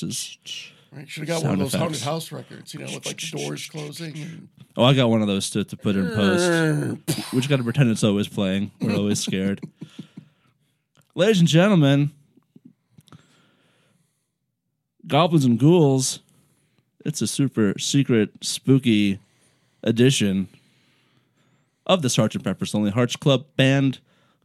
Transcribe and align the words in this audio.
houses. 0.00 0.38
Right? 0.92 1.08
Should 1.08 1.28
have 1.28 1.42
got 1.42 1.48
one 1.48 1.60
of 1.60 1.70
Sound 1.70 1.92
those 1.92 2.02
haunted 2.02 2.02
house 2.02 2.32
records, 2.32 2.74
you 2.74 2.80
know, 2.80 2.86
with 2.86 3.06
like 3.06 3.18
doors 3.18 3.68
closing. 3.68 4.16
And... 4.16 4.48
Oh, 4.76 4.84
I 4.84 4.92
got 4.92 5.08
one 5.08 5.22
of 5.22 5.28
those 5.28 5.48
to, 5.50 5.62
to 5.64 5.76
put 5.76 5.94
in 5.94 6.08
post. 6.08 7.32
We 7.32 7.38
just 7.38 7.48
got 7.48 7.58
to 7.58 7.64
pretend 7.64 7.90
it's 7.90 8.02
always 8.02 8.26
playing. 8.26 8.72
We're 8.80 8.96
always 8.96 9.20
scared. 9.24 9.60
Ladies 11.14 11.38
and 11.38 11.48
gentlemen, 11.48 12.10
goblins 15.06 15.44
and 15.44 15.58
ghouls. 15.58 16.20
It's 17.04 17.22
a 17.22 17.26
super 17.26 17.78
secret, 17.78 18.30
spooky 18.42 19.20
edition 19.82 20.48
of 21.86 22.02
the 22.02 22.10
Sergeant 22.10 22.44
Pepper's 22.44 22.74
Lonely 22.74 22.90
Hearts 22.90 23.16
Club 23.16 23.46
Band 23.56 24.00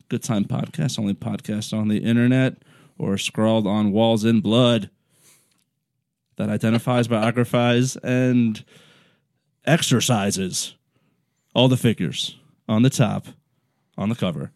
Good 0.10 0.24
Time 0.24 0.46
Podcast, 0.46 1.00
only 1.00 1.16
podcast 1.16 1.78
on 1.78 1.88
the 1.88 1.98
internet 1.98 2.58
or 2.98 3.18
scrawled 3.18 3.68
on 3.68 3.92
walls 3.92 4.24
in 4.24 4.40
blood 4.42 4.90
that 6.38 6.50
identifies, 6.50 7.08
biographies, 7.08 7.96
and 7.98 8.64
exercises 9.66 10.76
all 11.54 11.68
the 11.68 11.78
figures 11.78 12.38
on 12.68 12.82
the 12.82 12.90
top, 12.90 13.28
on 13.98 14.10
the 14.10 14.16
cover 14.16 14.52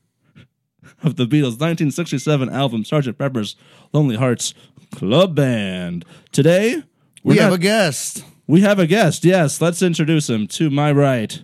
of 1.03 1.15
the 1.15 1.25
Beatles' 1.25 1.57
1967 1.59 2.49
album, 2.49 2.83
Sgt. 2.83 3.17
Pepper's 3.17 3.55
Lonely 3.93 4.15
Hearts 4.17 4.53
Club 4.95 5.35
Band. 5.35 6.03
Today, 6.31 6.83
We 7.23 7.37
have 7.37 7.53
a 7.53 7.57
guest. 7.57 8.23
we 8.47 8.61
have 8.61 8.79
a 8.79 8.87
guest. 8.87 9.23
Yes, 9.23 9.61
let's 9.61 9.81
introduce 9.81 10.29
him. 10.29 10.47
To 10.47 10.69
my 10.69 10.91
right, 10.91 11.43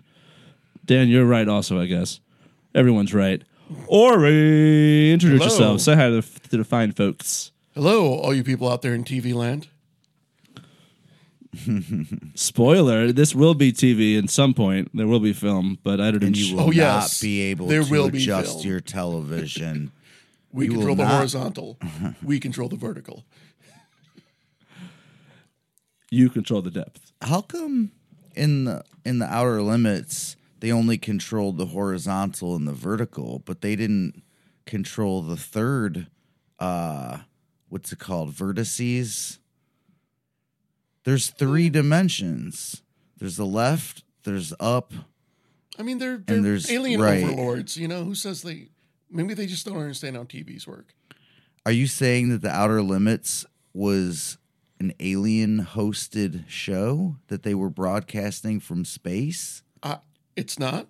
Dan, 0.84 1.08
you're 1.08 1.26
right. 1.26 1.48
Also, 1.48 1.80
I 1.80 1.86
guess 1.86 2.20
everyone's 2.74 3.14
right. 3.14 3.42
Ori, 3.88 5.12
introduce 5.12 5.40
Hello. 5.42 5.52
yourself. 5.54 5.82
Say 5.82 5.96
hi 5.96 6.10
to, 6.10 6.22
to 6.50 6.58
the 6.58 6.64
fine 6.64 6.92
folks. 6.92 7.52
Hello, 7.74 8.14
all 8.14 8.34
you 8.34 8.44
people 8.44 8.70
out 8.70 8.82
there 8.82 8.94
in 8.94 9.04
TV 9.04 9.34
land. 9.34 9.68
Spoiler: 12.36 13.12
This 13.12 13.34
will 13.36 13.54
be 13.54 13.72
TV 13.72 14.18
at 14.22 14.30
some 14.30 14.54
point. 14.54 14.92
There 14.94 15.08
will 15.08 15.20
be 15.20 15.34
film, 15.34 15.78
but 15.84 16.00
I 16.02 16.12
don't. 16.12 16.24
And 16.24 16.38
you 16.38 16.56
will 16.56 16.64
Oh, 16.66 16.72
yes. 16.72 17.22
not 17.22 17.26
be 17.26 17.42
able 17.42 17.68
There 17.68 17.84
to 17.84 17.92
will 17.92 18.10
be 18.10 18.18
adjust 18.20 18.54
film. 18.62 18.66
your 18.68 18.80
television. 18.80 19.92
We 20.52 20.66
You 20.68 20.72
control 20.76 20.96
the 20.96 21.04
not- 21.04 21.12
horizontal. 21.16 21.78
we 22.24 22.40
control 22.40 22.70
the 22.70 22.78
vertical. 22.78 23.26
you 26.10 26.30
control 26.30 26.62
the 26.62 26.72
depth. 26.72 27.12
How 27.22 27.42
come 27.42 27.92
in 28.36 28.66
the 28.66 28.84
in 29.04 29.20
the 29.20 29.26
outer 29.26 29.62
limits 29.62 30.36
they 30.62 30.72
only 30.72 30.98
controlled 30.98 31.58
the 31.58 31.66
horizontal 31.68 32.56
and 32.56 32.66
the 32.68 32.72
vertical, 32.74 33.40
but 33.46 33.60
they 33.62 33.76
didn't 33.76 34.24
control 34.66 35.22
the 35.22 35.36
third 35.38 36.08
uh 36.60 37.20
what's 37.68 37.92
it 37.92 38.00
called? 38.00 38.32
Vertices? 38.34 39.40
There's 41.06 41.30
three 41.30 41.70
dimensions. 41.70 42.82
There's 43.18 43.38
the 43.38 43.46
left, 43.46 44.04
there's 44.24 44.54
up. 44.60 44.92
I 45.80 45.84
mean, 45.84 46.00
they're, 46.00 46.18
they're 46.18 46.42
there's- 46.42 46.70
alien 46.70 47.00
right. 47.02 47.24
overlords. 47.24 47.78
You 47.78 47.88
know, 47.88 48.04
who 48.04 48.16
says 48.16 48.42
they? 48.42 48.70
Maybe 49.10 49.34
they 49.34 49.46
just 49.46 49.66
don't 49.66 49.78
understand 49.78 50.18
how 50.18 50.24
TVs 50.24 50.68
work. 50.68 50.94
Are 51.66 51.72
you 51.72 51.88
saying 51.88 52.30
that 52.30 52.42
the 52.42 52.50
outer 52.50 52.82
limits 52.82 53.46
was 53.74 54.38
an 54.80 54.94
alien 55.00 55.66
hosted 55.66 56.44
show 56.48 57.16
that 57.28 57.44
they 57.44 57.56
were 57.56 57.70
broadcasting 57.70 58.60
from 58.60 58.84
space? 58.84 59.64
Uh, 59.82 59.98
it's 60.36 60.60
not. 60.60 60.88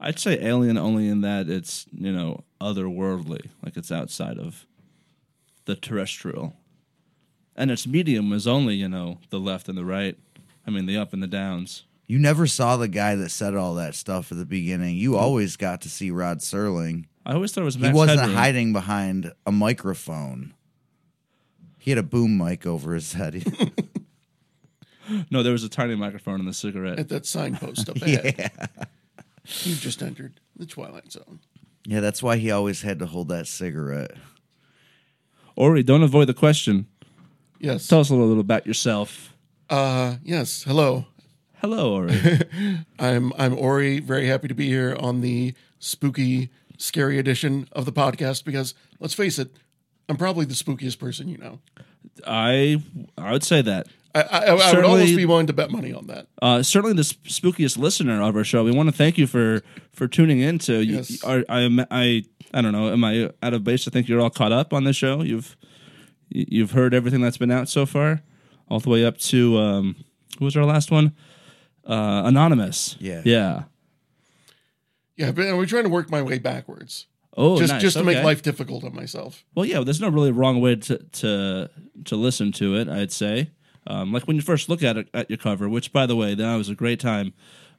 I'd 0.00 0.18
say 0.18 0.38
alien 0.40 0.76
only 0.76 1.08
in 1.08 1.20
that 1.22 1.48
it's 1.48 1.86
you 1.92 2.12
know 2.12 2.44
otherworldly, 2.60 3.50
like 3.64 3.76
it's 3.76 3.92
outside 3.92 4.38
of 4.38 4.66
the 5.66 5.76
terrestrial, 5.76 6.56
and 7.56 7.70
its 7.70 7.86
medium 7.86 8.32
is 8.32 8.46
only 8.46 8.74
you 8.74 8.88
know 8.88 9.18
the 9.30 9.38
left 9.40 9.68
and 9.68 9.76
the 9.78 9.84
right. 9.84 10.16
I 10.66 10.70
mean 10.70 10.86
the 10.86 10.96
up 10.96 11.12
and 11.12 11.22
the 11.22 11.26
downs. 11.26 11.84
You 12.06 12.18
never 12.18 12.46
saw 12.46 12.76
the 12.76 12.88
guy 12.88 13.14
that 13.16 13.30
said 13.30 13.54
all 13.54 13.74
that 13.76 13.94
stuff 13.94 14.30
at 14.30 14.36
the 14.38 14.44
beginning. 14.44 14.96
You 14.96 15.16
always 15.16 15.56
got 15.56 15.80
to 15.82 15.88
see 15.88 16.10
Rod 16.10 16.38
Serling. 16.40 17.06
I 17.24 17.32
always 17.32 17.52
thought 17.52 17.62
it 17.62 17.64
was 17.64 17.76
He 17.76 17.90
wasn't 17.90 18.20
Headroom. 18.20 18.36
hiding 18.36 18.72
behind 18.74 19.32
a 19.46 19.52
microphone. 19.52 20.52
He 21.78 21.90
had 21.90 21.96
a 21.98 22.02
boom 22.02 22.36
mic 22.36 22.66
over 22.66 22.94
his 22.94 23.12
head. 23.14 23.44
No, 25.30 25.42
there 25.42 25.52
was 25.52 25.64
a 25.64 25.68
tiny 25.68 25.94
microphone 25.96 26.40
in 26.40 26.46
the 26.46 26.54
cigarette. 26.54 26.98
At 26.98 27.10
that 27.10 27.26
signpost 27.26 27.90
up 27.90 27.96
ahead. 28.02 28.34
yeah. 28.38 28.66
You've 29.62 29.80
just 29.80 30.02
entered 30.02 30.40
the 30.56 30.64
Twilight 30.64 31.12
Zone. 31.12 31.40
Yeah, 31.86 32.00
that's 32.00 32.22
why 32.22 32.38
he 32.38 32.50
always 32.50 32.80
had 32.80 32.98
to 33.00 33.06
hold 33.06 33.28
that 33.28 33.46
cigarette. 33.46 34.12
Ori, 35.56 35.82
don't 35.82 36.02
avoid 36.02 36.28
the 36.28 36.32
question. 36.34 36.86
Yes. 37.58 37.86
Tell 37.86 38.00
us 38.00 38.10
a 38.10 38.12
little, 38.12 38.28
little 38.28 38.40
about 38.40 38.66
yourself. 38.66 39.34
Uh, 39.70 40.16
yes. 40.22 40.62
Hello. 40.64 41.06
Hello, 41.60 41.94
Ori. 41.94 42.14
I'm 42.98 43.32
I'm 43.38 43.56
Ori. 43.58 44.00
Very 44.00 44.26
happy 44.26 44.48
to 44.48 44.54
be 44.54 44.66
here 44.68 44.96
on 45.00 45.22
the 45.22 45.54
spooky, 45.78 46.50
scary 46.76 47.18
edition 47.18 47.66
of 47.72 47.86
the 47.86 47.92
podcast 47.92 48.44
because 48.44 48.74
let's 49.00 49.14
face 49.14 49.38
it, 49.38 49.50
I'm 50.08 50.16
probably 50.16 50.44
the 50.44 50.52
spookiest 50.54 50.98
person 50.98 51.28
you 51.28 51.38
know. 51.38 51.60
I 52.26 52.82
I 53.16 53.32
would 53.32 53.44
say 53.44 53.62
that. 53.62 53.86
I, 54.14 54.20
I, 54.20 54.38
I 54.44 54.74
would 54.74 54.84
almost 54.84 55.16
be 55.16 55.24
willing 55.26 55.46
to 55.48 55.52
bet 55.52 55.70
money 55.72 55.92
on 55.92 56.06
that. 56.06 56.28
Uh, 56.40 56.62
certainly 56.62 56.94
the 56.94 57.02
sp- 57.02 57.24
spookiest 57.26 57.78
listener 57.78 58.22
of 58.22 58.36
our 58.36 58.44
show. 58.44 58.62
We 58.62 58.70
want 58.70 58.88
to 58.88 58.94
thank 58.94 59.16
you 59.18 59.26
for 59.26 59.62
for 59.92 60.06
tuning 60.06 60.40
in. 60.40 60.58
To 60.60 60.84
you- 60.84 60.96
Yes. 60.96 61.24
are, 61.24 61.44
I 61.48 61.86
I 61.90 62.24
I 62.52 62.60
don't 62.60 62.72
know. 62.72 62.92
Am 62.92 63.02
I 63.02 63.30
out 63.42 63.54
of 63.54 63.64
base 63.64 63.84
to 63.84 63.90
think 63.90 64.06
you're 64.08 64.20
all 64.20 64.30
caught 64.30 64.52
up 64.52 64.72
on 64.74 64.84
this 64.84 64.96
show? 64.96 65.22
You've 65.22 65.56
you've 66.34 66.72
heard 66.72 66.92
everything 66.92 67.20
that's 67.22 67.38
been 67.38 67.50
out 67.50 67.68
so 67.68 67.86
far, 67.86 68.20
all 68.68 68.80
the 68.80 68.90
way 68.90 69.04
up 69.04 69.16
to 69.18 69.56
um, 69.58 69.96
who 70.38 70.44
was 70.44 70.56
our 70.56 70.64
last 70.64 70.90
one? 70.90 71.14
Uh, 71.86 72.22
Anonymous. 72.26 72.96
Yeah. 73.00 73.22
Yeah. 73.24 73.62
Yeah, 75.16 75.30
but 75.30 75.46
I'm 75.46 75.64
trying 75.66 75.84
to 75.84 75.88
work 75.90 76.10
my 76.10 76.22
way 76.22 76.38
backwards, 76.38 77.06
Oh, 77.36 77.58
just 77.58 77.72
nice. 77.72 77.82
just 77.82 77.94
to 77.96 78.02
Okay. 78.02 78.14
make 78.14 78.24
life 78.24 78.42
difficult 78.42 78.82
on 78.84 78.94
myself. 78.94 79.44
Well, 79.54 79.64
yeah, 79.64 79.80
there's 79.80 80.00
no 80.00 80.08
really 80.08 80.32
wrong 80.32 80.60
way 80.60 80.76
to 80.76 80.98
to 80.98 81.70
to 82.06 82.16
listen 82.16 82.50
to 82.52 82.74
it. 82.76 82.88
I'd 82.88 83.12
say, 83.12 83.50
um, 83.86 84.12
like 84.12 84.26
when 84.26 84.34
you 84.36 84.42
first 84.42 84.68
look 84.68 84.82
at 84.82 84.96
it 84.96 85.08
at 85.14 85.30
your 85.30 85.36
cover, 85.36 85.68
which 85.68 85.92
by 85.92 86.06
the 86.06 86.16
way, 86.16 86.34
that 86.34 86.56
was 86.56 86.68
a 86.68 86.74
great 86.74 86.98
time 87.00 87.32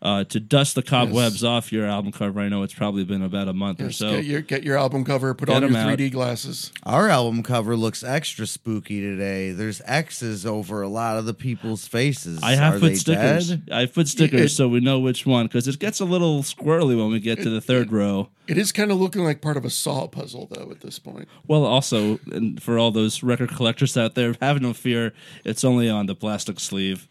uh, 0.06 0.24
to 0.26 0.40
dust 0.40 0.76
the 0.76 0.84
cobwebs 0.84 1.44
off 1.44 1.72
your 1.74 1.86
album 1.88 2.12
cover. 2.12 2.40
I 2.40 2.48
know 2.48 2.62
it's 2.62 2.76
probably 2.76 3.04
been 3.04 3.24
about 3.24 3.48
a 3.48 3.54
month 3.54 3.82
or 3.82 3.92
so. 3.92 4.12
get 4.12 4.26
your 4.26 4.42
get 4.42 4.64
your 4.64 4.78
album 4.78 5.04
cover, 5.04 5.34
put 5.34 5.48
Get 5.50 5.64
on 5.64 5.72
your 5.72 5.78
out. 5.82 5.98
3D 5.98 6.12
glasses. 6.12 6.72
Our 6.84 7.10
album 7.10 7.42
cover 7.42 7.76
looks 7.76 8.04
extra 8.04 8.46
spooky 8.46 9.02
today. 9.02 9.52
There's 9.52 9.82
X's 9.84 10.46
over 10.46 10.84
a 10.84 10.88
lot 10.88 11.18
of 11.18 11.26
the 11.26 11.34
people's 11.34 11.88
faces. 11.88 12.44
I 12.44 12.52
have 12.56 12.76
Are 12.76 12.80
put 12.80 12.90
they 12.90 12.96
stickers. 12.96 13.50
dead? 13.50 13.70
I 13.72 13.88
put 13.88 14.08
stickers 14.08 14.52
It- 14.54 14.56
so 14.56 14.68
we 14.68 14.80
know 14.80 15.00
which 15.00 15.26
one 15.26 15.48
because 15.48 15.68
it 15.68 15.80
gets 15.80 16.00
a 16.00 16.06
little 16.06 16.44
squirrely 16.44 16.96
when 16.96 17.12
we 17.12 17.20
get 17.20 17.42
to 17.42 17.50
the 17.50 17.60
third 17.62 17.92
row. 17.92 18.30
It 18.48 18.60
is 18.60 18.72
kind 18.72 18.92
of 18.92 19.00
looking 19.00 19.24
like 19.24 19.42
part 19.42 19.58
of 19.58 19.66
a 19.66 19.72
saw 19.72 20.06
puzzle 20.08 20.48
though 20.52 20.70
at 20.70 20.82
this 20.82 21.00
point. 21.00 21.28
Well, 21.48 21.66
also, 21.66 22.20
and 22.32 22.62
for 22.62 22.78
all 22.78 22.92
those 22.92 23.24
record 23.24 23.50
collectors 23.50 23.98
out 23.98 24.14
there, 24.14 24.36
have 24.40 24.62
no 24.62 24.74
fear. 24.74 25.14
It's 25.44 25.64
only 25.64 25.90
on 25.90 26.06
the 26.06 26.14
plastic 26.14 26.60
sleeve. 26.60 27.08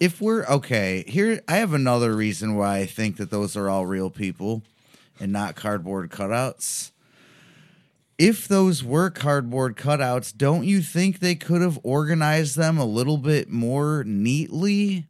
If 0.00 0.20
we're 0.20 0.44
okay, 0.46 1.04
here 1.06 1.40
I 1.48 1.56
have 1.56 1.72
another 1.72 2.14
reason 2.14 2.56
why 2.56 2.78
I 2.78 2.86
think 2.86 3.16
that 3.16 3.30
those 3.30 3.56
are 3.56 3.68
all 3.68 3.86
real 3.86 4.10
people 4.10 4.62
and 5.18 5.32
not 5.32 5.56
cardboard 5.56 6.10
cutouts. 6.10 6.90
If 8.16 8.46
those 8.46 8.84
were 8.84 9.10
cardboard 9.10 9.76
cutouts, 9.76 10.36
don't 10.36 10.64
you 10.64 10.82
think 10.82 11.18
they 11.18 11.34
could 11.34 11.62
have 11.62 11.80
organized 11.82 12.56
them 12.56 12.78
a 12.78 12.84
little 12.84 13.18
bit 13.18 13.50
more 13.50 14.04
neatly? 14.04 15.06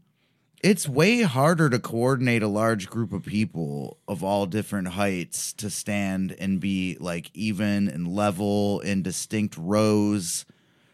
It's 0.63 0.89
way 0.89 1.21
harder 1.21 1.69
to 1.69 1.79
coordinate 1.79 2.43
a 2.43 2.49
large 2.49 2.89
group 2.89 3.13
of 3.13 3.27
people 3.27 3.99
of 4.09 4.25
all 4.25 4.47
different 4.47 4.89
heights 4.89 5.53
to 5.55 5.69
stand 5.69 6.35
and 6.39 6.59
be 6.59 6.97
like 6.99 7.31
even 7.35 7.89
and 7.89 8.09
level 8.09 8.81
in 8.81 9.03
distinct 9.03 9.59
rows. 9.59 10.47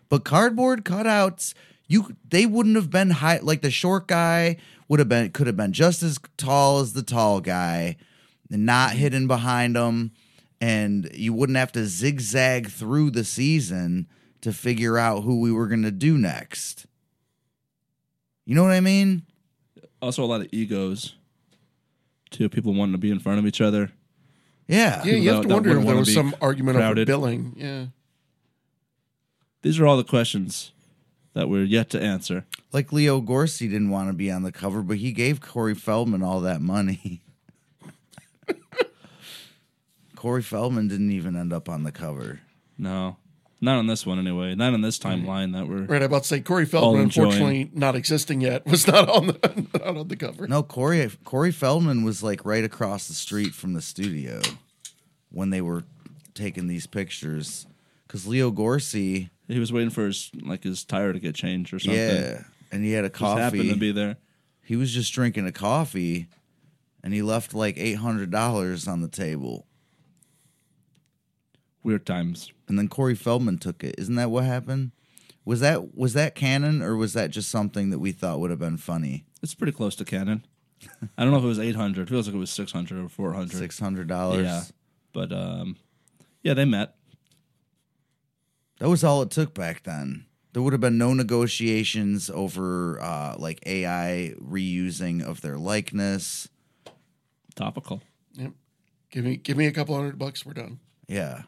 But 0.08 0.25
cardboard 0.25 0.84
cutouts, 0.84 1.55
you 1.90 2.16
they 2.28 2.46
wouldn't 2.46 2.76
have 2.76 2.88
been 2.88 3.10
high 3.10 3.40
like 3.42 3.62
the 3.62 3.70
short 3.70 4.06
guy 4.06 4.56
would 4.88 5.00
have 5.00 5.08
been 5.08 5.31
could 5.31 5.48
have 5.48 5.56
been 5.56 5.72
just 5.72 6.02
as 6.04 6.19
tall 6.37 6.78
as 6.78 6.92
the 6.92 7.02
tall 7.02 7.40
guy 7.40 7.96
and 8.48 8.64
not 8.64 8.92
hidden 8.92 9.26
behind 9.26 9.76
him, 9.76 10.12
and 10.60 11.10
you 11.12 11.32
wouldn't 11.32 11.58
have 11.58 11.72
to 11.72 11.87
zigzag 11.87 12.69
through 12.70 13.10
the 13.10 13.25
season 13.25 14.06
to 14.40 14.52
figure 14.52 14.98
out 14.98 15.22
who 15.25 15.40
we 15.40 15.50
were 15.52 15.66
going 15.66 15.82
to 15.82 15.90
do 15.90 16.16
next. 16.16 16.87
You 18.46 18.54
know 18.54 18.62
what 18.62 18.72
I 18.72 18.81
mean? 18.81 19.22
Also, 20.00 20.25
a 20.25 20.26
lot 20.26 20.40
of 20.40 20.48
egos. 20.52 21.14
Too 22.31 22.48
people 22.48 22.72
wanting 22.72 22.93
to 22.93 22.98
be 22.98 23.10
in 23.10 23.19
front 23.19 23.38
of 23.40 23.46
each 23.46 23.60
other. 23.60 23.90
Yeah. 24.69 25.02
Yeah, 25.04 25.14
you 25.14 25.25
that- 25.31 25.34
have 25.36 25.43
to 25.46 25.54
wonder 25.54 25.78
if 25.78 25.84
there 25.84 25.96
was 25.96 26.14
some 26.14 26.34
argument 26.40 26.76
crowded. 26.78 27.10
over 27.10 27.19
billing. 27.20 27.54
Yeah. 27.56 27.86
These 29.62 29.78
are 29.81 29.86
all 29.86 29.96
the 29.96 30.04
questions 30.04 30.72
that 31.35 31.49
we're 31.49 31.65
yet 31.65 31.91
to 31.91 32.00
answer. 32.00 32.44
Like 32.73 32.93
Leo 32.93 33.21
Gorcey 33.21 33.69
didn't 33.69 33.91
want 33.91 34.09
to 34.09 34.15
be 34.15 34.31
on 34.31 34.43
the 34.43 34.53
cover, 34.53 34.82
but 34.82 34.99
he 34.99 35.12
gave 35.12 35.41
Corey 35.41 35.75
Feldman 35.75 36.23
all 36.23 36.41
that 36.41 36.61
money. 36.61 37.23
Corey 40.17 40.43
Feldman 40.43 40.88
didn't 40.88 41.12
even 41.12 41.37
end 41.37 41.53
up 41.53 41.69
on 41.69 41.82
the 41.82 41.93
cover. 41.93 42.41
No, 42.77 43.17
not 43.61 43.79
on 43.79 43.87
this 43.87 44.05
one 44.06 44.19
anyway. 44.19 44.55
Not 44.55 44.75
on 44.75 44.81
this 44.81 44.99
timeline 44.99 45.53
that 45.53 45.69
we're. 45.69 45.85
Right, 45.85 46.03
I'm 46.03 46.06
about 46.06 46.23
to 46.23 46.29
say 46.29 46.41
Corey 46.41 46.67
Feldman, 46.67 47.05
unfortunately 47.05 47.71
not 47.73 47.94
existing 47.94 48.41
yet, 48.41 48.67
was 48.67 48.87
not 48.87 49.09
on 49.09 49.29
the 49.29 49.67
not 49.79 49.97
on 49.97 50.09
the 50.09 50.17
cover. 50.17 50.47
No, 50.49 50.62
Corey 50.62 51.09
Corey 51.25 51.53
Feldman 51.53 52.05
was 52.05 52.23
like 52.23 52.44
right 52.44 52.65
across 52.65 53.09
the 53.09 53.15
street 53.15 53.55
from 53.55 53.73
the 53.75 53.82
studio 53.82 54.41
when 55.31 55.50
they 55.50 55.61
were 55.61 55.85
taking 56.35 56.67
these 56.67 56.87
pictures. 56.87 57.67
Because 58.06 58.27
Leo 58.27 58.50
Gorcey, 58.50 59.31
He 59.50 59.58
was 59.58 59.73
waiting 59.73 59.91
for 59.91 60.06
his 60.06 60.31
like 60.43 60.62
his 60.62 60.85
tire 60.85 61.12
to 61.12 61.19
get 61.20 61.35
changed 61.35 61.73
or 61.75 61.79
something. 61.79 61.99
yeah, 62.00 62.43
and 62.70 62.85
he 62.85 62.93
had 62.93 63.05
a 63.05 63.08
Just 63.08 63.20
happened 63.20 63.62
to 63.62 63.69
coffee. 63.69 63.79
be 63.81 63.93
there. 63.93 64.17
He 64.62 64.76
was 64.76 64.93
just 64.93 65.12
drinking 65.12 65.47
a 65.47 65.52
coffee, 65.52 66.29
and 67.02 67.12
he 67.12 67.23
left 67.23 67.52
like 67.55 67.76
eight 67.76 67.94
hundred 67.99 68.31
dollars 68.31 68.87
on 68.87 69.00
the 69.00 69.08
table. 69.08 69.67
Weird 71.82 72.05
times. 72.06 72.52
And 72.69 72.79
then 72.79 72.88
Corey 72.88 73.14
Feldman 73.14 73.58
took 73.58 73.82
it. 73.82 73.94
Isn't 73.99 74.17
that 74.17 74.31
what 74.31 74.44
happened? 74.44 74.93
Was 75.44 75.61
that 75.61 75.96
was 75.96 76.12
that 76.12 76.35
canon 76.35 76.82
or 76.82 76.94
was 76.96 77.14
that 77.14 77.31
just 77.31 77.49
something 77.50 77.91
that 77.91 77.99
we 77.99 78.12
thought 78.12 78.38
would 78.41 78.50
have 78.50 78.58
been 78.58 78.76
funny? 78.76 79.25
It's 79.43 79.55
pretty 79.55 79.73
close 79.73 79.96
to 79.96 80.05
canon. 80.05 80.44
I 81.19 81.23
don't 81.25 81.32
know 81.32 81.38
if 81.38 81.44
it 81.44 81.49
was 81.49 81.58
eight 81.58 81.76
hundred. 81.76 82.08
Feels 82.08 82.26
like 82.26 82.37
it 82.37 82.38
was 82.38 82.50
six 82.50 82.70
hundred 82.73 83.03
or 83.05 83.08
four 83.08 83.32
hundred. 83.32 83.56
Six 83.56 83.79
hundred 83.81 84.06
dollars. 84.08 84.44
Yeah, 84.46 84.62
but 85.12 85.32
um, 85.32 85.76
yeah, 86.43 86.55
they 86.55 86.67
met. 86.67 86.94
That 88.81 88.88
was 88.88 89.05
all 89.05 89.23
it 89.23 89.31
took 89.31 89.55
back 89.55 89.85
then. 89.85 90.27
There 90.53 90.62
would 90.62 90.73
have 90.73 90.81
been 90.81 90.99
no 90.99 91.15
negotiations 91.15 92.29
over 92.29 93.00
uh, 93.00 93.37
like 93.38 93.61
AI 93.67 94.35
reusing 94.43 95.23
of 95.23 95.43
their 95.43 95.56
likeness. 95.56 96.49
Topical. 97.55 98.03
Yep. 98.35 98.53
Give 99.12 99.25
me 99.25 99.37
give 99.37 99.56
me 99.56 99.67
a 99.67 99.73
couple 99.73 99.94
hundred 99.94 100.19
bucks, 100.19 100.44
we're 100.44 100.55
done. 100.55 100.81
Yeah. 101.06 101.43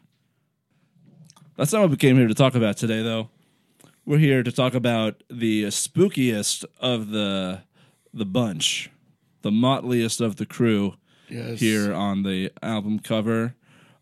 That's 1.57 1.73
not 1.73 1.81
what 1.81 1.89
we 1.91 1.97
came 1.97 2.15
here 2.17 2.27
to 2.27 2.33
talk 2.33 2.55
about 2.55 2.77
today, 2.77 3.01
though. 3.03 3.29
We're 4.05 4.17
here 4.19 4.43
to 4.43 4.51
talk 4.51 4.73
about 4.73 5.23
the 5.29 5.65
spookiest 5.65 6.65
of 6.79 7.09
the 7.09 7.61
the 8.13 8.25
bunch, 8.25 8.89
the 9.41 9.51
motliest 9.51 10.21
of 10.21 10.35
the 10.37 10.45
crew 10.45 10.95
Yes. 11.29 11.59
here 11.59 11.93
on 11.93 12.23
the 12.23 12.51
album 12.61 12.99
cover. 12.99 13.55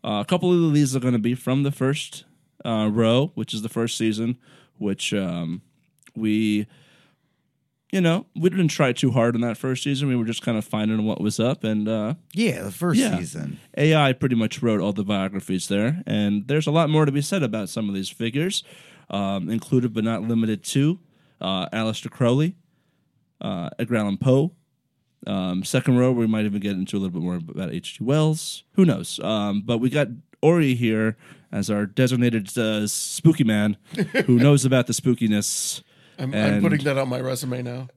Uh, 0.04 0.20
a 0.20 0.24
couple 0.24 0.52
of 0.66 0.74
these 0.74 0.94
are 0.94 1.00
going 1.00 1.12
to 1.14 1.18
be 1.18 1.34
from 1.34 1.62
the 1.62 1.70
first 1.72 2.24
uh, 2.64 2.88
row, 2.92 3.32
which 3.34 3.52
is 3.54 3.62
the 3.62 3.68
first 3.68 3.96
season, 3.98 4.38
which 4.78 5.12
um, 5.14 5.62
we, 6.16 6.66
you 7.92 8.00
know, 8.00 8.26
we 8.34 8.48
didn't 8.50 8.68
try 8.68 8.92
too 8.92 9.10
hard 9.10 9.34
in 9.34 9.40
that 9.42 9.56
first 9.56 9.82
season. 9.84 10.08
We 10.08 10.16
were 10.16 10.24
just 10.24 10.42
kind 10.42 10.56
of 10.56 10.64
finding 10.64 11.04
what 11.04 11.20
was 11.20 11.38
up, 11.38 11.62
and 11.64 11.88
uh, 11.88 12.14
Yeah, 12.32 12.62
the 12.62 12.72
first 12.72 13.00
Yeah. 13.00 13.18
season. 13.18 13.58
AI 13.76 14.12
pretty 14.14 14.34
much 14.34 14.62
wrote 14.62 14.80
all 14.80 14.92
the 14.92 15.04
biographies 15.04 15.68
there, 15.68 16.02
and 16.06 16.46
there's 16.48 16.66
a 16.66 16.70
lot 16.70 16.88
more 16.90 17.04
to 17.04 17.12
be 17.12 17.20
said 17.22 17.42
about 17.42 17.68
some 17.68 17.88
of 17.88 17.94
these 17.94 18.08
figures, 18.08 18.62
um, 19.10 19.50
included 19.50 19.92
but 19.92 20.04
not 20.04 20.22
limited 20.22 20.62
to 20.64 20.98
uh, 21.40 21.68
Aleister 21.70 22.10
Crowley, 22.10 22.56
uh, 23.40 23.68
Edgar 23.78 23.96
Allan 23.96 24.16
Poe. 24.16 24.52
Um, 25.26 25.62
second 25.64 25.98
row, 25.98 26.10
we 26.12 26.26
might 26.26 26.44
even 26.46 26.60
get 26.60 26.72
into 26.72 26.96
a 26.96 26.98
little 26.98 27.10
bit 27.12 27.22
more 27.22 27.36
about 27.36 27.72
H.G. 27.72 28.02
Wells. 28.02 28.64
Who 28.72 28.84
knows? 28.84 29.20
Um, 29.20 29.62
but 29.64 29.78
we 29.78 29.88
got 29.90 30.08
Ori 30.40 30.74
here 30.74 31.16
as 31.52 31.70
our 31.70 31.86
designated 31.86 32.56
uh, 32.58 32.86
spooky 32.86 33.44
man 33.44 33.76
who 34.26 34.38
knows 34.38 34.64
about 34.64 34.86
the 34.86 34.92
spookiness. 34.92 35.82
I'm, 36.18 36.34
I'm 36.34 36.60
putting 36.62 36.82
that 36.84 36.98
on 36.98 37.08
my 37.08 37.20
resume 37.20 37.62
now. 37.62 37.88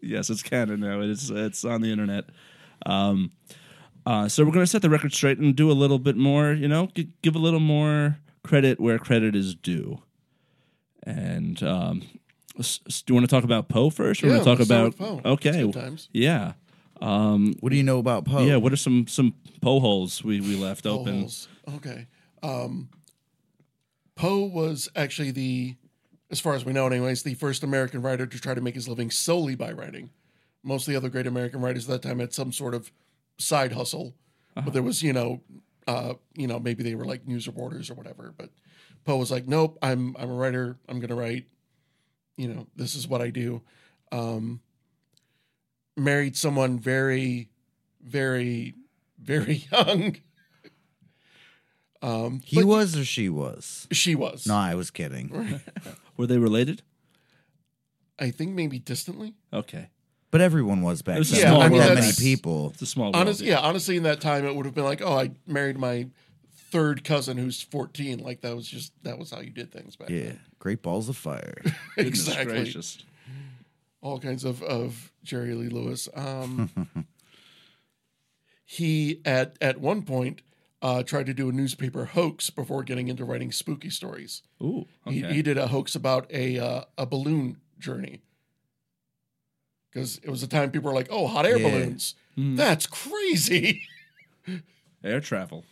Yes, 0.00 0.30
it's 0.30 0.42
canon 0.42 0.80
now. 0.80 1.00
It's 1.00 1.28
it's 1.30 1.64
on 1.64 1.80
the 1.80 1.90
internet. 1.90 2.24
Um, 2.86 3.32
uh, 4.06 4.28
so 4.28 4.44
we're 4.44 4.52
gonna 4.52 4.66
set 4.66 4.82
the 4.82 4.90
record 4.90 5.12
straight 5.12 5.38
and 5.38 5.54
do 5.56 5.70
a 5.70 5.74
little 5.74 5.98
bit 5.98 6.16
more. 6.16 6.52
You 6.52 6.68
know, 6.68 6.88
g- 6.94 7.10
give 7.22 7.34
a 7.34 7.38
little 7.40 7.60
more 7.60 8.18
credit 8.44 8.78
where 8.80 8.98
credit 8.98 9.34
is 9.34 9.54
due. 9.54 10.02
And 11.04 11.62
um, 11.62 12.02
s- 12.58 12.80
s- 12.86 13.02
do 13.02 13.12
you 13.12 13.14
want 13.16 13.28
to 13.28 13.34
talk 13.34 13.44
about 13.44 13.68
Poe 13.68 13.90
first? 13.90 14.22
Or 14.22 14.26
Yeah, 14.28 14.34
want 14.34 14.44
to 14.44 14.56
talk 14.56 14.60
about 14.64 14.96
Poe. 14.96 15.20
okay, 15.24 15.50
It's 15.64 15.76
good 15.76 15.80
times. 15.80 16.08
yeah, 16.12 16.52
What 17.00 17.70
do 17.70 17.76
you 17.76 17.82
know 17.82 17.98
about 17.98 18.24
Poe? 18.24 18.44
yeah. 18.44 18.56
What 18.56 18.72
are 18.72 18.76
some 18.76 19.06
some 19.06 19.34
Poe 19.60 19.80
holes 19.80 20.22
we 20.24 20.40
we 20.40 20.56
left 20.56 20.86
open? 20.86 21.20
Holes. 21.20 21.48
Okay. 21.76 22.06
Um, 22.42 22.88
Poe 24.18 24.44
was 24.44 24.88
actually 24.96 25.30
the, 25.30 25.76
as 26.28 26.40
far 26.40 26.54
as 26.54 26.64
we 26.64 26.72
know, 26.72 26.88
anyways, 26.88 27.22
the 27.22 27.34
first 27.34 27.62
American 27.62 28.02
writer 28.02 28.26
to 28.26 28.40
try 28.40 28.52
to 28.52 28.60
make 28.60 28.74
his 28.74 28.88
living 28.88 29.12
solely 29.12 29.54
by 29.54 29.70
writing. 29.70 30.10
Most 30.64 30.88
of 30.88 30.92
the 30.92 30.96
other 30.96 31.08
great 31.08 31.28
American 31.28 31.60
writers 31.60 31.88
at 31.88 32.02
that 32.02 32.08
time 32.08 32.18
had 32.18 32.34
some 32.34 32.50
sort 32.50 32.74
of 32.74 32.90
side 33.38 33.72
hustle, 33.72 34.16
but 34.56 34.72
there 34.72 34.82
was, 34.82 35.04
you 35.04 35.12
know, 35.12 35.40
uh, 35.86 36.14
you 36.34 36.48
know, 36.48 36.58
maybe 36.58 36.82
they 36.82 36.96
were 36.96 37.04
like 37.04 37.28
news 37.28 37.46
reporters 37.46 37.90
or 37.90 37.94
whatever. 37.94 38.34
But 38.36 38.50
Poe 39.04 39.16
was 39.16 39.30
like, 39.30 39.46
nope, 39.46 39.78
I'm 39.82 40.16
I'm 40.18 40.30
a 40.30 40.34
writer. 40.34 40.76
I'm 40.88 40.98
gonna 40.98 41.14
write. 41.14 41.46
You 42.36 42.48
know, 42.48 42.66
this 42.74 42.96
is 42.96 43.06
what 43.06 43.22
I 43.22 43.30
do. 43.30 43.62
Um, 44.10 44.60
married 45.96 46.36
someone 46.36 46.80
very, 46.80 47.50
very, 48.02 48.74
very 49.16 49.66
young. 49.72 50.16
Um, 52.02 52.40
He 52.44 52.62
was 52.62 52.96
or 52.96 53.04
she 53.04 53.28
was? 53.28 53.86
she 53.92 54.14
was. 54.14 54.46
No, 54.46 54.54
I 54.54 54.74
was 54.74 54.90
kidding. 54.90 55.60
Were 56.16 56.26
they 56.26 56.38
related? 56.38 56.82
I 58.18 58.30
think 58.30 58.52
maybe 58.52 58.78
distantly. 58.78 59.34
Okay, 59.52 59.88
But 60.30 60.40
everyone 60.40 60.82
was 60.82 61.02
back 61.02 61.16
It 61.16 61.20
was 61.20 61.32
a 61.32 61.36
then. 61.36 61.46
small 61.48 61.60
Not 61.60 61.70
world. 61.70 61.82
that 61.82 61.88
many 61.90 62.00
That's- 62.00 62.18
people. 62.20 62.70
it's 62.70 62.82
a 62.82 62.86
small 62.86 63.06
world. 63.06 63.16
Honest, 63.16 63.40
yeah, 63.40 63.58
honestly, 63.60 63.96
in 63.96 64.02
that 64.04 64.20
time, 64.20 64.44
it 64.44 64.54
would 64.54 64.66
have 64.66 64.74
been 64.74 64.84
like, 64.84 65.00
oh, 65.02 65.16
I 65.18 65.30
married 65.46 65.78
my 65.78 66.08
third 66.70 67.02
cousin 67.04 67.38
who's 67.38 67.62
14. 67.62 68.18
Like 68.18 68.40
that 68.42 68.54
was 68.54 68.66
just 68.68 68.92
that 69.04 69.18
was 69.18 69.30
how 69.30 69.40
you 69.40 69.50
did 69.50 69.72
things 69.72 69.96
back 69.96 70.10
Yeah. 70.10 70.20
then. 70.24 70.40
Great 70.58 70.82
balls 70.82 71.08
of 71.08 71.16
fire. 71.16 71.54
Goodness 71.96 72.28
exactly. 72.28 72.52
gracious. 72.52 72.98
All 74.02 74.18
kinds 74.20 74.44
of 74.44 74.62
of 74.62 75.10
Jerry 75.24 75.54
Lee 75.54 75.68
Lewis. 75.68 76.08
Um, 76.14 76.70
he 78.64 79.20
at 79.24 79.56
at 79.60 79.80
one 79.80 80.02
point 80.02 80.42
uh, 80.82 81.02
tried 81.02 81.26
to 81.26 81.34
do 81.34 81.48
a 81.48 81.52
newspaper 81.52 82.04
hoax 82.06 82.50
before 82.50 82.82
getting 82.84 83.08
into 83.08 83.24
writing 83.24 83.50
spooky 83.52 83.90
stories. 83.90 84.42
Ooh, 84.62 84.86
okay. 85.06 85.16
He, 85.28 85.34
he 85.36 85.42
did 85.42 85.58
a 85.58 85.68
hoax 85.68 85.94
about 85.94 86.26
a 86.32 86.58
uh, 86.58 86.84
a 86.96 87.06
balloon 87.06 87.58
journey 87.78 88.22
because 89.90 90.18
it 90.22 90.30
was 90.30 90.42
a 90.42 90.46
time 90.48 90.70
people 90.70 90.90
were 90.90 90.94
like, 90.94 91.08
"Oh, 91.10 91.26
hot 91.26 91.46
air 91.46 91.58
Yeah. 91.58 91.68
balloons, 91.70 92.14
Hmm. 92.34 92.56
that's 92.56 92.86
crazy." 92.86 93.82
Air 95.04 95.20
travel. 95.20 95.64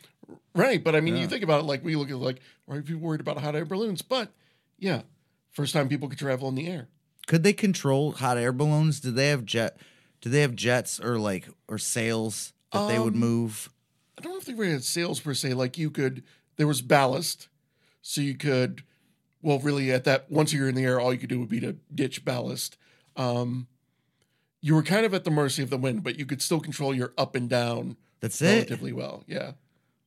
Right, 0.54 0.82
but 0.82 0.94
I 0.94 1.00
mean, 1.00 1.14
Yeah. 1.16 1.22
you 1.22 1.28
think 1.28 1.42
about 1.42 1.60
it 1.60 1.66
like 1.66 1.82
we 1.84 1.96
look 1.96 2.10
at 2.10 2.16
like, 2.16 2.40
why 2.64 2.76
are 2.76 2.82
people 2.82 3.00
worried 3.02 3.20
about 3.20 3.38
hot 3.38 3.56
air 3.56 3.64
balloons? 3.64 4.02
But 4.02 4.30
yeah, 4.78 5.02
first 5.50 5.72
time 5.74 5.88
people 5.88 6.08
could 6.08 6.18
travel 6.18 6.48
in 6.48 6.54
the 6.54 6.68
air. 6.68 6.88
Could 7.26 7.42
they 7.42 7.52
control 7.52 8.12
hot 8.12 8.38
air 8.38 8.52
balloons? 8.52 9.00
Did 9.00 9.16
they 9.16 9.28
have 9.30 9.44
jet? 9.44 9.78
Do 10.20 10.30
they 10.30 10.42
have 10.42 10.54
jets 10.54 11.00
or 11.00 11.18
like 11.18 11.48
or 11.68 11.76
sails 11.76 12.52
that 12.70 12.86
they 12.86 12.98
would 13.00 13.14
Um, 13.14 13.20
move? 13.20 13.68
I 14.18 14.22
don't 14.22 14.32
know 14.32 14.38
if 14.38 14.44
they 14.46 14.54
really 14.54 14.72
had 14.72 14.84
sails 14.84 15.20
per 15.20 15.34
se. 15.34 15.54
Like 15.54 15.76
you 15.78 15.90
could, 15.90 16.22
there 16.56 16.66
was 16.66 16.80
ballast, 16.82 17.48
so 18.02 18.20
you 18.20 18.34
could. 18.34 18.82
Well, 19.42 19.58
really, 19.60 19.92
at 19.92 20.04
that 20.04 20.30
once 20.30 20.52
you're 20.52 20.68
in 20.68 20.74
the 20.74 20.84
air, 20.84 20.98
all 20.98 21.12
you 21.12 21.18
could 21.18 21.28
do 21.28 21.38
would 21.40 21.48
be 21.48 21.60
to 21.60 21.76
ditch 21.94 22.24
ballast. 22.24 22.76
Um, 23.16 23.66
you 24.60 24.74
were 24.74 24.82
kind 24.82 25.06
of 25.06 25.14
at 25.14 25.24
the 25.24 25.30
mercy 25.30 25.62
of 25.62 25.70
the 25.70 25.76
wind, 25.76 26.02
but 26.02 26.18
you 26.18 26.26
could 26.26 26.42
still 26.42 26.60
control 26.60 26.94
your 26.94 27.12
up 27.16 27.34
and 27.36 27.48
down 27.48 27.96
That's 28.20 28.40
it. 28.42 28.46
relatively 28.54 28.92
well. 28.92 29.22
Yeah. 29.26 29.52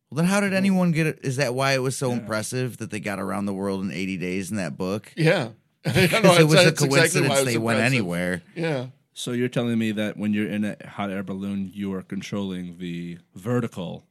Well, 0.10 0.18
then 0.18 0.26
how 0.26 0.40
did 0.42 0.54
anyone 0.54 0.92
get 0.92 1.06
it? 1.08 1.20
Is 1.22 1.38
that 1.38 1.54
why 1.54 1.74
it 1.74 1.84
was 1.84 1.96
so 1.96 2.12
impressive 2.12 2.78
that 2.78 2.90
they 2.90 3.00
got 3.00 3.20
around 3.20 3.46
the 3.46 3.54
world 3.54 3.84
in 3.84 3.92
80 3.92 4.18
days 4.18 4.50
in 4.50 4.58
that 4.58 4.76
book? 4.76 5.14
Yeah. 5.16 5.50
I 5.86 5.90
know, 5.90 6.02
Because 6.02 6.40
it 6.40 6.44
was 6.44 6.54
a 6.60 6.64
that's 6.66 6.70
exactly 6.84 6.90
coincidence 6.90 7.30
was 7.30 7.46
they 7.46 7.58
went 7.58 7.80
anywhere. 7.80 8.42
Yeah. 8.56 8.88
So 9.14 9.32
you're 9.34 9.50
telling 9.50 9.78
me 9.78 9.92
that 9.94 10.18
when 10.18 10.34
you're 10.34 10.48
in 10.48 10.64
a 10.64 10.76
hot 10.88 11.10
air 11.12 11.24
balloon, 11.24 11.72
you 11.74 11.94
are 11.94 12.02
controlling 12.02 12.78
the 12.78 13.18
vertical. 13.36 14.06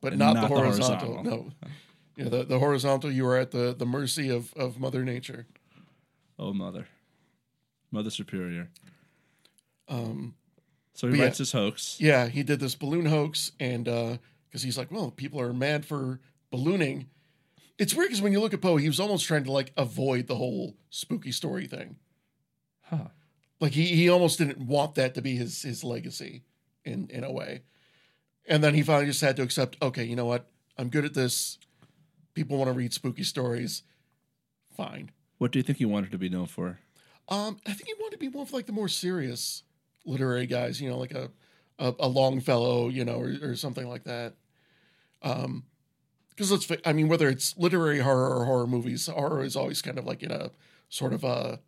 but 0.00 0.16
not, 0.16 0.34
not 0.34 0.42
the 0.48 0.54
the 0.54 0.60
horizontal. 0.60 1.14
horizontal. 1.14 1.24
No, 1.24 1.70
yeah, 2.16 2.28
the, 2.28 2.44
the 2.44 2.58
horizontal. 2.58 3.10
You 3.10 3.26
are 3.26 3.36
at 3.38 3.50
the 3.50 3.74
the 3.76 3.86
mercy 3.86 4.28
of 4.28 4.52
of 4.54 4.78
Mother 4.78 5.04
Nature. 5.04 5.46
Oh, 6.38 6.52
mother, 6.52 6.86
mother 7.90 8.10
superior. 8.10 8.68
Um, 9.88 10.34
So 10.94 11.06
he 11.06 11.12
But 11.12 11.18
yeah. 11.18 11.24
writes 11.24 11.38
his 11.38 11.52
hoax. 11.52 11.96
yeah, 12.00 12.28
he 12.28 12.42
did 12.42 12.60
this 12.60 12.74
balloon 12.74 13.06
hoax, 13.06 13.52
and 13.60 13.84
because 13.84 14.62
he's 14.62 14.78
like, 14.78 14.90
well, 14.90 15.10
people 15.10 15.40
are 15.40 15.52
mad 15.52 15.84
for 15.84 16.20
ballooning. 16.50 17.08
It's 17.78 17.94
weird 17.94 18.08
because 18.10 18.22
when 18.22 18.32
you 18.32 18.40
look 18.40 18.54
at 18.54 18.60
Poe, 18.60 18.76
he 18.76 18.86
was 18.88 19.00
almost 19.00 19.26
trying 19.26 19.44
to 19.44 19.52
like 19.52 19.72
avoid 19.76 20.26
the 20.26 20.36
whole 20.36 20.74
spooky 20.90 21.32
story 21.32 21.66
thing. 21.66 21.96
Huh. 22.82 23.08
Like 23.62 23.74
he 23.74 23.86
he 23.86 24.08
almost 24.08 24.38
didn't 24.38 24.58
want 24.58 24.96
that 24.96 25.14
to 25.14 25.22
be 25.22 25.36
his 25.36 25.62
his 25.62 25.84
legacy 25.84 26.42
in 26.84 27.06
in 27.10 27.22
a 27.22 27.30
way. 27.30 27.62
And 28.48 28.62
then 28.62 28.74
he 28.74 28.82
finally 28.82 29.06
just 29.06 29.20
had 29.20 29.36
to 29.36 29.42
accept, 29.42 29.76
okay, 29.80 30.02
you 30.02 30.16
know 30.16 30.26
what? 30.26 30.50
I'm 30.76 30.88
good 30.88 31.04
at 31.04 31.14
this. 31.14 31.58
People 32.34 32.56
want 32.56 32.68
to 32.70 32.76
read 32.76 32.92
spooky 32.92 33.22
stories. 33.22 33.84
Fine. 34.76 35.12
What 35.38 35.52
do 35.52 35.60
you 35.60 35.62
think 35.62 35.78
he 35.78 35.84
wanted 35.84 36.10
to 36.10 36.18
be 36.18 36.28
known 36.28 36.46
for? 36.46 36.80
Um, 37.28 37.56
I 37.64 37.72
think 37.72 37.86
he 37.86 37.94
wanted 38.00 38.16
to 38.16 38.18
be 38.18 38.26
one 38.26 38.42
of 38.42 38.52
like 38.52 38.66
the 38.66 38.72
more 38.72 38.88
serious 38.88 39.62
literary 40.04 40.46
guys, 40.46 40.80
you 40.80 40.90
know, 40.90 40.98
like 40.98 41.12
a 41.12 41.30
a, 41.78 41.94
a 42.00 42.08
Longfellow, 42.08 42.88
you 42.88 43.04
know, 43.04 43.20
or, 43.20 43.36
or 43.42 43.54
something 43.54 43.88
like 43.88 44.02
that. 44.04 44.34
Um, 45.22 45.66
because 46.30 46.50
let's, 46.50 46.68
I 46.84 46.92
mean, 46.92 47.06
whether 47.06 47.28
it's 47.28 47.56
literary 47.56 48.00
horror 48.00 48.28
or 48.28 48.44
horror 48.44 48.66
movies, 48.66 49.06
horror 49.06 49.44
is 49.44 49.54
always 49.54 49.82
kind 49.82 50.00
of 50.00 50.04
like 50.04 50.24
in 50.24 50.32
a 50.32 50.50
sort 50.88 51.12
of 51.12 51.22
a 51.22 51.60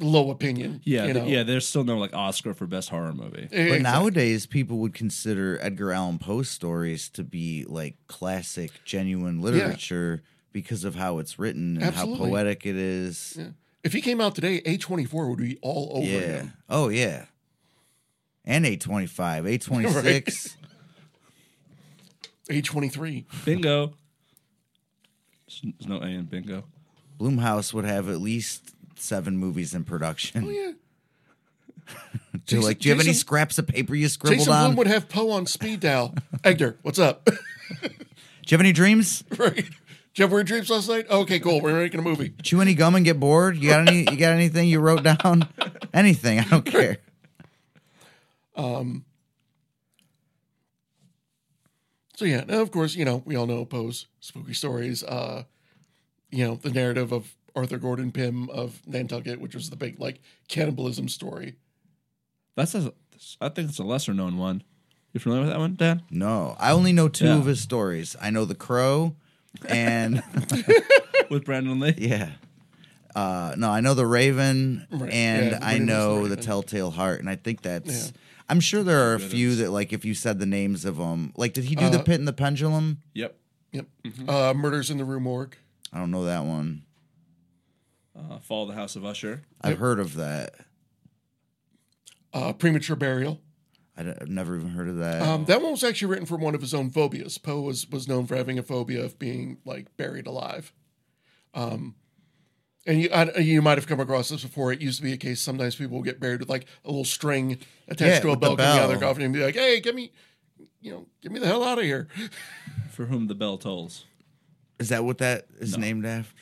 low 0.00 0.30
opinion. 0.30 0.80
Yeah, 0.84 1.06
you 1.06 1.14
know? 1.14 1.24
yeah. 1.26 1.42
There's 1.42 1.66
still 1.66 1.84
no 1.84 1.98
like 1.98 2.14
Oscar 2.14 2.54
for 2.54 2.66
best 2.66 2.88
horror 2.90 3.12
movie. 3.12 3.48
But 3.50 3.58
exactly. 3.58 3.78
nowadays, 3.80 4.46
people 4.46 4.78
would 4.78 4.94
consider 4.94 5.58
Edgar 5.60 5.92
Allan 5.92 6.18
Poe 6.18 6.42
stories 6.42 7.08
to 7.10 7.24
be 7.24 7.64
like 7.68 7.96
classic, 8.06 8.70
genuine 8.84 9.40
literature 9.40 10.22
because 10.52 10.84
of 10.84 10.94
how 10.94 11.18
it's 11.18 11.38
written 11.38 11.76
and 11.76 11.84
Absolutely. 11.84 12.18
how 12.18 12.30
poetic 12.30 12.66
it 12.66 12.76
is. 12.76 13.36
Yeah. 13.38 13.48
If 13.84 13.92
he 13.92 14.00
came 14.00 14.20
out 14.20 14.34
today, 14.34 14.60
A24 14.62 15.28
would 15.28 15.38
be 15.38 15.58
all 15.62 15.90
over 15.98 16.06
Yeah. 16.06 16.18
him. 16.20 16.52
Oh, 16.68 16.88
yeah. 16.88 17.26
And 18.44 18.64
825, 18.66 19.46
826. 19.46 20.56
A23. 22.50 23.24
Bingo. 23.44 23.92
There's 25.62 25.88
no 25.88 25.98
A 25.98 26.06
in 26.06 26.24
bingo. 26.24 26.64
Blumhouse 27.18 27.72
would 27.72 27.84
have 27.84 28.08
at 28.08 28.20
least 28.20 28.74
seven 28.98 29.36
movies 29.36 29.74
in 29.74 29.84
production. 29.84 30.44
Oh, 30.44 30.50
yeah. 30.50 30.72
Jason- 32.46 32.64
like, 32.64 32.78
do 32.80 32.88
you 32.88 32.94
have 32.94 33.04
any 33.04 33.14
scraps 33.14 33.58
of 33.58 33.66
paper 33.66 33.94
you 33.94 34.08
scribbled 34.08 34.38
Jason 34.38 34.52
on? 34.52 34.64
Blum 34.66 34.76
would 34.76 34.86
have 34.86 35.08
Poe 35.08 35.30
on 35.30 35.46
speed 35.46 35.80
dial. 35.80 36.14
Edgar, 36.44 36.76
what's 36.82 36.98
up? 36.98 37.24
do 37.24 37.32
you 37.82 37.90
have 38.50 38.60
any 38.60 38.72
dreams? 38.72 39.24
right. 39.36 39.54
Did 40.16 40.20
you 40.20 40.24
have 40.24 40.32
weird 40.32 40.46
dreams 40.46 40.70
last 40.70 40.88
night? 40.88 41.10
Okay, 41.10 41.38
cool. 41.40 41.60
We're 41.60 41.78
making 41.78 42.00
a 42.00 42.02
movie. 42.02 42.32
Chew 42.42 42.62
any 42.62 42.72
gum 42.72 42.94
and 42.94 43.04
get 43.04 43.20
bored? 43.20 43.58
You 43.58 43.68
got 43.68 43.86
any? 43.86 43.98
You 44.10 44.16
got 44.16 44.32
anything 44.32 44.66
you 44.66 44.80
wrote 44.80 45.02
down? 45.02 45.46
anything? 45.94 46.40
I 46.40 46.44
don't 46.44 46.64
care. 46.64 46.96
Um. 48.56 49.04
So 52.16 52.24
yeah, 52.24 52.44
of 52.48 52.70
course, 52.70 52.94
you 52.94 53.04
know, 53.04 53.22
we 53.26 53.36
all 53.36 53.46
know 53.46 53.66
Poe's 53.66 54.06
spooky 54.20 54.54
stories. 54.54 55.04
Uh, 55.04 55.44
you 56.30 56.46
know, 56.46 56.54
the 56.54 56.70
narrative 56.70 57.12
of 57.12 57.35
Arthur 57.56 57.78
Gordon 57.78 58.12
Pym 58.12 58.48
of 58.50 58.80
Nantucket, 58.86 59.40
which 59.40 59.54
was 59.54 59.70
the 59.70 59.76
big 59.76 59.98
like 59.98 60.20
cannibalism 60.48 61.08
story. 61.08 61.56
That's 62.54 62.74
a, 62.74 62.92
I 63.40 63.48
think 63.48 63.70
it's 63.70 63.78
a 63.78 63.84
lesser 63.84 64.14
known 64.14 64.36
one. 64.38 64.62
You 65.12 65.20
familiar 65.20 65.42
with 65.44 65.50
that 65.52 65.58
one, 65.58 65.74
Dan? 65.76 66.02
No, 66.10 66.54
I 66.58 66.72
only 66.72 66.92
know 66.92 67.08
two 67.08 67.24
Yeah. 67.26 67.38
of 67.38 67.46
his 67.46 67.60
stories. 67.60 68.14
I 68.20 68.28
know 68.30 68.44
the 68.44 68.54
Crow, 68.54 69.16
and 69.68 70.22
With 71.30 71.44
Brandon 71.44 71.80
Lee. 71.80 71.94
yeah. 71.96 72.32
Uh, 73.14 73.54
no, 73.56 73.70
I 73.70 73.80
know 73.80 73.94
the 73.94 74.06
Raven, 74.06 74.86
Right. 74.90 75.10
and 75.10 75.44
Yeah, 75.52 75.58
the 75.58 75.64
I 75.64 75.72
Raven's 75.72 75.80
the 75.88 75.94
know 75.94 76.28
the, 76.28 76.36
Telltale 76.36 76.90
Heart, 76.90 77.20
and 77.20 77.30
I 77.30 77.36
think 77.36 77.62
that's. 77.62 78.06
Yeah. 78.08 78.12
I'm 78.50 78.60
sure 78.60 78.82
there 78.84 79.10
are 79.10 79.14
a 79.14 79.18
few 79.20 79.56
that, 79.56 79.70
like, 79.70 79.92
if 79.94 80.04
you 80.04 80.12
said 80.14 80.38
the 80.38 80.46
names 80.46 80.84
of 80.84 80.98
them, 80.98 81.32
like, 81.36 81.52
did 81.54 81.64
he 81.64 81.74
do 81.74 81.88
the 81.90 81.98
Uh, 81.98 82.02
Pit 82.02 82.18
and 82.20 82.28
the 82.28 82.32
Pendulum? 82.34 82.98
Yep. 83.14 83.36
Yep. 83.72 83.86
Uh, 84.28 84.54
Murders 84.54 84.90
in 84.90 84.98
the 84.98 85.04
Rue 85.04 85.18
Morgue. 85.18 85.56
I 85.92 85.98
don't 85.98 86.10
know 86.12 86.24
that 86.26 86.44
one. 86.44 86.82
Uh, 88.16 88.38
Fall 88.38 88.62
of 88.62 88.68
the 88.70 88.74
House 88.74 88.96
of 88.96 89.04
Usher. 89.04 89.42
I've 89.60 89.78
heard 89.78 90.00
of 90.00 90.14
that. 90.14 90.54
Uh, 92.32 92.52
Premature 92.52 92.96
Burial. 92.96 93.40
I 93.96 94.02
d- 94.02 94.12
I've 94.20 94.28
never 94.28 94.56
even 94.56 94.68
heard 94.70 94.88
of 94.88 94.96
that. 94.98 95.22
Um, 95.22 95.44
that 95.46 95.62
one 95.62 95.70
was 95.72 95.84
actually 95.84 96.08
written 96.08 96.26
from 96.26 96.40
one 96.40 96.54
of 96.54 96.60
his 96.60 96.74
own 96.74 96.90
phobias. 96.90 97.38
Poe 97.38 97.60
was 97.60 97.88
was 97.90 98.06
known 98.08 98.26
for 98.26 98.36
having 98.36 98.58
a 98.58 98.62
phobia 98.62 99.04
of 99.04 99.18
being 99.18 99.58
like 99.64 99.94
buried 99.96 100.26
alive. 100.26 100.72
Um, 101.54 101.94
and 102.86 103.00
you 103.02 103.08
I, 103.10 103.38
you 103.38 103.62
might 103.62 103.78
have 103.78 103.86
come 103.86 104.00
across 104.00 104.28
this 104.28 104.42
before. 104.42 104.70
It 104.72 104.80
used 104.82 104.98
to 104.98 105.02
be 105.02 105.12
a 105.14 105.16
case 105.16 105.40
sometimes 105.40 105.76
people 105.76 105.96
will 105.96 106.04
get 106.04 106.20
buried 106.20 106.40
with 106.40 106.50
like 106.50 106.66
a 106.84 106.88
little 106.88 107.04
string 107.04 107.58
attached 107.88 108.00
Yeah, 108.16 108.20
to 108.20 108.26
a 108.28 108.30
with 108.32 108.40
the 108.40 108.46
bell 108.48 108.56
coming 108.56 108.66
out 108.78 108.82
of 108.84 108.88
their 108.90 108.98
bell. 108.98 109.08
coffin 109.10 109.24
and 109.24 109.32
be 109.34 109.42
like, 109.42 109.54
"Hey, 109.54 109.80
get 109.80 109.94
me, 109.94 110.12
you 110.82 110.90
know, 110.92 111.06
get 111.22 111.32
me 111.32 111.38
the 111.40 111.46
hell 111.46 111.64
out 111.64 111.78
of 111.78 111.84
here." 111.84 112.08
For 112.90 113.06
whom 113.06 113.28
the 113.28 113.34
bell 113.34 113.56
tolls. 113.56 114.04
Is 114.78 114.90
that 114.90 115.04
what 115.04 115.18
that 115.18 115.46
is 115.58 115.72
No. 115.72 115.80
named 115.80 116.04
after? 116.04 116.36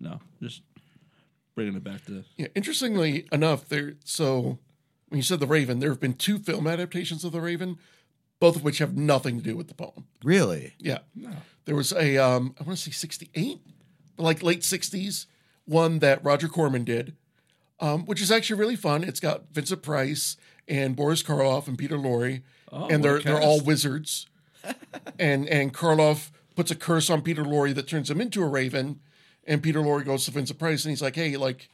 No, 0.00 0.20
just 0.42 0.62
bringing 1.56 1.74
it 1.74 1.82
back 1.82 2.04
to. 2.06 2.22
Yeah, 2.36 2.46
interestingly 2.54 3.26
enough, 3.32 3.68
there. 3.68 3.94
So 4.04 4.58
when 5.08 5.18
you 5.18 5.22
said 5.22 5.40
the 5.40 5.46
Raven, 5.48 5.80
there 5.80 5.88
have 5.90 5.98
been 6.00 6.14
two 6.14 6.38
film 6.38 6.68
adaptations 6.68 7.24
of 7.24 7.32
the 7.32 7.40
Raven, 7.40 7.78
both 8.38 8.54
of 8.54 8.62
which 8.62 8.78
have 8.78 8.96
nothing 8.96 9.38
to 9.38 9.42
do 9.42 9.56
with 9.56 9.66
the 9.66 9.74
poem. 9.74 10.04
Really? 10.22 10.74
Yeah. 10.78 10.98
There 11.64 11.74
was 11.74 11.92
a 11.92 12.18
um 12.18 12.54
I 12.60 12.62
want 12.62 12.78
to 12.78 12.84
say 12.84 12.92
68, 12.92 13.58
like 14.18 14.42
late 14.44 14.60
60s, 14.60 15.26
one 15.64 15.98
that 15.98 16.22
Roger 16.24 16.46
Corman 16.46 16.84
did. 16.84 17.16
Um, 17.78 18.06
which 18.06 18.22
is 18.22 18.30
actually 18.32 18.58
really 18.58 18.76
fun. 18.76 19.04
It's 19.04 19.20
got 19.20 19.52
Vincent 19.52 19.82
Price 19.82 20.38
and 20.66 20.96
Boris 20.96 21.22
Karloff 21.22 21.68
and 21.68 21.76
Peter 21.76 21.98
Lorre, 21.98 22.42
Oh, 22.72 22.86
and 22.88 23.04
they're 23.04 23.20
they're 23.20 23.40
all 23.40 23.60
wizards. 23.60 24.26
and 25.18 25.46
and 25.48 25.74
Karloff 25.74 26.30
puts 26.54 26.70
a 26.70 26.74
curse 26.74 27.10
on 27.10 27.20
Peter 27.20 27.44
Lorre 27.44 27.74
that 27.74 27.86
turns 27.86 28.10
him 28.10 28.20
into 28.20 28.42
a 28.42 28.46
raven, 28.46 29.00
and 29.46 29.62
Peter 29.62 29.80
Lorre 29.80 30.04
goes 30.04 30.24
to 30.24 30.30
Vincent 30.30 30.58
Price 30.58 30.84
and 30.84 30.90
he's 30.90 31.02
like, 31.02 31.16
"Hey, 31.16 31.36
like 31.36 31.68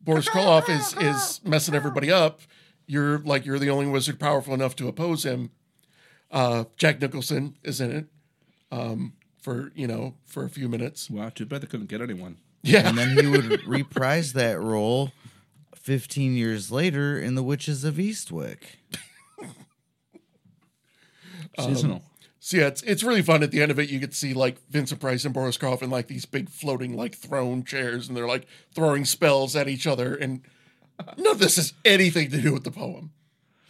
Boris 0.00 0.28
Karloff 0.28 0.68
is 0.68 0.94
is 1.00 1.40
messing 1.44 1.74
everybody 1.74 2.10
up. 2.10 2.40
You're 2.86 3.18
like 3.20 3.46
you're 3.46 3.58
the 3.58 3.70
only 3.70 3.86
wizard 3.86 4.18
powerful 4.20 4.54
enough 4.54 4.76
to 4.76 4.88
oppose 4.88 5.24
him." 5.24 5.50
Uh, 6.30 6.64
Jack 6.76 7.00
Nicholson 7.00 7.56
is 7.62 7.80
in 7.80 7.90
it 7.92 8.06
um, 8.72 9.12
for 9.40 9.72
you 9.74 9.86
know 9.86 10.14
for 10.24 10.44
a 10.44 10.48
few 10.50 10.68
minutes. 10.68 11.08
Wow, 11.08 11.28
too 11.28 11.46
bad 11.46 11.60
they 11.62 11.66
couldn't 11.66 11.88
get 11.88 12.00
anyone. 12.00 12.38
Yeah, 12.62 12.88
And 12.88 12.96
then 12.96 13.18
he 13.18 13.26
would 13.26 13.62
reprise 13.66 14.32
that 14.32 14.58
role 14.58 15.12
15 15.76 16.32
years 16.34 16.72
later 16.72 17.18
in 17.18 17.34
The 17.34 17.42
Witches 17.42 17.84
of 17.84 17.96
Eastwick. 17.96 18.56
Seasonal. 21.60 22.02
So 22.46 22.58
yeah, 22.58 22.66
it's 22.66 22.82
it's 22.82 23.02
really 23.02 23.22
fun. 23.22 23.42
At 23.42 23.52
the 23.52 23.62
end 23.62 23.70
of 23.70 23.78
it, 23.78 23.88
you 23.88 23.98
get 23.98 24.10
to 24.10 24.16
see 24.18 24.34
like 24.34 24.58
Vincent 24.68 25.00
Price 25.00 25.24
and 25.24 25.32
Boris 25.32 25.56
Karloff 25.56 25.80
in 25.80 25.88
like 25.88 26.08
these 26.08 26.26
big 26.26 26.50
floating 26.50 26.94
like 26.94 27.14
throne 27.14 27.64
chairs, 27.64 28.06
and 28.06 28.14
they're 28.14 28.28
like 28.28 28.46
throwing 28.74 29.06
spells 29.06 29.56
at 29.56 29.66
each 29.66 29.86
other, 29.86 30.14
and 30.14 30.42
none 31.16 31.32
of 31.32 31.38
this 31.38 31.56
has 31.56 31.72
anything 31.86 32.30
to 32.32 32.42
do 32.42 32.52
with 32.52 32.64
the 32.64 32.70
poem, 32.70 33.12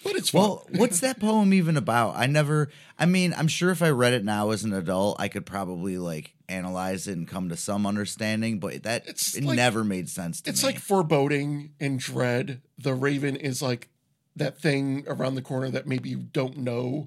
but 0.02 0.16
it's 0.16 0.30
fun. 0.30 0.40
Well, 0.40 0.66
what's 0.74 0.98
that 0.98 1.20
poem 1.20 1.54
even 1.54 1.76
about? 1.76 2.16
I 2.16 2.26
never, 2.26 2.68
I 2.98 3.06
mean, 3.06 3.32
I'm 3.36 3.46
sure 3.46 3.70
if 3.70 3.80
I 3.80 3.90
read 3.90 4.12
it 4.12 4.24
now 4.24 4.50
as 4.50 4.64
an 4.64 4.72
adult, 4.72 5.20
I 5.20 5.28
could 5.28 5.46
probably 5.46 5.96
like 5.96 6.34
analyze 6.48 7.06
it 7.06 7.16
and 7.16 7.28
come 7.28 7.50
to 7.50 7.56
some 7.56 7.86
understanding, 7.86 8.58
but 8.58 8.82
that 8.82 9.06
It's 9.06 9.36
it 9.36 9.44
like- 9.44 9.54
never 9.56 9.84
made 9.84 10.08
sense 10.08 10.40
to 10.40 10.50
it's 10.50 10.64
me. 10.64 10.70
It's 10.70 10.74
like 10.78 10.82
foreboding 10.84 11.74
and 11.78 12.00
dread. 12.00 12.60
The 12.76 12.92
Raven 12.92 13.36
is 13.36 13.62
like 13.62 13.88
that 14.34 14.60
thing 14.60 15.04
around 15.06 15.36
the 15.36 15.42
corner 15.42 15.70
that 15.70 15.86
maybe 15.86 16.08
you 16.08 16.18
don't 16.18 16.56
know 16.58 17.06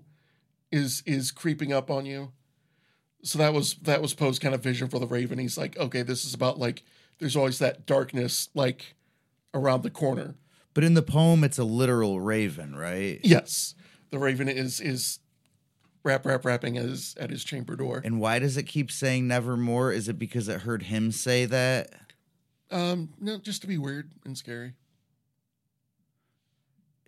is 0.71 1.03
is 1.05 1.31
creeping 1.31 1.71
up 1.73 1.89
on 1.89 2.05
you. 2.05 2.31
So 3.23 3.37
that 3.39 3.53
was 3.53 3.75
that 3.83 4.01
was 4.01 4.13
Poe's 4.13 4.39
kind 4.39 4.53
of 4.55 4.61
vision 4.61 4.87
for 4.89 4.99
the 4.99 5.07
Raven. 5.07 5.39
He's 5.39 5.57
like, 5.57 5.77
okay, 5.77 6.01
this 6.03 6.25
is 6.25 6.33
about 6.33 6.59
like 6.59 6.83
there's 7.19 7.35
always 7.35 7.59
that 7.59 7.85
darkness 7.85 8.49
like 8.53 8.95
around 9.53 9.83
the 9.83 9.89
corner. 9.89 10.35
but 10.73 10.83
in 10.83 10.93
the 10.93 11.01
poem, 11.01 11.43
it's 11.43 11.57
a 11.57 11.63
literal 11.63 12.19
raven, 12.21 12.75
right? 12.75 13.19
Yes, 13.23 13.73
the 14.11 14.19
Raven 14.19 14.47
is 14.47 14.79
is 14.79 15.19
rap 16.03 16.25
rap 16.25 16.45
rapping 16.45 16.77
at 16.77 16.85
his 16.85 17.15
at 17.19 17.29
his 17.31 17.43
chamber 17.43 17.75
door. 17.75 18.01
And 18.05 18.19
why 18.19 18.39
does 18.39 18.55
it 18.55 18.63
keep 18.63 18.91
saying 18.91 19.27
nevermore? 19.27 19.91
Is 19.91 20.07
it 20.07 20.19
because 20.19 20.47
it 20.47 20.61
heard 20.61 20.83
him 20.83 21.11
say 21.11 21.45
that? 21.45 21.91
Um, 22.69 23.09
no, 23.19 23.37
just 23.37 23.61
to 23.61 23.67
be 23.67 23.77
weird 23.77 24.11
and 24.25 24.37
scary. 24.37 24.73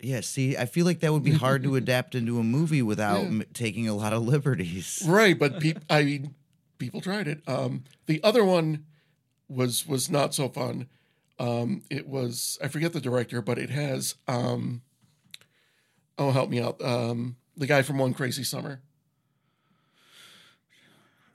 Yeah, 0.02 0.20
see, 0.22 0.56
I 0.56 0.64
feel 0.66 0.86
like 0.86 1.00
that 1.00 1.12
would 1.12 1.22
be 1.22 1.32
hard 1.32 1.62
to 1.64 1.76
adapt 1.76 2.14
into 2.14 2.38
a 2.38 2.42
movie 2.42 2.82
without 2.82 3.22
Yeah. 3.22 3.28
m- 3.28 3.44
taking 3.52 3.86
a 3.88 3.94
lot 3.94 4.12
of 4.12 4.22
liberties. 4.22 5.02
Right, 5.06 5.38
but 5.38 5.60
peop 5.60 5.78
I 5.90 6.02
mean, 6.04 6.34
people 6.78 7.00
tried 7.00 7.28
it. 7.28 7.42
Um, 7.46 7.84
the 8.06 8.22
other 8.24 8.44
one 8.44 8.86
was 9.48 9.86
was 9.86 10.10
not 10.10 10.34
so 10.34 10.48
fun. 10.48 10.86
Um, 11.38 11.82
it 11.90 12.06
was 12.08 12.58
I 12.62 12.68
forget 12.68 12.92
the 12.92 13.00
director, 13.00 13.42
but 13.42 13.58
it 13.58 13.70
has 13.70 14.14
um, 14.28 14.82
oh 16.18 16.30
help 16.30 16.50
me 16.50 16.60
out. 16.60 16.80
Um, 16.82 17.36
the 17.56 17.66
guy 17.66 17.82
from 17.82 17.98
One 17.98 18.14
Crazy 18.14 18.44
Summer, 18.44 18.80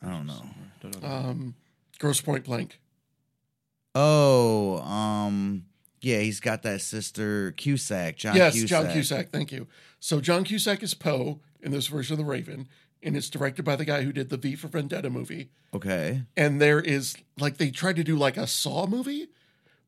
I 0.01 0.09
don't 0.09 0.25
know. 0.27 0.45
Don't 0.81 1.01
know. 1.01 1.07
um, 1.07 1.55
Grosse 1.99 2.21
Pointe 2.21 2.45
Blank. 2.45 2.79
Oh, 3.93 4.79
um, 4.79 5.65
yeah, 6.05 6.19
he's 6.19 6.39
got 6.39 6.61
that 6.61 6.81
sister 6.81 7.51
Cusack, 7.53 8.15
John 8.15 8.35
yes, 8.35 8.53
Cusack. 8.53 8.69
John 8.69 8.93
Cusack. 8.93 9.29
Thank 9.31 9.51
you. 9.51 9.65
So 9.99 10.21
John 10.21 10.43
Cusack 10.43 10.83
is 10.83 10.93
Poe 10.93 11.39
in 11.59 11.71
this 11.71 11.87
version 11.87 12.13
of 12.13 12.19
The 12.19 12.25
Raven, 12.25 12.67
and 13.01 13.17
it's 13.17 13.27
directed 13.27 13.65
by 13.65 13.75
the 13.75 13.85
guy 13.85 14.03
who 14.03 14.13
did 14.13 14.29
the 14.29 14.37
V 14.37 14.55
for 14.55 14.67
Vendetta 14.67 15.09
movie. 15.09 15.49
Okay. 15.73 16.21
and 16.37 16.61
there 16.61 16.79
is 16.79 17.15
like 17.39 17.57
they 17.57 17.71
tried 17.71 17.95
to 17.95 18.03
do 18.03 18.15
like 18.15 18.37
a 18.37 18.45
Saw 18.45 18.85
movie, 18.85 19.29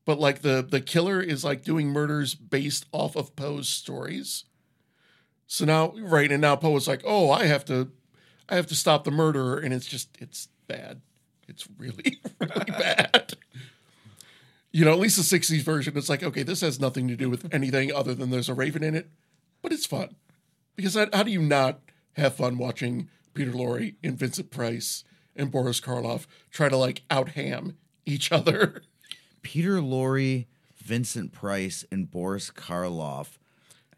but 0.04 0.18
like 0.18 0.42
the 0.42 0.66
the 0.68 0.80
killer 0.80 1.20
is 1.20 1.44
like 1.44 1.62
doing 1.62 1.86
murders 1.90 2.34
based 2.34 2.86
off 2.90 3.14
of 3.14 3.36
Poe's 3.36 3.68
stories. 3.68 4.44
So 5.46 5.64
now, 5.64 5.94
right, 5.98 6.32
and 6.32 6.42
now 6.42 6.56
Poe 6.56 6.76
is 6.76 6.88
like, 6.88 7.02
oh, 7.06 7.30
I 7.30 7.44
have 7.46 7.64
to, 7.66 7.92
I 8.48 8.56
have 8.56 8.66
to 8.66 8.74
stop 8.74 9.04
the 9.04 9.12
murderer, 9.12 9.56
and 9.58 9.72
it's 9.72 9.86
just 9.86 10.18
it's 10.20 10.48
bad. 10.66 11.00
It's 11.46 11.68
really 11.78 12.18
really 12.40 12.72
bad. 12.72 13.34
You 14.70 14.84
know, 14.84 14.92
at 14.92 14.98
least 14.98 15.16
the 15.16 15.38
'60s 15.38 15.62
version, 15.62 15.96
it's 15.96 16.08
like, 16.08 16.22
okay, 16.22 16.42
this 16.42 16.60
has 16.60 16.78
nothing 16.78 17.08
to 17.08 17.16
do 17.16 17.30
with 17.30 17.52
anything 17.52 17.92
other 17.92 18.14
than 18.14 18.30
there's 18.30 18.48
a 18.48 18.54
raven 18.54 18.82
in 18.82 18.94
it, 18.94 19.08
but 19.62 19.72
it's 19.72 19.86
fun 19.86 20.16
because 20.76 20.94
how, 20.94 21.06
how 21.12 21.22
do 21.22 21.30
you 21.30 21.42
not 21.42 21.80
have 22.16 22.34
fun 22.34 22.58
watching 22.58 23.08
Peter 23.34 23.52
Lorre 23.52 23.94
and 24.02 24.18
Vincent 24.18 24.50
Price 24.50 25.04
and 25.36 25.50
Boris 25.50 25.80
Karloff 25.80 26.26
try 26.50 26.68
to 26.68 26.76
like 26.76 27.02
out 27.10 27.30
ham 27.30 27.76
each 28.04 28.32
other. 28.32 28.82
Peter 29.42 29.76
Lorre, 29.78 30.46
Vincent 30.76 31.32
Price, 31.32 31.84
and 31.90 32.10
Boris 32.10 32.50
Karloff, 32.50 33.38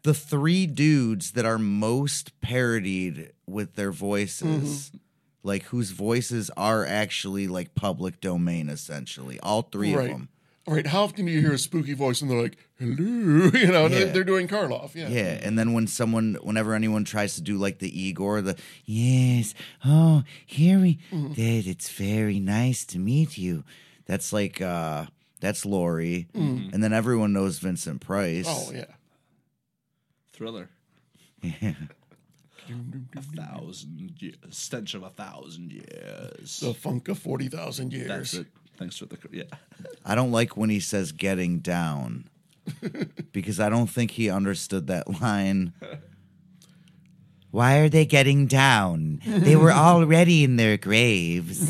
the 0.03 0.13
three 0.13 0.67
dudes 0.67 1.31
that 1.31 1.45
are 1.45 1.57
most 1.57 2.39
parodied 2.41 3.31
with 3.47 3.75
their 3.75 3.91
voices, 3.91 4.89
mm-hmm. 4.89 4.97
like 5.43 5.63
whose 5.63 5.91
voices 5.91 6.51
are 6.55 6.85
actually 6.85 7.47
like 7.47 7.75
public 7.75 8.21
domain, 8.21 8.69
essentially. 8.69 9.39
All 9.39 9.63
three 9.63 9.95
right. 9.95 10.05
of 10.05 10.11
them. 10.11 10.29
All 10.67 10.75
right. 10.75 10.85
How 10.85 11.03
often 11.03 11.25
do 11.25 11.31
you 11.31 11.41
hear 11.41 11.53
a 11.53 11.57
spooky 11.57 11.93
voice 11.93 12.21
and 12.21 12.29
they're 12.29 12.41
like, 12.41 12.57
hello? 12.77 12.95
You 13.53 13.67
know, 13.71 13.87
Yeah. 13.87 14.05
they're 14.05 14.23
doing 14.23 14.47
Karloff. 14.47 14.93
Yeah. 14.93 15.09
Yeah, 15.09 15.39
and 15.41 15.57
then 15.57 15.73
when 15.73 15.87
someone, 15.87 16.37
whenever 16.41 16.73
anyone 16.75 17.03
tries 17.03 17.35
to 17.35 17.41
do 17.41 17.57
like 17.57 17.79
the 17.79 17.89
Igor, 17.99 18.41
the 18.41 18.55
yes, 18.85 19.53
oh, 19.85 20.23
here 20.45 20.79
we, 20.79 20.99
that 21.11 21.63
it's 21.67 21.89
very 21.89 22.39
nice 22.39 22.85
to 22.85 22.99
meet 22.99 23.37
you. 23.37 23.63
That's 24.05 24.31
like, 24.33 24.61
uh 24.61 25.05
that's 25.39 25.65
Lorre, 25.65 26.27
and 26.35 26.83
then 26.83 26.93
everyone 26.93 27.33
knows 27.33 27.57
Vincent 27.57 27.99
Price. 28.01 28.45
Oh, 28.47 28.71
yeah. 28.71 28.85
Thriller. 30.33 30.69
Yeah. 31.41 31.73
A 33.17 33.21
thousand 33.21 34.11
years. 34.21 34.35
Stench 34.51 34.93
of 34.93 35.01
a 35.03 35.09
thousand 35.09 35.71
years. 35.71 36.59
The 36.61 36.73
funk 36.75 37.09
of 37.09 37.17
40,000 37.19 37.91
years. 37.91 38.07
That's 38.07 38.33
it. 38.35 38.47
Thanks 38.77 38.97
for 38.97 39.05
the 39.05 39.17
yeah. 39.31 39.43
I 40.05 40.15
don't 40.15 40.31
like 40.31 40.57
when 40.57 40.69
he 40.69 40.79
says 40.79 41.11
getting 41.11 41.59
down 41.59 42.29
because 43.31 43.59
I 43.59 43.69
don't 43.69 43.89
think 43.89 44.11
he 44.11 44.29
understood 44.29 44.87
that 44.87 45.21
line. 45.21 45.73
Why 47.51 47.79
are 47.79 47.89
they 47.89 48.05
getting 48.05 48.47
down? 48.47 49.21
They 49.25 49.55
were 49.55 49.71
already 49.73 50.43
in 50.43 50.55
their 50.55 50.77
graves. 50.77 51.69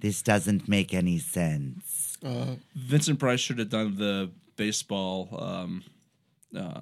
this 0.00 0.22
doesn't 0.22 0.68
make 0.68 0.94
any 0.94 1.18
sense. 1.18 2.16
Vincent 2.74 3.18
Price 3.18 3.40
should 3.40 3.58
have 3.58 3.68
done 3.68 3.96
the 3.96 4.30
baseball 4.56 5.28
um, 5.38 5.84
uh, 6.56 6.80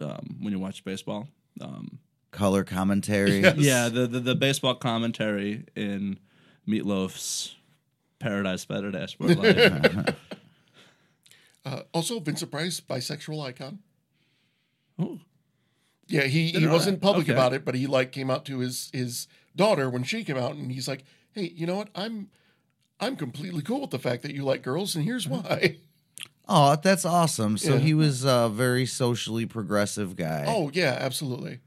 um, 0.00 0.36
when 0.40 0.52
you 0.52 0.58
watch 0.58 0.84
baseball. 0.84 1.28
Um, 1.60 1.98
Color 2.30 2.64
commentary. 2.64 3.40
Yeah. 3.40 3.54
yeah, 3.56 3.88
the, 3.88 4.06
the 4.06 4.20
the 4.20 4.34
baseball 4.34 4.74
commentary 4.74 5.64
in 5.74 6.18
Meatloaf's 6.68 7.56
Paradise 8.18 8.64
by 8.64 8.80
the 8.80 8.90
Dashboard 8.92 9.36
Live. 9.38 10.14
Uh, 11.64 11.82
also, 11.92 12.18
Vincent 12.18 12.50
Price, 12.50 12.80
bisexual 12.80 13.44
icon. 13.44 13.80
oh, 14.98 15.18
Yeah, 16.06 16.22
he, 16.22 16.46
he 16.46 16.52
Didn't 16.52 16.68
know 16.68 16.72
wasn't 16.72 17.00
that. 17.00 17.06
public 17.06 17.24
Okay. 17.26 17.32
about 17.32 17.52
it, 17.52 17.62
but 17.64 17.74
he 17.74 17.86
like 17.86 18.10
came 18.10 18.30
out 18.30 18.46
to 18.46 18.60
his 18.60 18.88
his 18.94 19.26
daughter 19.54 19.90
when 19.90 20.02
she 20.02 20.24
came 20.24 20.38
out, 20.38 20.54
and 20.54 20.72
he's 20.72 20.88
like, 20.88 21.04
"Hey, 21.32 21.52
you 21.54 21.66
know 21.66 21.76
what? 21.76 21.88
I'm 21.94 22.30
I'm 23.00 23.16
completely 23.16 23.60
cool 23.60 23.82
with 23.82 23.90
the 23.90 23.98
fact 23.98 24.22
that 24.22 24.32
you 24.34 24.44
like 24.44 24.62
girls, 24.62 24.94
and 24.96 25.04
here's 25.04 25.28
why." 25.28 25.76
Oh, 26.50 26.76
that's 26.82 27.04
awesome. 27.04 27.58
So 27.58 27.74
Yeah. 27.74 27.80
he 27.80 27.92
was 27.92 28.24
a 28.24 28.48
very 28.50 28.86
socially 28.86 29.44
progressive 29.44 30.16
guy. 30.16 30.46
oh 30.48 30.70
yeah, 30.72 30.96
absolutely. 30.98 31.58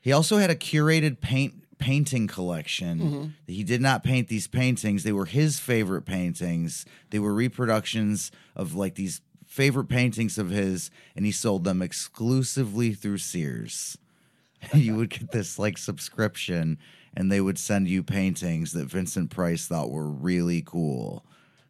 He 0.00 0.10
also 0.12 0.38
had 0.38 0.48
a 0.48 0.54
curated 0.56 1.20
paint 1.20 1.62
painting 1.80 2.28
collection. 2.28 2.98
Mm-hmm. 2.98 3.26
He 3.46 3.64
did 3.64 3.80
not 3.80 4.04
paint 4.04 4.28
these 4.28 4.46
paintings. 4.46 5.02
They 5.02 5.12
were 5.12 5.24
his 5.24 5.58
favorite 5.58 6.02
paintings. 6.02 6.84
They 7.10 7.18
were 7.18 7.34
reproductions 7.34 8.30
of 8.54 8.74
like 8.74 8.94
these 8.94 9.20
favorite 9.46 9.88
paintings 9.88 10.38
of 10.38 10.50
his 10.50 10.90
and 11.16 11.24
he 11.24 11.32
sold 11.32 11.64
them 11.64 11.82
exclusively 11.82 12.92
through 12.94 13.18
Sears. 13.18 13.98
you 14.74 14.94
would 14.94 15.10
get 15.10 15.32
this 15.32 15.58
like 15.58 15.78
subscription 15.78 16.78
and 17.14 17.32
they 17.32 17.40
would 17.40 17.58
send 17.58 17.88
you 17.88 18.04
paintings 18.04 18.72
that 18.72 18.86
Vincent 18.86 19.30
Price 19.30 19.66
thought 19.66 19.90
were 19.90 20.08
really 20.08 20.62
cool. 20.64 21.24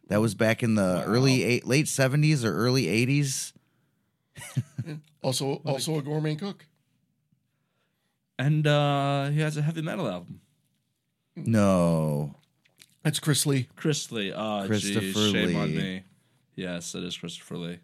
That 0.09 0.21
was 0.21 0.35
back 0.35 0.61
in 0.61 0.75
the 0.75 1.03
early 1.07 1.43
eight, 1.43 1.65
late 1.65 1.85
70s 1.85 2.43
or 2.43 2.53
early 2.55 2.85
80s. 2.85 3.53
Also, 5.23 5.61
also 5.65 5.99
a 5.99 6.01
gourmet 6.01 6.33
cook. 6.33 6.65
And 8.39 8.65
uh, 8.67 9.29
he 9.29 9.39
has 9.41 9.57
a 9.57 9.61
heavy 9.61 9.81
metal 9.81 10.07
album. 10.07 10.41
No. 11.35 12.35
That's 13.03 13.19
Chris 13.19 13.45
Lee. 13.45 13.67
Chris 13.75 14.11
Lee. 14.11 14.31
Oh, 14.35 14.63
Christopher 14.67 14.99
geez, 15.01 15.31
shame 15.31 15.55
on 15.55 15.67
Lee. 15.69 15.77
me. 15.77 16.03
Yes, 16.55 16.93
it 16.95 17.03
is 17.03 17.17
Christopher 17.17 17.57
Lee. 17.57 17.79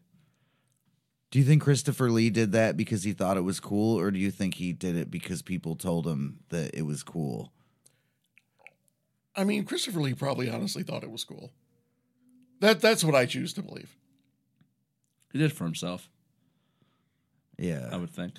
Do 1.31 1.39
you 1.39 1.45
think 1.45 1.61
Christopher 1.63 2.09
Lee 2.09 2.29
did 2.29 2.51
that 2.53 2.77
because 2.77 3.03
he 3.03 3.13
thought 3.13 3.35
it 3.37 3.41
was 3.41 3.59
cool, 3.59 3.99
or 3.99 4.11
do 4.11 4.19
you 4.19 4.31
think 4.31 4.55
he 4.55 4.71
did 4.73 4.95
it 4.95 5.11
because 5.11 5.41
people 5.41 5.75
told 5.75 6.05
him 6.07 6.39
that 6.49 6.73
it 6.73 6.83
was 6.83 7.03
cool? 7.03 7.51
I 9.35 9.43
mean, 9.43 9.65
Christopher 9.65 9.99
Lee 9.99 10.13
probably 10.13 10.49
honestly 10.49 10.83
thought 10.83 11.03
it 11.03 11.11
was 11.11 11.23
cool. 11.23 11.51
That 12.59 12.79
that's 12.81 13.03
what 13.03 13.13
I 13.15 13.25
choose 13.25 13.53
to 13.53 13.61
believe. 13.61 13.95
He 15.31 15.37
did 15.39 15.51
it 15.51 15.55
for 15.55 15.65
himself, 15.65 16.09
Yeah, 17.57 17.89
I 17.91 17.97
would 17.97 18.09
think. 18.09 18.35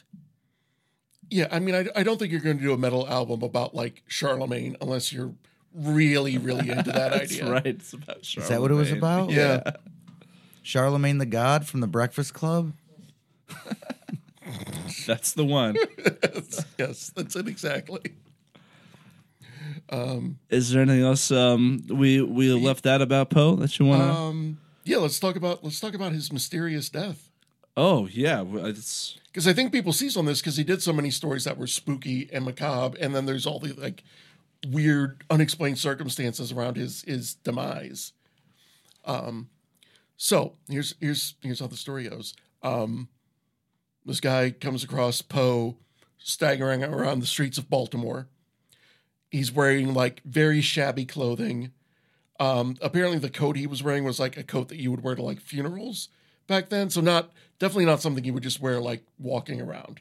Yeah, 1.31 1.49
I 1.51 1.59
mean, 1.59 1.75
I, 1.75 1.87
I 1.95 2.03
don't 2.03 2.19
think 2.19 2.33
you're 2.33 2.41
going 2.41 2.57
to 2.59 2.63
do 2.63 2.73
a 2.73 2.79
metal 2.79 3.07
album 3.09 3.43
about 3.43 3.75
like 3.75 4.03
Charlemagne 4.07 4.77
unless 4.81 5.13
you're 5.13 5.33
really, 5.75 6.39
really 6.39 6.71
into 6.71 6.91
that 6.93 7.13
That's 7.13 7.33
idea. 7.33 7.51
right. 7.51 7.67
It's 7.67 7.93
about 7.93 8.19
Is 8.21 8.49
that 8.49 8.61
what 8.61 8.71
it 8.71 8.75
was 8.75 8.91
about? 8.93 9.31
Yeah. 9.31 9.63
Charlemagne 10.63 11.19
the 11.19 11.27
God 11.27 11.67
from 11.67 11.81
the 11.81 11.87
Breakfast 11.87 12.33
Club? 12.35 12.73
That's 15.07 15.33
the 15.33 15.45
one. 15.45 15.77
yes, 16.79 17.11
that's 17.15 17.37
it 17.37 17.49
exactly. 17.49 18.01
Is 20.51 20.71
there 20.71 20.83
anything 20.83 21.03
else 21.05 21.31
um, 21.31 21.83
we 21.89 22.21
we 22.23 22.53
left 22.53 22.87
out 22.87 23.01
about 23.03 23.31
Poe 23.31 23.57
that 23.57 23.79
you 23.79 23.87
want 23.87 24.03
to? 24.03 24.09
Um, 24.09 24.59
yeah, 24.85 24.99
let's 24.99 25.19
talk 25.19 25.37
about 25.37 25.63
let's 25.65 25.81
talk 25.81 25.95
about 25.95 26.13
his 26.13 26.33
mysterious 26.33 26.89
death. 26.89 27.29
oh 27.77 28.07
yeah, 28.07 28.45
it's 28.47 29.19
Because 29.39 29.47
I 29.47 29.53
think 29.53 29.71
people 29.71 29.93
seize 29.93 30.17
on 30.17 30.25
this 30.25 30.41
because 30.41 30.57
he 30.57 30.65
did 30.65 30.83
so 30.83 30.93
many 30.93 31.13
stories 31.13 31.45
that 31.45 31.57
were 31.57 31.69
spooky 31.69 32.29
and 32.33 32.45
macabre, 32.45 32.99
and 33.01 33.15
then 33.15 33.25
there's 33.25 33.47
all 33.47 33.61
the 33.61 33.73
like 33.73 34.03
weird, 34.67 35.23
unexplained 35.31 35.79
circumstances 35.79 36.51
around 36.51 36.77
his 36.77 37.03
his 37.03 37.35
demise. 37.35 38.15
Um, 39.05 39.49
so 40.17 40.55
here's 40.69 40.97
here's 41.01 41.37
here's 41.41 41.61
how 41.61 41.69
the 41.69 41.77
story 41.77 42.09
goes. 42.09 42.35
Um, 42.65 43.11
this 44.05 44.19
guy 44.19 44.51
comes 44.51 44.83
across 44.83 45.23
Poe 45.23 45.77
staggering 46.19 46.83
around 46.83 47.21
the 47.21 47.27
streets 47.27 47.59
of 47.59 47.71
Baltimore. 47.71 48.27
He's 49.31 49.53
wearing 49.53 49.95
like 49.95 50.21
very 50.25 50.61
shabby 50.61 51.05
clothing. 51.05 51.71
Um, 52.41 52.77
apparently, 52.83 53.21
the 53.21 53.31
coat 53.31 53.57
he 53.57 53.69
was 53.69 53.85
wearing 53.85 54.03
was 54.03 54.19
like 54.19 54.37
a 54.37 54.43
coat 54.43 54.67
that 54.71 54.81
you 54.81 54.91
would 54.91 55.05
wear 55.05 55.15
to 55.15 55.23
like 55.23 55.39
funerals 55.39 56.09
back 56.49 56.69
then. 56.71 56.91
So 56.91 57.01
not 57.01 57.31
definitely 57.61 57.85
not 57.85 58.03
something 58.03 58.25
you 58.25 58.33
would 58.33 58.43
just 58.43 58.61
wear 58.61 58.81
like 58.81 59.05
walking 59.19 59.61
around. 59.61 60.01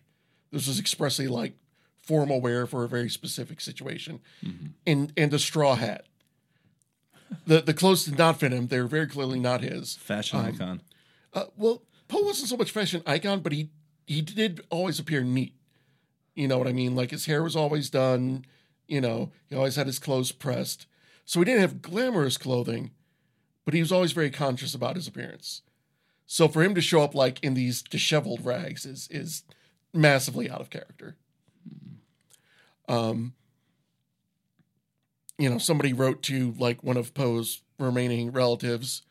This 0.52 0.66
was 0.68 0.80
expressly 0.80 1.28
like 1.28 1.54
formal 2.02 2.42
wear 2.42 2.66
for 2.66 2.84
a 2.84 2.90
very 2.90 3.10
specific 3.10 3.62
situation, 3.62 4.22
and 4.88 5.14
and 5.16 5.34
a 5.34 5.38
straw 5.40 5.76
hat. 5.76 6.06
The 7.46 7.62
the 7.62 7.74
clothes 7.74 8.06
did 8.06 8.18
not 8.18 8.40
fit 8.40 8.52
him. 8.54 8.68
They 8.68 8.80
were 8.80 8.88
very 8.88 9.08
clearly 9.08 9.40
not 9.40 9.62
his. 9.62 9.96
fashion 9.98 10.40
icon. 10.40 10.82
Uh, 11.34 11.46
well, 11.58 11.84
Poe 12.08 12.22
wasn't 12.22 12.50
so 12.50 12.58
much 12.58 12.72
fashion 12.72 13.04
icon, 13.06 13.42
but 13.42 13.52
he 13.52 13.70
he 14.08 14.22
did 14.22 14.62
always 14.70 14.98
appear 14.98 15.24
neat. 15.24 15.54
You 16.34 16.48
know 16.48 16.58
what 16.58 16.68
I 16.68 16.74
mean? 16.74 16.96
Like 16.96 17.12
his 17.12 17.26
hair 17.26 17.44
was 17.44 17.56
always 17.56 17.90
done. 17.90 18.46
You 18.88 19.02
know, 19.02 19.32
he 19.50 19.56
always 19.56 19.76
had 19.76 19.88
his 19.88 20.00
clothes 20.00 20.32
pressed. 20.32 20.88
So 21.26 21.40
he 21.40 21.46
didn't 21.46 21.60
have 21.60 21.82
glamorous 21.82 22.38
clothing, 22.38 22.92
but 23.66 23.74
he 23.74 23.82
was 23.82 23.92
always 23.92 24.14
very 24.14 24.30
conscious 24.30 24.74
about 24.74 24.96
his 24.96 25.08
appearance. 25.10 25.62
So 26.28 26.50
for 26.50 26.62
him 26.62 26.76
to 26.76 26.82
show 26.82 27.02
up 27.02 27.16
like 27.16 27.42
in 27.42 27.54
these 27.54 27.82
disheveled 27.82 28.46
rags 28.46 28.86
is 28.86 29.08
is 29.10 29.44
massively 29.94 30.50
out 30.50 30.60
of 30.60 30.70
character. 30.70 31.16
Um, 32.90 33.34
you 35.38 35.50
know, 35.50 35.58
somebody 35.58 35.94
wrote 35.94 36.22
to 36.24 36.54
like 36.60 36.84
one 36.84 36.98
of 36.98 37.14
Poe's 37.14 37.62
remaining 37.80 38.32
relatives. 38.32 39.04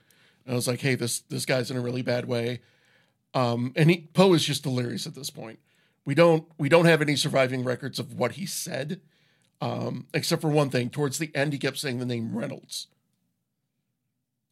And 0.45 0.53
I 0.53 0.57
was 0.57 0.69
like, 0.69 0.83
"Hey, 0.83 0.95
this 0.95 1.21
this 1.21 1.47
guy's 1.47 1.71
in 1.71 1.79
a 1.79 1.81
really 1.81 2.03
bad 2.03 2.27
way." 2.27 2.61
Um, 3.33 3.73
and 3.77 4.13
Poe 4.13 4.35
is 4.35 4.45
just 4.45 4.63
delirious 4.63 5.07
at 5.07 5.15
this 5.15 5.31
point. 5.31 5.59
We 6.05 6.15
don't 6.15 6.45
we 6.59 6.69
don't 6.69 6.85
have 6.85 7.01
any 7.01 7.17
surviving 7.17 7.65
records 7.65 7.99
of 7.99 8.13
what 8.13 8.33
he 8.33 8.45
said, 8.45 9.01
um, 9.63 10.07
except 10.13 10.43
for 10.43 10.51
one 10.51 10.69
thing. 10.69 10.91
Towards 10.91 11.19
the 11.19 11.35
end, 11.35 11.55
he 11.55 11.59
kept 11.59 11.79
saying 11.79 11.99
the 11.99 12.07
name 12.07 12.37
Reynolds. 12.37 12.89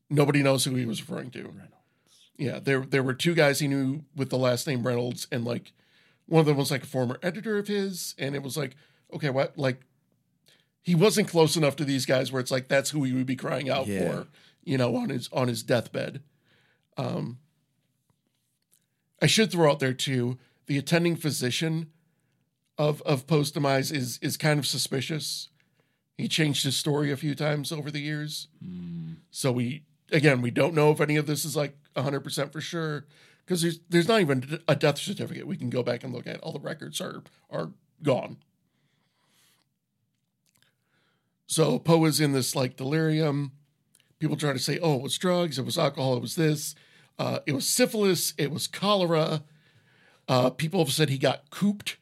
Nobody 0.09 0.42
knows 0.42 0.64
who 0.64 0.74
he 0.74 0.87
was 0.87 1.00
referring 1.00 1.31
to. 1.33 1.42
Reynolds. 1.42 1.83
Yeah, 2.36 2.58
there 2.58 2.80
there 2.80 3.02
were 3.02 3.14
two 3.14 3.34
guys 3.34 3.60
he 3.60 3.68
knew 3.68 4.04
with 4.16 4.30
the 4.30 4.38
last 4.38 4.66
name 4.66 4.82
Reynolds, 4.86 5.26
and 5.30 5.44
like 5.44 5.72
one 6.26 6.40
of 6.40 6.46
them 6.46 6.56
was 6.56 6.70
like 6.70 6.82
a 6.82 6.86
former 6.86 7.18
editor 7.22 7.58
of 7.58 7.68
his, 7.68 8.14
and 8.18 8.34
it 8.34 8.42
was 8.42 8.56
like, 8.56 8.74
okay, 9.12 9.30
what 9.30 9.56
like 9.58 9.80
he 10.82 10.94
wasn't 10.94 11.28
close 11.28 11.56
enough 11.56 11.76
to 11.76 11.84
these 11.84 12.06
guys 12.06 12.32
where 12.32 12.40
it's 12.40 12.50
like 12.50 12.68
that's 12.68 12.90
who 12.90 13.04
he 13.04 13.12
would 13.12 13.26
be 13.26 13.36
crying 13.36 13.70
out 13.70 13.86
Yeah. 13.86 14.00
for, 14.10 14.26
you 14.64 14.76
know, 14.76 14.96
on 14.96 15.10
his 15.10 15.28
on 15.32 15.48
his 15.48 15.62
deathbed. 15.62 16.22
Um, 16.96 17.38
I 19.22 19.26
should 19.26 19.50
throw 19.50 19.70
out 19.70 19.80
there 19.80 19.94
too 19.94 20.38
the 20.66 20.78
attending 20.78 21.16
physician 21.16 21.90
of 22.78 23.00
of 23.02 23.26
Poe's 23.26 23.50
demise 23.50 23.92
is 23.92 24.18
is 24.22 24.36
kind 24.36 24.58
of 24.58 24.66
suspicious. 24.66 25.48
He 26.18 26.28
changed 26.28 26.64
his 26.64 26.76
story 26.76 27.10
a 27.10 27.16
few 27.16 27.34
times 27.34 27.72
over 27.72 27.90
the 27.90 28.00
years, 28.00 28.48
so 29.30 29.50
we 29.52 29.82
again 30.14 30.40
we 30.40 30.50
don't 30.50 30.74
know 30.74 30.90
if 30.90 31.00
any 31.00 31.16
of 31.16 31.27
this 31.27 31.44
is 31.44 31.57
like 31.57 31.77
hundred 31.96 32.20
percent 32.20 32.53
for 32.53 32.61
sure 32.61 33.07
because 33.44 33.62
there's 33.62 33.81
there's 33.88 34.09
not 34.09 34.20
even 34.20 34.61
a 34.66 34.74
death 34.74 34.98
certificate 34.98 35.46
we 35.46 35.57
can 35.57 35.70
go 35.70 35.83
back 35.83 36.03
and 36.05 36.12
look 36.12 36.27
at. 36.27 36.40
All 36.40 36.53
the 36.53 36.61
records 36.61 37.00
are 37.00 37.22
are 37.50 37.70
gone. 38.03 38.38
So 41.46 41.79
Poe 41.79 42.05
is 42.07 42.20
in 42.20 42.33
this 42.33 42.57
like 42.57 42.77
delirium. 42.77 43.53
People 44.18 44.37
try 44.37 44.53
to 44.53 44.59
say, 44.59 44.79
"Oh, 44.81 44.96
it 44.96 45.03
was 45.03 45.18
drugs, 45.18 45.59
it 45.59 45.64
was 45.64 45.77
alcohol, 45.77 46.16
it 46.16 46.22
was 46.22 46.37
this, 46.37 46.74
uh, 47.18 47.40
it 47.46 47.53
was 47.53 47.66
syphilis, 47.66 48.33
it 48.38 48.50
was 48.50 48.66
cholera." 48.66 49.42
Uh, 50.27 50.50
people 50.50 50.83
have 50.83 50.92
said 50.92 51.11
he 51.11 51.18
got 51.18 51.50
cooped. 51.50 51.98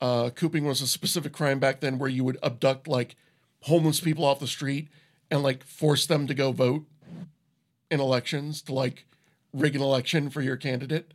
Uh, 0.00 0.30
cooping 0.30 0.66
was 0.66 0.82
a 0.82 0.86
specific 0.86 1.32
crime 1.32 1.58
back 1.58 1.80
then 1.80 1.98
where 1.98 2.10
you 2.10 2.24
would 2.24 2.36
abduct 2.42 2.88
like 2.88 3.16
homeless 3.62 4.00
people 4.00 4.24
off 4.24 4.40
the 4.40 4.46
street 4.46 4.88
and 5.30 5.42
like 5.42 5.64
force 5.64 6.04
them 6.06 6.26
to 6.26 6.34
go 6.34 6.52
vote 6.52 6.84
in 7.92 8.00
elections 8.00 8.62
to 8.62 8.72
like 8.72 9.04
rig 9.52 9.76
an 9.76 9.82
election 9.82 10.30
for 10.30 10.40
your 10.40 10.56
candidate. 10.56 11.12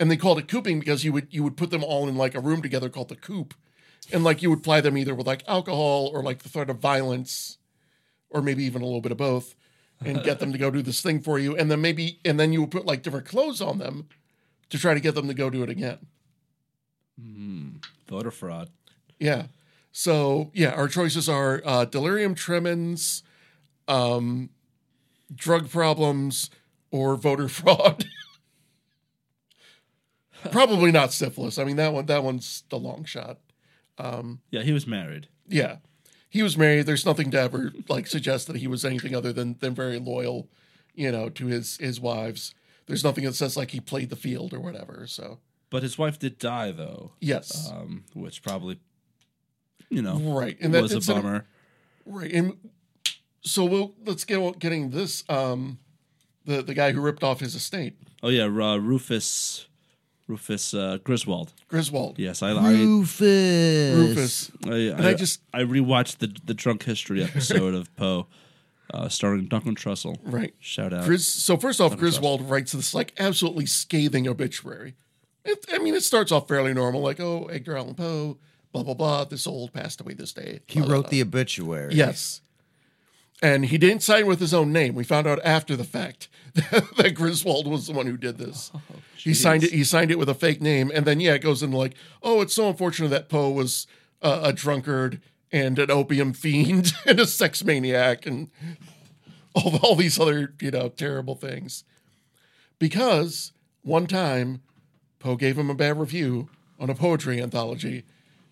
And 0.00 0.10
they 0.10 0.16
called 0.16 0.38
it 0.38 0.48
cooping 0.48 0.80
because 0.80 1.04
you 1.04 1.12
would 1.12 1.28
you 1.30 1.42
would 1.44 1.58
put 1.58 1.70
them 1.70 1.84
all 1.84 2.08
in 2.08 2.16
like 2.16 2.34
a 2.34 2.40
room 2.40 2.62
together 2.62 2.88
called 2.88 3.10
the 3.10 3.16
coop, 3.16 3.52
and 4.10 4.24
like 4.24 4.40
you 4.42 4.48
would 4.48 4.62
ply 4.62 4.80
them 4.80 4.96
either 4.96 5.14
with 5.14 5.26
like 5.26 5.44
alcohol 5.46 6.10
or 6.14 6.22
like 6.22 6.42
the 6.42 6.48
threat 6.48 6.70
of 6.70 6.78
violence, 6.78 7.58
or 8.30 8.40
maybe 8.40 8.64
even 8.64 8.80
a 8.80 8.86
little 8.86 9.02
bit 9.02 9.12
of 9.12 9.18
both, 9.18 9.54
and 10.02 10.24
get 10.24 10.40
them 10.40 10.52
to 10.52 10.58
go 10.58 10.70
do 10.70 10.80
this 10.80 11.02
thing 11.02 11.20
for 11.20 11.38
you, 11.38 11.54
and 11.54 11.70
then 11.70 11.82
maybe 11.82 12.18
and 12.24 12.40
then 12.40 12.50
you 12.50 12.62
would 12.62 12.70
put 12.70 12.86
like 12.86 13.02
different 13.02 13.26
clothes 13.26 13.60
on 13.60 13.76
them 13.76 14.08
to 14.70 14.78
try 14.78 14.94
to 14.94 15.00
get 15.00 15.14
them 15.14 15.28
to 15.28 15.34
go 15.34 15.50
do 15.50 15.62
it 15.62 15.68
again. 15.68 15.98
Voter 18.08 18.30
fraud. 18.30 18.70
Yeah. 19.18 19.48
So 19.92 20.50
yeah, 20.54 20.70
our 20.70 20.88
choices 20.88 21.28
are 21.28 21.60
uh, 21.62 21.84
delirium 21.84 22.34
tremens, 22.34 23.22
um, 23.86 24.48
drug 25.34 25.70
problems, 25.70 26.50
or 26.90 27.16
voter 27.16 27.48
fraud. 27.58 28.04
Probably 30.50 30.90
not 30.90 31.12
syphilis. 31.12 31.58
I 31.58 31.64
mean 31.64 31.76
that 31.76 31.92
one. 31.92 32.06
That 32.06 32.24
one's 32.24 32.64
the 32.70 32.78
long 32.78 33.04
shot. 33.04 33.38
Yeah, 34.50 34.62
he 34.62 34.72
was 34.72 34.86
married. 34.86 35.28
Yeah, 35.46 35.76
he 36.30 36.42
was 36.42 36.56
married. 36.56 36.86
There's 36.86 37.04
nothing 37.04 37.30
to 37.32 37.40
ever 37.40 37.72
like 37.88 38.06
suggest 38.06 38.46
that 38.46 38.56
he 38.56 38.66
was 38.66 38.84
anything 38.84 39.14
other 39.14 39.32
than 39.32 39.56
than 39.60 39.74
very 39.74 39.98
loyal, 39.98 40.48
you 40.94 41.12
know, 41.12 41.28
to 41.28 41.46
his 41.46 41.76
his 41.76 42.00
wives. 42.00 42.54
There's 42.86 43.04
nothing 43.04 43.24
that 43.24 43.34
says 43.34 43.56
like 43.56 43.72
he 43.72 43.80
played 43.80 44.08
the 44.08 44.16
field 44.16 44.54
or 44.54 44.60
whatever. 44.60 45.06
So 45.06 45.40
But 45.68 45.82
his 45.82 45.98
wife 45.98 46.18
did 46.18 46.38
die, 46.38 46.72
though, 46.72 47.12
yes, 47.20 47.70
um, 47.70 48.04
which 48.14 48.42
probably, 48.42 48.80
you 49.90 50.00
know, 50.00 50.16
right. 50.18 50.56
And 50.60 50.72
that, 50.74 50.82
was 50.82 50.92
a 50.92 50.96
an- 51.12 51.20
bummer. 51.20 51.46
Right. 52.06 52.32
And 52.32 52.56
so 53.42 53.64
we'll 53.64 53.94
let's 54.04 54.24
get 54.24 54.58
getting 54.58 54.90
this 54.90 55.24
um 55.28 55.78
the 56.44 56.62
the 56.62 56.74
guy 56.74 56.92
who 56.92 57.00
ripped 57.00 57.22
off 57.22 57.40
his 57.40 57.54
estate, 57.54 57.96
Oh 58.22 58.28
yeah, 58.28 58.44
uh, 58.44 58.76
Rufus, 58.76 59.66
Rufus 60.26 60.74
uh, 60.74 60.98
Griswold. 61.02 61.52
Griswold. 61.68 62.18
Yes, 62.18 62.42
I, 62.42 62.50
I, 62.50 62.72
Rufus. 62.72 63.96
Rufus. 63.96 64.50
I, 64.66 64.74
And 64.96 65.06
I 65.06 65.14
just 65.14 65.40
I 65.54 65.60
rewatched 65.60 66.18
the 66.18 66.34
the 66.44 66.54
drunk 66.54 66.84
history 66.84 67.22
episode 67.24 67.74
of 67.74 67.94
Poe, 67.96 68.26
uh, 68.92 69.08
starring 69.08 69.46
Duncan 69.46 69.74
Trussell. 69.74 70.16
right. 70.22 70.54
Shout 70.58 70.92
out. 70.92 71.04
Gris 71.04 71.26
so 71.26 71.56
first 71.56 71.80
off, 71.80 71.96
Griswold 71.96 72.42
writes 72.42 72.72
this 72.72 72.94
like 72.94 73.14
absolutely 73.18 73.66
scathing 73.66 74.28
obituary. 74.28 74.96
It, 75.42 75.64
I 75.72 75.78
mean, 75.78 75.94
it 75.94 76.02
starts 76.02 76.30
off 76.32 76.48
fairly 76.48 76.74
normal, 76.74 77.00
like, 77.00 77.18
oh, 77.18 77.46
Edgar 77.46 77.78
Allan 77.78 77.94
Poe, 77.94 78.36
blah 78.72 78.82
blah 78.82 78.94
blah. 78.94 79.24
This 79.24 79.46
old 79.46 79.72
passed 79.72 80.00
away 80.02 80.12
this 80.12 80.34
day. 80.34 80.60
He 80.66 80.82
wrote 80.82 81.08
the 81.08 81.22
obituary. 81.22 81.94
Yes. 81.94 82.42
And 83.42 83.64
he 83.66 83.78
didn't 83.78 84.02
sign 84.02 84.26
with 84.26 84.38
his 84.38 84.52
own 84.52 84.72
name. 84.72 84.94
We 84.94 85.04
found 85.04 85.26
out 85.26 85.40
after 85.44 85.74
the 85.74 85.84
fact 85.84 86.28
that 86.54 87.14
Griswold 87.14 87.66
was 87.66 87.86
the 87.86 87.92
one 87.94 88.06
who 88.06 88.16
did 88.18 88.36
this. 88.38 88.70
he 89.16 89.32
signed 89.32 89.64
it. 89.64 89.72
He 89.72 89.82
signed 89.84 90.10
it 90.10 90.18
with 90.18 90.28
a 90.28 90.34
fake 90.34 90.60
name, 90.60 90.90
and 90.94 91.06
then 91.06 91.20
yeah, 91.20 91.34
it 91.34 91.38
goes 91.42 91.62
into 91.62 91.76
like, 91.76 91.94
oh, 92.22 92.40
it's 92.42 92.54
so 92.54 92.68
unfortunate 92.68 93.08
that 93.08 93.28
Poe 93.30 93.50
was 93.50 93.86
uh, 94.20 94.40
a 94.44 94.52
drunkard 94.52 95.20
and 95.50 95.78
an 95.78 95.90
opium 95.90 96.32
fiend 96.32 96.92
and 97.06 97.18
a 97.18 97.26
sex 97.26 97.64
maniac 97.64 98.26
and 98.26 98.50
all 99.54 99.78
all 99.82 99.94
these 99.96 100.18
other 100.20 100.54
you 100.60 100.70
know 100.70 100.88
terrible 100.90 101.34
things. 101.34 101.84
Because 102.78 103.52
one 103.82 104.06
time, 104.06 104.60
Poe 105.18 105.36
gave 105.36 105.56
him 105.58 105.70
a 105.70 105.74
bad 105.74 105.98
review 105.98 106.48
on 106.78 106.90
a 106.90 106.94
poetry 106.94 107.40
anthology, 107.42 108.04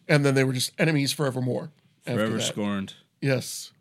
and 0.09 0.24
then 0.24 0.35
they 0.35 0.44
were 0.44 0.53
just 0.53 0.72
enemies 0.79 1.12
forevermore. 1.12 1.70
after 2.07 2.18
Forever 2.20 2.37
that. 2.37 2.42
scorned. 2.42 2.94
Yes. 3.20 3.72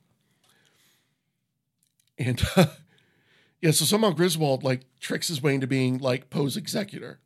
And 2.18 2.42
uh, 2.56 2.68
yeah, 3.62 3.72
so 3.72 3.86
somehow 3.86 4.12
Griswold 4.12 4.64
like 4.64 4.82
tricks 5.00 5.28
his 5.28 5.42
way 5.42 5.56
into 5.56 5.68
being 5.68 5.98
like 6.00 6.30
Poe's 6.30 6.58
executor. 6.58 7.20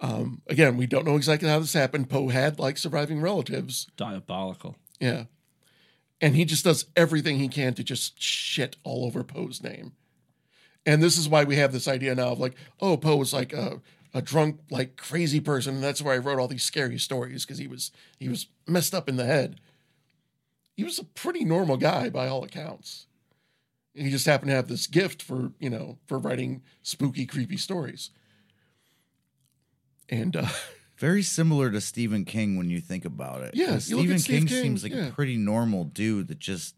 Um, 0.00 0.42
again, 0.46 0.76
we 0.76 0.86
don't 0.86 1.06
know 1.06 1.16
exactly 1.16 1.48
how 1.48 1.58
this 1.58 1.72
happened. 1.72 2.10
Poe 2.10 2.28
had 2.28 2.58
like 2.58 2.78
surviving 2.78 3.20
relatives. 3.20 3.86
Diabolical. 3.96 4.76
Yeah. 5.00 5.24
And 6.20 6.34
he 6.34 6.44
just 6.44 6.64
does 6.64 6.86
everything 6.96 7.38
he 7.38 7.48
can 7.48 7.74
to 7.74 7.84
just 7.84 8.20
shit 8.20 8.76
all 8.84 9.04
over 9.04 9.22
Poe's 9.22 9.62
name. 9.62 9.92
And 10.84 11.02
this 11.02 11.18
is 11.18 11.28
why 11.28 11.44
we 11.44 11.56
have 11.56 11.72
this 11.72 11.88
idea 11.88 12.14
now 12.14 12.28
of 12.28 12.38
like, 12.38 12.54
oh, 12.80 12.96
Poe 12.96 13.16
was 13.16 13.32
like 13.32 13.52
a, 13.52 13.80
a 14.14 14.22
drunk, 14.22 14.60
like 14.70 14.96
crazy 14.96 15.40
person. 15.40 15.74
And 15.74 15.84
that's 15.84 16.00
why 16.00 16.14
I 16.14 16.18
wrote 16.18 16.38
all 16.38 16.48
these 16.48 16.62
scary 16.62 16.98
stories 16.98 17.44
because 17.44 17.58
he 17.58 17.66
was 17.66 17.90
he 18.18 18.28
was 18.28 18.46
messed 18.66 18.94
up 18.94 19.08
in 19.08 19.16
the 19.16 19.26
head. 19.26 19.60
He 20.76 20.84
was 20.84 20.98
a 20.98 21.04
pretty 21.04 21.44
normal 21.44 21.76
guy 21.78 22.10
by 22.10 22.28
all 22.28 22.44
accounts. 22.44 23.06
He 23.94 24.10
just 24.10 24.26
happened 24.26 24.50
to 24.50 24.54
have 24.56 24.68
this 24.68 24.86
gift 24.86 25.22
for, 25.22 25.52
you 25.58 25.70
know, 25.70 25.96
for 26.06 26.18
writing 26.18 26.62
spooky, 26.82 27.24
creepy 27.24 27.56
stories. 27.56 28.10
And 30.08 30.36
uh 30.36 30.48
Very 30.98 31.22
similar 31.22 31.70
to 31.70 31.80
Stephen 31.80 32.24
King 32.24 32.56
when 32.56 32.70
you 32.70 32.80
think 32.80 33.04
about 33.04 33.42
it. 33.42 33.54
Yeah, 33.54 33.66
'Cause 33.72 33.90
you 33.90 33.96
look 33.98 34.18
Stephen 34.18 34.46
King, 34.46 34.48
King, 34.48 34.62
seems 34.62 34.82
like 34.82 34.92
yeah. 34.94 35.08
a 35.08 35.12
pretty 35.12 35.36
normal 35.36 35.84
dude 35.84 36.28
that 36.28 36.38
just, 36.38 36.74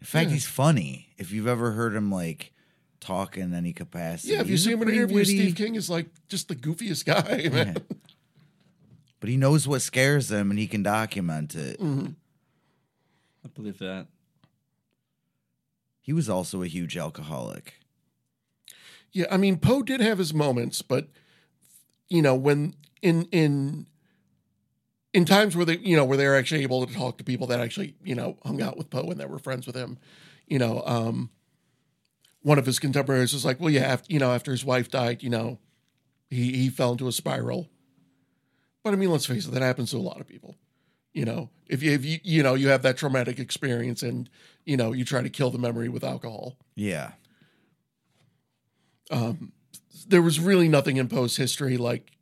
in 0.00 0.06
fact, 0.06 0.28
Yeah. 0.28 0.34
he's 0.34 0.46
funny. 0.46 1.12
If 1.18 1.32
you've 1.32 1.46
ever 1.46 1.72
heard 1.72 1.94
him 1.94 2.10
like 2.10 2.52
talk 3.00 3.36
in 3.36 3.52
any 3.52 3.74
capacity, 3.74 4.32
yeah, 4.32 4.40
if 4.40 4.48
you 4.48 4.56
see 4.56 4.72
him 4.72 4.80
in 4.82 4.88
an 4.88 4.94
interview, 4.94 5.16
witty- 5.16 5.36
Steve 5.38 5.54
King 5.56 5.74
is 5.74 5.90
like 5.90 6.06
just 6.28 6.48
the 6.48 6.56
goofiest 6.56 7.04
guy, 7.04 7.48
man. 7.52 7.76
but 9.20 9.28
he 9.28 9.36
knows 9.36 9.68
what 9.68 9.82
scares 9.82 10.32
him 10.32 10.50
and 10.50 10.58
he 10.58 10.66
can 10.66 10.82
document 10.82 11.54
it. 11.54 11.78
Mm. 11.78 12.14
I 13.48 13.50
believe 13.54 13.78
that. 13.78 14.06
He 16.00 16.12
was 16.12 16.28
also 16.28 16.62
a 16.62 16.66
huge 16.66 16.96
alcoholic. 16.96 17.74
Yeah, 19.12 19.26
I 19.30 19.36
mean 19.36 19.58
Poe 19.58 19.82
did 19.82 20.00
have 20.00 20.18
his 20.18 20.34
moments, 20.34 20.82
but 20.82 21.08
you 22.08 22.22
know 22.22 22.34
when 22.34 22.74
in 23.02 23.24
in 23.32 23.86
in 25.14 25.24
times 25.24 25.56
where 25.56 25.64
they 25.64 25.78
you 25.78 25.96
know 25.96 26.04
where 26.04 26.16
they 26.18 26.26
were 26.26 26.36
actually 26.36 26.62
able 26.62 26.86
to 26.86 26.92
talk 26.92 27.18
to 27.18 27.24
people 27.24 27.46
that 27.48 27.60
actually 27.60 27.94
you 28.04 28.14
know 28.14 28.38
hung 28.44 28.60
out 28.60 28.76
with 28.76 28.90
Poe 28.90 29.10
and 29.10 29.18
that 29.20 29.30
were 29.30 29.38
friends 29.38 29.66
with 29.66 29.76
him, 29.76 29.98
you 30.46 30.58
know, 30.58 30.82
um, 30.84 31.30
one 32.42 32.58
of 32.58 32.66
his 32.66 32.78
contemporaries 32.78 33.32
was 33.32 33.44
like, 33.44 33.60
well, 33.60 33.70
yeah, 33.70 33.82
after, 33.82 34.12
you 34.12 34.18
know, 34.18 34.32
after 34.32 34.50
his 34.50 34.64
wife 34.64 34.90
died, 34.90 35.22
you 35.22 35.30
know, 35.30 35.58
he 36.30 36.52
he 36.56 36.68
fell 36.68 36.92
into 36.92 37.08
a 37.08 37.12
spiral. 37.12 37.68
But 38.82 38.92
I 38.92 38.96
mean, 38.96 39.10
let's 39.10 39.26
face 39.26 39.46
it, 39.46 39.52
that 39.52 39.62
happens 39.62 39.90
to 39.90 39.96
a 39.96 40.00
lot 40.00 40.20
of 40.20 40.26
people. 40.26 40.56
You 41.12 41.24
know, 41.24 41.50
if 41.68 41.82
you 41.82 41.92
if 41.92 42.04
you 42.04 42.18
you 42.22 42.42
know 42.42 42.54
you 42.54 42.68
have 42.68 42.82
that 42.82 42.96
traumatic 42.96 43.38
experience 43.38 44.02
and 44.02 44.28
you 44.64 44.76
know 44.76 44.92
you 44.92 45.04
try 45.04 45.22
to 45.22 45.30
kill 45.30 45.50
the 45.50 45.58
memory 45.58 45.88
with 45.88 46.04
alcohol. 46.04 46.56
Yeah. 46.74 47.12
um 49.10 49.52
there 50.06 50.22
was 50.22 50.38
really 50.38 50.68
nothing 50.68 50.96
in 50.96 51.08
Poe's 51.08 51.36
history 51.36 51.76
like 51.76 52.12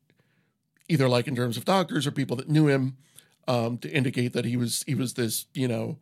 either 0.88 1.09
like 1.09 1.27
in 1.27 1.37
terms 1.37 1.57
of 1.57 1.64
doctors 1.64 2.07
or 2.07 2.11
people 2.11 2.37
that 2.37 2.49
knew 2.49 2.68
him 2.68 2.96
um, 3.49 3.79
to 3.79 3.90
indicate 3.90 4.33
that 4.33 4.44
he 4.44 4.57
was 4.57 4.85
he 4.87 4.94
was 4.94 5.14
this 5.14 5.46
you 5.55 5.68
know 5.68 5.99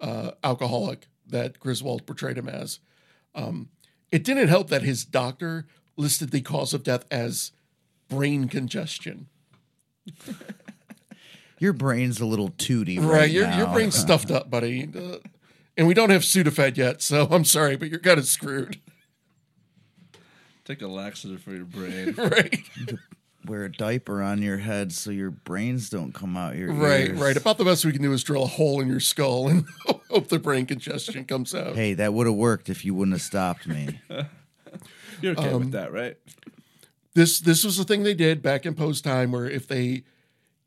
uh, 0.00 0.32
alcoholic 0.42 1.06
that 1.26 1.58
Griswold 1.58 2.06
portrayed 2.06 2.36
him 2.36 2.48
as. 2.48 2.80
Um, 3.34 3.70
it 4.12 4.22
didn't 4.22 4.48
help 4.48 4.68
that 4.70 4.82
his 4.82 5.04
doctor 5.04 5.66
listed 5.96 6.30
the 6.30 6.40
cause 6.40 6.74
of 6.74 6.82
death 6.82 7.04
as 7.10 7.52
brain 8.08 8.48
congestion. 8.48 9.28
Your 11.64 11.72
brain's 11.72 12.20
a 12.20 12.26
little 12.26 12.50
tooty 12.58 12.98
right, 12.98 13.08
Right, 13.20 13.30
your 13.30 13.44
your 13.48 13.66
now. 13.68 13.72
brain's 13.72 13.94
stuffed 13.98 14.30
up, 14.30 14.50
buddy. 14.50 14.86
Uh, 14.94 15.16
and 15.78 15.86
we 15.86 15.94
don't 15.94 16.10
have 16.10 16.20
Sudafed 16.20 16.76
yet, 16.76 17.00
so 17.00 17.26
I'm 17.30 17.46
sorry, 17.46 17.76
but 17.76 17.88
you're 17.88 18.00
kind 18.00 18.18
of 18.18 18.26
screwed. 18.26 18.78
Take 20.66 20.82
a 20.82 20.86
laxative 20.88 21.40
for 21.42 21.52
your 21.52 21.64
brain. 21.64 22.12
right, 22.18 22.62
Wear 23.46 23.64
a 23.64 23.72
diaper 23.72 24.22
on 24.22 24.42
your 24.42 24.58
head 24.58 24.92
so 24.92 25.10
your 25.10 25.30
brains 25.30 25.88
don't 25.88 26.12
come 26.12 26.36
out 26.36 26.54
your 26.56 26.70
right, 26.72 27.08
ears. 27.08 27.18
right. 27.18 27.36
About 27.36 27.56
the 27.56 27.64
best 27.64 27.84
we 27.86 27.92
can 27.92 28.02
do 28.02 28.12
is 28.12 28.22
drill 28.22 28.44
a 28.44 28.46
hole 28.46 28.80
in 28.82 28.88
your 28.88 29.00
skull 29.00 29.48
and 29.48 29.64
hope 30.10 30.28
the 30.28 30.38
brain 30.38 30.66
congestion 30.66 31.24
comes 31.24 31.54
out. 31.54 31.76
Hey, 31.76 31.94
that 31.94 32.12
would 32.12 32.26
have 32.26 32.36
worked 32.36 32.68
if 32.68 32.84
you 32.84 32.94
wouldn't 32.94 33.14
have 33.14 33.22
stopped 33.22 33.66
me. 33.66 34.00
You're 35.22 35.32
okay 35.32 35.48
Um, 35.50 35.60
with 35.60 35.72
that, 35.72 35.92
right? 35.94 36.16
this 37.14 37.38
this 37.40 37.64
was 37.64 37.76
the 37.78 37.84
thing 37.84 38.02
they 38.02 38.12
did 38.14 38.42
back 38.42 38.66
in 38.66 38.74
Poe's 38.74 39.00
time 39.00 39.32
where 39.32 39.48
if 39.48 39.66
they 39.68 40.02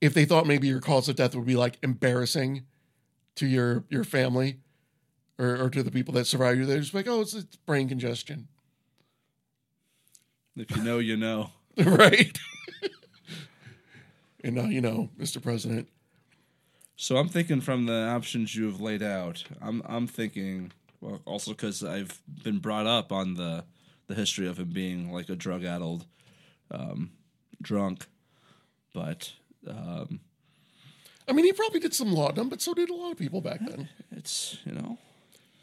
if 0.01 0.13
they 0.13 0.25
thought 0.25 0.45
maybe 0.45 0.67
your 0.67 0.79
cause 0.79 1.09
of 1.09 1.15
death 1.15 1.35
would 1.35 1.45
be 1.45 1.55
like 1.55 1.77
embarrassing 1.81 2.63
to 3.35 3.47
your 3.47 3.83
your 3.89 4.03
family 4.03 4.59
or, 5.37 5.63
or 5.63 5.69
to 5.69 5.83
the 5.83 5.91
people 5.91 6.13
that 6.15 6.25
survive 6.25 6.57
you, 6.57 6.65
they're 6.65 6.79
just 6.79 6.93
like, 6.93 7.07
oh, 7.07 7.21
it's, 7.21 7.33
it's 7.33 7.55
brain 7.57 7.87
congestion, 7.87 8.47
If 10.55 10.75
you 10.75 10.83
know, 10.83 10.97
you 10.97 11.15
know. 11.15 11.51
right? 11.77 12.37
and 14.43 14.55
now 14.55 14.65
you 14.65 14.81
know, 14.81 15.09
Mr. 15.19 15.41
President. 15.41 15.87
So 16.95 17.17
I'm 17.17 17.29
thinking 17.29 17.61
from 17.61 17.85
the 17.85 18.07
options 18.07 18.55
you 18.55 18.65
have 18.65 18.81
laid 18.81 19.03
out. 19.03 19.43
I'm 19.61 19.83
I'm 19.85 20.07
thinking 20.07 20.71
well, 20.99 21.21
also 21.25 21.51
because 21.51 21.83
I've 21.83 22.19
been 22.43 22.57
brought 22.57 22.87
up 22.87 23.11
on 23.11 23.35
the 23.35 23.63
the 24.07 24.15
history 24.15 24.47
of 24.47 24.57
him 24.57 24.69
being 24.69 25.11
like 25.11 25.29
a 25.29 25.35
drug 25.35 25.63
addled, 25.63 26.05
um, 26.71 27.11
drunk, 27.61 28.07
but 28.93 29.33
um, 29.67 30.19
I 31.27 31.33
mean, 31.33 31.45
he 31.45 31.53
probably 31.53 31.79
did 31.79 31.93
some 31.93 32.11
laudanum, 32.13 32.49
but 32.49 32.61
so 32.61 32.73
did 32.73 32.89
a 32.89 32.93
lot 32.95 33.11
of 33.11 33.17
people 33.17 33.41
back 33.41 33.59
then. 33.67 33.89
it's 34.11 34.57
you 34.65 34.71
know 34.73 34.97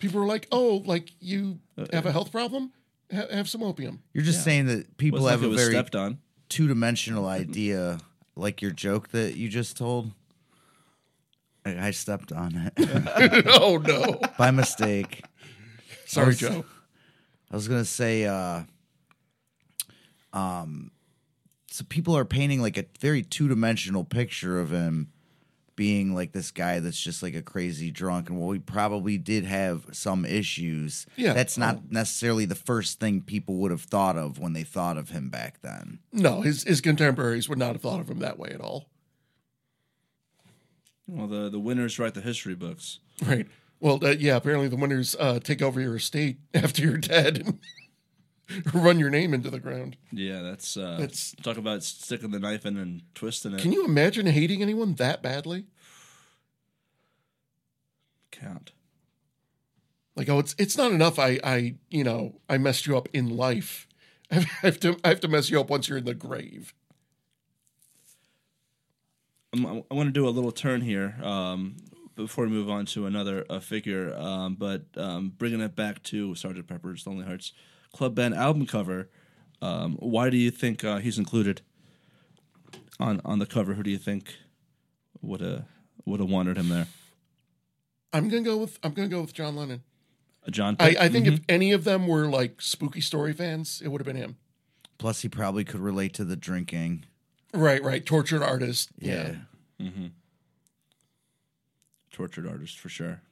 People 0.01 0.21
were 0.21 0.27
like, 0.27 0.47
"Oh, 0.53 0.83
like 0.85 1.13
you 1.21 1.61
have 1.93 2.05
a 2.05 2.13
health 2.13 2.31
problem? 2.31 2.73
Ha- 3.15 3.29
have 3.31 3.49
some 3.49 3.63
opium." 3.63 4.03
You're 4.13 4.25
just 4.25 4.45
saying 4.45 4.67
that 4.67 4.97
people 4.99 5.21
wasn't 5.21 5.31
have 5.31 5.41
like 5.41 5.45
it 5.45 5.47
a 5.47 5.51
was 5.57 5.61
very 5.63 5.73
stepped 5.73 5.95
on. 5.97 6.19
two 6.51 6.69
dimensional 6.69 7.27
idea, 7.27 7.99
like 8.37 8.61
your 8.61 8.73
joke 8.73 9.09
that 9.11 9.37
you 9.37 9.49
just 9.49 9.77
told. 9.79 10.11
I, 11.65 11.87
I 11.87 11.91
stepped 11.93 12.33
on 12.33 12.71
it 12.77 13.47
oh 13.61 13.79
no, 13.79 14.21
by 14.37 14.51
mistake. 14.51 15.25
sorry, 16.07 16.27
was- 16.29 16.39
Joe. 16.39 16.65
I 17.51 17.55
was 17.57 17.69
gonna 17.69 17.85
say, 17.87 18.27
uh, 18.27 18.65
um, 20.33 20.91
so 21.75 21.85
people 21.89 22.17
are 22.17 22.25
painting 22.25 22.63
like 22.63 22.79
a 22.79 22.85
very 23.01 23.21
two 23.21 23.49
dimensional 23.49 24.05
picture 24.05 24.61
of 24.61 24.71
him 24.71 25.09
being 25.75 26.15
like 26.15 26.31
this 26.31 26.53
guy 26.53 26.79
that's 26.79 27.01
just 27.01 27.21
like 27.21 27.35
a 27.35 27.43
crazy 27.43 27.91
drunk, 27.91 28.31
and 28.31 28.39
well, 28.39 28.53
he 28.53 28.61
probably 28.61 29.19
did 29.19 29.45
have 29.45 29.85
some 29.91 30.25
issues. 30.25 31.05
Yeah. 31.17 31.33
that's 31.33 31.59
not 31.59 31.91
necessarily 31.91 32.45
the 32.45 32.55
first 32.55 33.01
thing 33.01 33.23
people 33.23 33.57
would 33.57 33.73
have 33.73 33.81
thought 33.81 34.17
of 34.17 34.39
when 34.39 34.53
they 34.53 34.63
thought 34.63 34.97
of 34.97 35.11
him 35.11 35.31
back 35.31 35.63
then. 35.63 35.99
No, 36.13 36.43
his 36.43 36.63
his 36.63 36.81
contemporaries 36.81 37.49
would 37.49 37.59
not 37.59 37.73
have 37.73 37.83
thought 37.83 37.99
of 37.99 38.09
him 38.09 38.21
that 38.21 38.39
way 38.39 38.51
at 38.51 38.61
all. 38.61 38.87
Well, 41.09 41.27
the 41.27 41.49
the 41.51 41.59
winners 41.59 41.99
write 41.99 42.15
the 42.15 42.21
history 42.21 42.55
books. 42.55 43.01
Right. 43.27 43.49
Well, 43.81 43.99
uh, 44.01 44.11
yeah. 44.11 44.37
Apparently, 44.37 44.69
the 44.69 44.77
winners 44.77 45.17
uh, 45.19 45.41
take 45.41 45.61
over 45.61 45.81
your 45.81 45.97
estate 45.97 46.39
after 46.55 46.83
you're 46.83 46.99
dead 46.99 47.39
and 47.45 47.59
run 48.75 48.99
your 48.99 49.11
name 49.11 49.33
into 49.35 49.51
the 49.51 49.61
ground. 49.61 49.97
Yeah, 50.13 50.43
that's 50.43 50.77
uh, 50.77 50.97
That's- 50.99 51.35
talk 51.43 51.57
about 51.57 51.83
sticking 51.83 52.31
the 52.31 52.39
knife 52.39 52.67
in 52.67 52.77
and 52.77 53.03
twisting 53.15 53.53
it. 53.55 53.61
Can 53.61 53.73
you 53.73 53.85
imagine 53.85 54.27
hating 54.27 54.63
anyone 54.63 54.95
that 54.95 55.23
badly? 55.23 55.67
Can't. 58.31 58.73
Like, 60.17 60.29
oh, 60.29 60.39
it's 60.39 60.55
it's 60.59 60.77
not 60.77 60.93
enough. 60.93 61.19
I 61.19 61.39
I 61.43 61.75
you 61.91 62.05
know 62.05 62.41
I 62.49 62.59
messed 62.59 62.87
you 62.87 62.97
up 62.97 63.09
in 63.13 63.37
life. 63.37 63.89
I 64.31 64.45
have 64.63 64.79
to 64.81 64.97
I 65.05 65.09
have 65.09 65.21
to 65.21 65.29
mess 65.29 65.51
you 65.51 65.61
up 65.61 65.71
once 65.71 65.89
you're 65.89 65.99
in 65.99 66.05
the 66.05 66.15
grave. 66.15 66.75
I'm, 69.53 69.67
I 69.67 69.95
want 69.95 70.09
to 70.09 70.13
do 70.13 70.27
a 70.27 70.31
little 70.31 70.51
turn 70.51 70.81
here 70.81 71.17
um, 71.23 71.77
before 72.17 72.45
we 72.45 72.51
move 72.51 72.69
on 72.69 72.87
to 72.87 73.07
another 73.07 73.45
uh, 73.49 73.61
figure, 73.61 74.13
um, 74.17 74.57
but 74.57 74.83
um, 74.97 75.33
bringing 75.37 75.61
it 75.61 75.77
back 75.77 76.03
to 76.05 76.35
Sergeant 76.35 76.67
Pepper's 76.67 77.07
Lonely 77.07 77.25
Hearts 77.25 77.53
Club 77.95 78.15
Band 78.15 78.35
album 78.35 78.67
cover. 78.67 79.09
Um, 79.63 79.97
why 80.01 80.29
do 80.29 80.37
you 80.37 80.51
think 80.51 80.85
uh, 80.85 80.99
he's 80.99 81.17
included 81.17 81.63
on 83.01 83.21
on 83.25 83.39
the 83.39 83.47
cover? 83.47 83.75
Who 83.75 83.83
do 83.83 83.91
you 83.91 83.99
think 83.99 84.35
would 85.23 85.41
have 85.41 85.65
would 86.05 86.21
have 86.21 86.29
wanted 86.29 86.59
him 86.59 86.69
there? 86.69 86.89
I'm 88.13 88.29
gonna 88.29 88.43
go 88.43 88.59
with 88.59 88.79
I'm 88.83 88.93
gonna 88.93 89.09
go 89.09 89.21
with 89.21 89.33
John 89.33 89.57
Lennon. 89.57 89.83
Uh, 90.47 90.51
John. 90.51 90.77
I, 90.79 90.97
I 91.01 91.09
think 91.09 91.27
if 91.27 91.41
any 91.49 91.73
of 91.73 91.85
them 91.85 92.07
were 92.07 92.27
like 92.27 92.61
spooky 92.61 93.01
story 93.01 93.33
fans, 93.33 93.81
it 93.83 93.89
would 93.89 94.01
have 94.01 94.07
been 94.07 94.17
him. 94.17 94.37
Plus, 94.99 95.23
he 95.23 95.29
probably 95.29 95.65
could 95.65 95.81
relate 95.81 96.15
to 96.15 96.25
the 96.25 96.37
drinking. 96.37 97.05
Right, 97.53 97.83
right. 97.83 98.05
Tortured 98.05 98.43
artist. 98.43 98.91
Yeah. 98.99 99.37
tortured 102.11 102.47
artist 102.47 102.79
for 102.79 102.89
sure. 102.89 103.23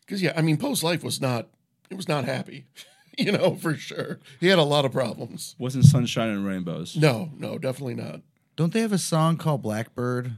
Because 0.00 0.22
yeah, 0.22 0.32
I 0.36 0.42
mean, 0.42 0.56
Poe's 0.56 0.82
life 0.82 1.02
was 1.02 1.20
not 1.20 1.48
it 1.92 1.96
was 1.96 2.08
not 2.08 2.24
happy, 2.24 2.64
you 3.18 3.30
know, 3.30 3.54
for 3.54 3.74
sure. 3.74 4.18
He 4.40 4.48
had 4.48 4.58
a 4.58 4.64
lot 4.64 4.84
of 4.86 4.92
problems. 4.92 5.54
Wasn't 5.58 5.84
sunshine 5.84 6.30
and 6.30 6.44
rainbows. 6.46 6.96
No, 6.96 7.30
no, 7.36 7.58
definitely 7.58 7.94
not. 7.94 8.22
Don't 8.56 8.72
they 8.72 8.80
have 8.80 8.92
a 8.92 8.98
song 8.98 9.36
called 9.36 9.62
Blackbird? 9.62 10.36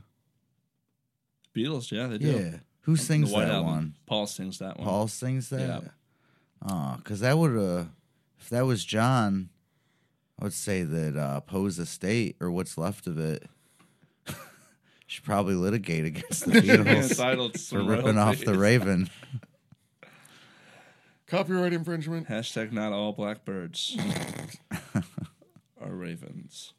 Beatles, 1.54 1.92
yeah, 1.92 2.08
they 2.08 2.18
do. 2.18 2.26
Yeah. 2.26 2.56
Who 2.82 2.96
sings 2.96 3.30
that 3.30 3.48
Album. 3.48 3.66
one? 3.66 3.94
Paul 4.06 4.26
sings 4.26 4.58
that 4.58 4.76
one. 4.78 4.86
Paul 4.86 5.08
sings 5.08 5.48
that. 5.50 5.60
Yeah. 5.82 5.88
Oh, 6.68 6.96
because 6.98 7.20
that 7.20 7.38
would 7.38 7.52
have, 7.52 7.88
if 8.40 8.48
that 8.50 8.66
was 8.66 8.84
John, 8.84 9.50
I 10.40 10.44
would 10.44 10.52
say 10.52 10.82
that 10.82 11.16
uh, 11.16 11.40
Poe's 11.40 11.78
estate 11.78 12.36
or 12.40 12.50
what's 12.50 12.76
left 12.76 13.06
of 13.06 13.18
it 13.18 13.44
should 15.06 15.24
probably 15.24 15.54
litigate 15.54 16.04
against 16.04 16.46
the 16.46 16.52
Beatles 16.60 17.52
for 17.52 17.58
some 17.58 17.86
ripping 17.86 18.18
off 18.18 18.40
the. 18.44 18.58
Raven. 18.58 19.08
Copyright 21.26 21.72
infringement. 21.72 22.28
Hashtag 22.28 22.72
not 22.72 22.92
all 22.92 23.12
blackbirds 23.12 23.96
are 25.80 25.90
ravens. 25.90 26.74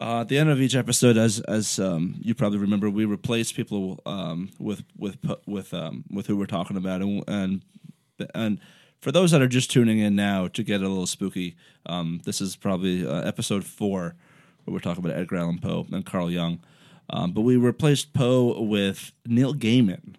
Uh, 0.00 0.22
at 0.22 0.28
the 0.28 0.38
end 0.38 0.50
of 0.50 0.60
each 0.60 0.74
episode, 0.74 1.16
as 1.16 1.40
as 1.40 1.78
um, 1.78 2.16
you 2.20 2.34
probably 2.34 2.58
remember, 2.58 2.90
we 2.90 3.04
replace 3.04 3.52
people 3.52 4.00
um, 4.06 4.50
with 4.58 4.82
with 4.96 5.18
with 5.46 5.72
um, 5.72 6.04
with 6.10 6.26
who 6.26 6.36
we're 6.36 6.46
talking 6.46 6.76
about, 6.76 7.00
and 7.00 7.22
and 7.28 7.62
and 8.34 8.60
for 9.00 9.12
those 9.12 9.30
that 9.30 9.42
are 9.42 9.48
just 9.48 9.70
tuning 9.70 9.98
in 9.98 10.16
now 10.16 10.48
to 10.48 10.62
get 10.62 10.80
a 10.80 10.88
little 10.88 11.06
spooky, 11.06 11.56
um, 11.86 12.20
this 12.24 12.40
is 12.40 12.56
probably 12.56 13.06
uh, 13.06 13.22
episode 13.22 13.64
four 13.64 14.14
where 14.64 14.72
we're 14.72 14.80
talking 14.80 15.04
about 15.04 15.16
Edgar 15.16 15.36
Allan 15.36 15.58
Poe 15.58 15.86
and 15.92 16.04
Carl 16.04 16.30
Jung. 16.30 16.60
Um, 17.10 17.32
but 17.32 17.42
we 17.42 17.56
replaced 17.56 18.14
Poe 18.14 18.60
with 18.62 19.12
Neil 19.26 19.54
Gaiman. 19.54 20.14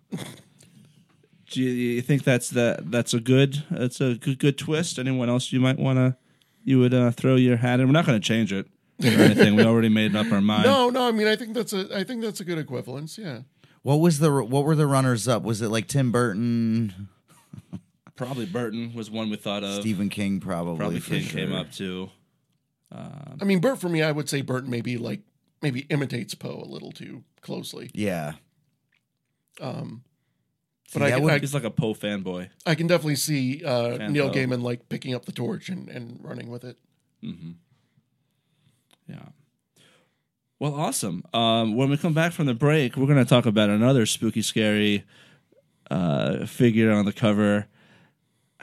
Do 1.52 1.62
you, 1.62 1.70
you 1.70 2.02
think 2.02 2.24
that's 2.24 2.50
that 2.52 2.92
that's 2.92 3.14
a 3.14 3.20
good 3.20 3.64
that's 3.70 4.02
a 4.02 4.16
good 4.16 4.40
good 4.40 4.58
twist? 4.58 5.00
Anyone 5.00 5.30
else 5.30 5.52
you 5.52 5.60
might 5.60 5.78
want 5.78 5.98
to 5.98 6.16
you 6.64 6.80
would 6.80 6.94
uh, 6.94 7.12
throw 7.12 7.36
your 7.36 7.58
hat 7.58 7.80
in? 7.80 7.88
We're 7.88 7.94
not 7.94 8.06
going 8.06 8.20
to 8.20 8.28
change 8.28 8.52
it 8.52 8.68
or 9.04 9.08
anything. 9.08 9.56
we 9.56 9.64
already 9.64 9.90
made 9.90 10.16
up 10.16 10.32
our 10.32 10.42
mind. 10.42 10.64
No, 10.64 10.90
no. 10.90 11.08
I 11.08 11.12
mean, 11.12 11.28
I 11.28 11.36
think 11.36 11.54
that's 11.54 11.74
a 11.74 11.88
I 11.96 12.04
think 12.04 12.22
that's 12.22 12.40
a 12.40 12.46
good 12.46 12.58
equivalence. 12.58 13.18
Yeah. 13.18 13.42
What 13.84 13.98
was 13.98 14.20
the 14.20 14.32
what 14.32 14.66
were 14.66 14.76
the 14.76 14.88
runners 14.88 15.28
up? 15.28 15.44
Was 15.44 15.62
it 15.62 15.70
like 15.70 15.88
Tim 15.88 16.12
Burton, 16.12 17.10
Probably 18.16 18.46
Burton 18.46 18.94
was 18.94 19.12
one 19.12 19.30
we 19.30 19.36
thought 19.36 19.64
of. 19.64 19.82
Stephen 19.82 20.10
King? 20.10 20.40
Probably. 20.40 20.78
Probably 20.78 21.02
King 21.02 21.22
sure. 21.22 21.40
came 21.40 21.54
up 21.54 21.72
too. 21.72 22.10
I 22.92 23.44
mean, 23.44 23.60
Bert 23.60 23.80
for 23.80 23.90
me, 23.90 24.02
I 24.02 24.12
would 24.12 24.30
say 24.30 24.42
Burton 24.42 24.70
maybe 24.70 24.98
like 24.98 25.22
maybe 25.62 25.82
imitates 25.90 26.34
Poe 26.34 26.64
a 26.64 26.70
little 26.70 26.92
too 26.92 27.24
closely. 27.42 27.90
Yeah. 27.94 28.34
Um, 29.60 30.04
See, 30.88 31.00
but 31.00 31.06
I, 31.06 31.10
that 31.12 31.22
would- 31.22 31.34
I, 31.34 31.40
He's 31.40 31.54
like 31.54 31.64
a 31.64 31.70
Poe 31.72 31.94
fanboy. 31.94 32.50
I 32.66 32.76
can 32.76 32.88
definitely 32.88 33.16
see 33.16 33.64
uh, 33.64 33.98
Fan 33.98 34.14
Neil 34.14 34.30
Poe. 34.30 34.36
Gaiman 34.36 34.62
like 34.62 34.88
picking 34.90 35.14
up 35.16 35.26
the 35.26 35.32
torch 35.32 35.70
and, 35.70 35.90
and 35.90 36.20
running 36.24 36.50
with 36.50 36.64
it. 36.64 36.78
Yeah. 39.08 39.18
Well, 40.60 40.74
awesome. 40.74 41.24
Um, 41.34 41.76
when 41.76 41.90
we 41.90 41.98
come 41.98 42.14
back 42.14 42.32
from 42.32 42.46
the 42.46 42.54
break, 42.54 42.96
we're 42.96 43.08
going 43.08 43.18
to 43.24 43.26
talk 43.26 43.46
about 43.46 43.70
another 43.70 44.06
spooky, 44.06 44.42
scary 44.42 45.04
uh, 45.92 46.46
figure 46.46 46.92
on 46.92 47.06
the 47.06 47.14
cover, 47.14 47.68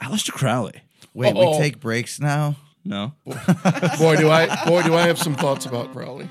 Aleister 0.01 0.31
Crowley. 0.31 0.81
Wait, 1.13 1.33
Oh. 1.35 1.51
we 1.51 1.57
take 1.59 1.79
breaks 1.79 2.19
now. 2.19 2.55
No, 2.85 3.13
Boy, 3.25 4.17
do 4.17 4.29
I 4.29 4.65
boy 4.67 4.83
do 4.83 4.93
I 4.93 5.07
have 5.07 5.17
some 5.17 5.35
thoughts 5.35 5.65
about 5.65 5.93
Crowley. 5.93 6.27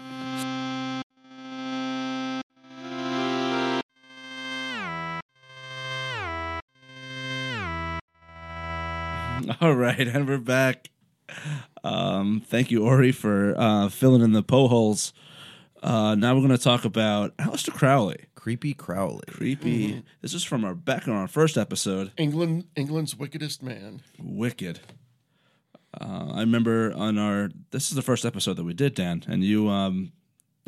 All 9.67 9.77
right, 9.77 10.09
and 10.09 10.27
we're 10.27 10.39
back. 10.39 10.91
Um, 11.85 12.43
thank 12.45 12.73
you, 12.73 12.85
Ori, 12.85 13.13
for 13.13 13.55
uh, 13.57 13.91
filling 13.91 14.21
in 14.21 14.33
the 14.33 14.43
Poe 14.43 14.67
holes. 14.67 15.13
Uh, 15.81 16.17
now 16.17 16.35
we're 16.35 16.41
going 16.41 16.51
to 16.51 16.59
talk 16.59 16.85
about 16.85 17.37
Aleister 17.37 17.73
Crowley. 17.73 18.25
Creepy 18.35 18.75
Crowley. 18.75 19.23
Creepy. 19.29 20.03
This 20.21 20.35
is 20.35 20.43
from 20.43 20.65
our 20.65 20.75
back 20.75 21.07
on 21.07 21.15
our 21.15 21.29
first 21.29 21.57
episode. 21.57 22.11
England 22.17 22.65
England's 22.75 23.15
wickedest 23.15 23.63
man. 23.63 24.03
Wicked. 24.19 24.81
Uh, 25.97 26.33
I 26.33 26.41
remember 26.41 26.93
on 26.97 27.17
our 27.17 27.49
this 27.71 27.89
is 27.89 27.95
the 27.95 28.03
first 28.03 28.25
episode 28.25 28.55
that 28.55 28.65
we 28.65 28.75
did, 28.75 28.97
Dan, 28.97 29.23
and 29.29 29.45
you 29.45 29.69
um, 29.69 30.11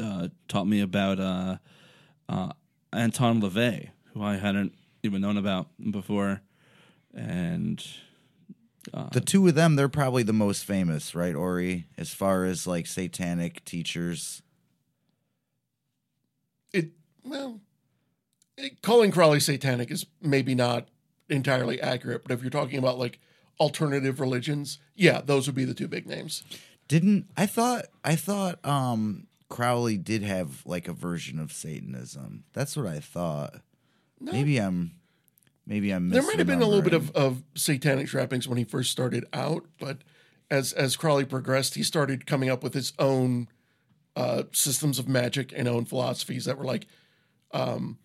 uh, 0.00 0.28
taught 0.46 0.68
me 0.68 0.80
about 0.80 1.18
uh, 1.18 1.56
uh, 2.28 2.52
Anton 2.92 3.42
LaVey, 3.42 3.88
who 4.12 4.22
I 4.22 4.36
hadn't 4.36 4.72
even 5.02 5.20
known 5.20 5.36
about 5.36 5.66
before, 5.90 6.42
and 7.12 7.84
the 9.12 9.20
two 9.20 9.46
of 9.48 9.54
them, 9.54 9.76
they're 9.76 9.88
probably 9.88 10.22
the 10.22 10.32
most 10.32 10.64
famous, 10.64 11.14
right, 11.14 11.34
Orie, 11.34 11.86
as 11.96 12.12
far 12.12 12.44
as 12.44 12.66
like 12.66 12.86
satanic 12.86 13.64
teachers. 13.64 14.42
it 16.72 16.90
well 17.24 17.60
it, 18.56 18.82
calling 18.82 19.10
crowley 19.10 19.40
satanic 19.40 19.90
is 19.90 20.06
maybe 20.20 20.54
not 20.54 20.88
entirely 21.28 21.80
accurate 21.80 22.22
but 22.22 22.32
if 22.32 22.42
you're 22.42 22.50
talking 22.50 22.78
about 22.78 22.98
like 22.98 23.18
alternative 23.58 24.20
religions 24.20 24.78
yeah 24.94 25.20
those 25.20 25.46
would 25.46 25.54
be 25.54 25.64
the 25.64 25.74
two 25.74 25.88
big 25.88 26.06
names 26.06 26.42
Didn't 26.88 27.26
I 27.36 27.46
thought 27.46 27.86
I 28.04 28.16
thought 28.16 28.64
um 28.64 29.26
Crowley 29.48 29.96
did 29.96 30.22
have 30.22 30.62
like 30.66 30.88
a 30.88 30.92
version 30.92 31.38
of 31.38 31.52
Satanism. 31.52 32.44
That's 32.54 32.76
what 32.76 32.86
I 32.86 32.98
thought. 32.98 33.60
Maybe 34.20 34.58
I'm 34.58 34.92
maybe 35.66 35.92
I'm 35.92 36.08
there 36.08 36.22
might 36.22 36.38
have 36.38 36.46
been 36.46 36.62
a 36.62 36.66
little 36.66 36.82
bit 36.82 36.94
of, 36.94 37.10
of 37.12 37.42
satanic 37.54 38.08
trappings 38.08 38.48
when 38.48 38.58
he 38.58 38.64
first 38.64 38.90
started 38.90 39.24
out 39.32 39.66
but 39.78 39.98
as 40.50 40.72
as 40.72 40.96
crowley 40.96 41.24
progressed 41.24 41.74
he 41.74 41.82
started 41.82 42.26
coming 42.26 42.50
up 42.50 42.62
with 42.62 42.74
his 42.74 42.92
own 42.98 43.48
uh 44.16 44.44
systems 44.52 44.98
of 44.98 45.08
magic 45.08 45.52
and 45.56 45.66
own 45.68 45.84
philosophies 45.84 46.44
that 46.44 46.58
were 46.58 46.64
like 46.64 46.86
um 47.52 47.98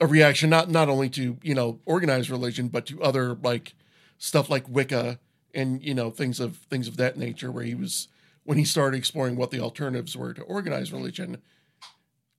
a 0.00 0.06
reaction 0.06 0.50
not 0.50 0.70
not 0.70 0.88
only 0.88 1.08
to 1.08 1.38
you 1.42 1.54
know 1.54 1.80
organized 1.84 2.30
religion 2.30 2.68
but 2.68 2.86
to 2.86 3.02
other 3.02 3.34
like 3.34 3.74
stuff 4.18 4.50
like 4.50 4.68
wicca 4.68 5.18
and 5.54 5.82
you 5.82 5.94
know 5.94 6.10
things 6.10 6.40
of 6.40 6.56
things 6.70 6.88
of 6.88 6.96
that 6.96 7.16
nature 7.16 7.50
where 7.50 7.64
he 7.64 7.74
was 7.74 8.08
when 8.44 8.58
he 8.58 8.64
started 8.64 8.96
exploring 8.96 9.36
what 9.36 9.50
the 9.50 9.60
alternatives 9.60 10.16
were 10.16 10.34
to 10.34 10.42
organized 10.42 10.92
religion 10.92 11.38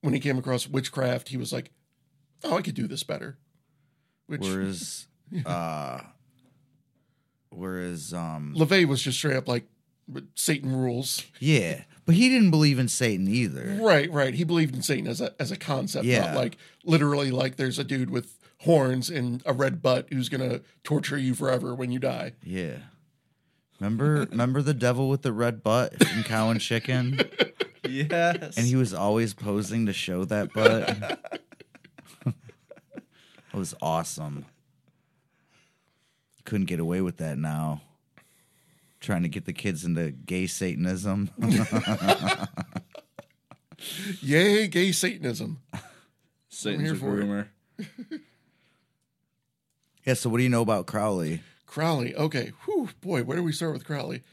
when 0.02 0.14
he 0.14 0.20
came 0.20 0.38
across 0.38 0.68
witchcraft 0.68 1.30
he 1.30 1.38
was 1.38 1.52
like 1.52 1.72
oh 2.44 2.58
i 2.58 2.62
could 2.62 2.76
do 2.76 2.88
this 2.88 3.04
better 3.04 3.38
which 4.30 4.42
whereas 4.42 5.08
uh 5.46 6.00
whereas 7.50 8.14
um 8.14 8.54
LaVey 8.58 8.86
was 8.86 9.02
just 9.02 9.18
straight 9.18 9.36
up 9.36 9.48
like 9.48 9.66
Satan 10.34 10.76
rules. 10.76 11.24
yeah, 11.40 11.84
but 12.06 12.16
he 12.16 12.30
didn't 12.30 12.50
believe 12.50 12.80
in 12.80 12.88
Satan 12.88 13.28
either. 13.28 13.78
Right, 13.80 14.12
right. 14.12 14.34
He 14.34 14.44
believed 14.44 14.74
in 14.74 14.82
Satan 14.82 15.06
as 15.08 15.22
a 15.22 15.34
as 15.40 15.52
a 15.52 15.56
concept, 15.58 16.06
Yeah. 16.06 16.26
not 16.28 16.36
like 16.36 16.58
literally 16.84 17.30
like 17.30 17.58
there's 17.58 17.78
a 17.78 17.84
dude 17.84 18.10
with 18.10 18.36
horns 18.62 19.10
and 19.12 19.44
a 19.46 19.54
red 19.54 19.82
butt 19.84 20.08
who's 20.12 20.28
gonna 20.30 20.62
torture 20.84 21.18
you 21.18 21.36
forever 21.36 21.76
when 21.76 21.92
you 21.92 22.00
die. 22.00 22.34
Yeah. 22.44 22.78
Remember 23.80 24.26
remember 24.32 24.62
the 24.64 24.74
devil 24.74 25.10
with 25.10 25.22
the 25.22 25.32
red 25.32 25.62
butt 25.64 25.94
in 26.16 26.24
Cow 26.24 26.50
and 26.50 26.60
Chicken? 26.62 27.20
Yes. 27.88 28.56
And 28.58 28.68
he 28.68 28.76
was 28.76 28.94
always 28.94 29.34
posing 29.34 29.88
to 29.88 29.94
show 29.94 30.24
that 30.26 30.54
butt. 30.54 31.42
It 33.54 33.58
was 33.58 33.76
awesome. 33.82 34.46
Couldn't 36.46 36.66
get 36.68 36.80
away 36.80 37.02
with 37.02 37.18
that 37.18 37.38
now. 37.38 37.82
Trying 39.00 39.24
to 39.24 39.30
get 39.30 39.46
the 39.46 39.54
kids 39.54 39.86
into 39.86 40.12
gay 40.12 40.46
Satanism. 40.48 41.30
Yay, 44.22 44.68
gay 44.68 44.92
Satanism. 44.92 45.60
Satan's 46.50 46.84
here 46.84 46.94
a 46.94 46.98
for 46.98 47.20
it. 47.20 47.24
groomer. 47.26 47.48
yeah, 50.06 50.14
so 50.16 50.30
what 50.30 50.38
do 50.38 50.44
you 50.44 50.50
know 50.50 50.62
about 50.62 50.86
Crowley? 50.86 51.42
Crowley. 51.66 52.14
Okay. 52.16 52.52
Whew, 52.66 52.90
boy, 53.00 53.24
where 53.24 53.38
do 53.38 53.44
we 53.44 53.52
start 53.54 53.74
with 53.74 53.86
Crowley? 53.86 54.24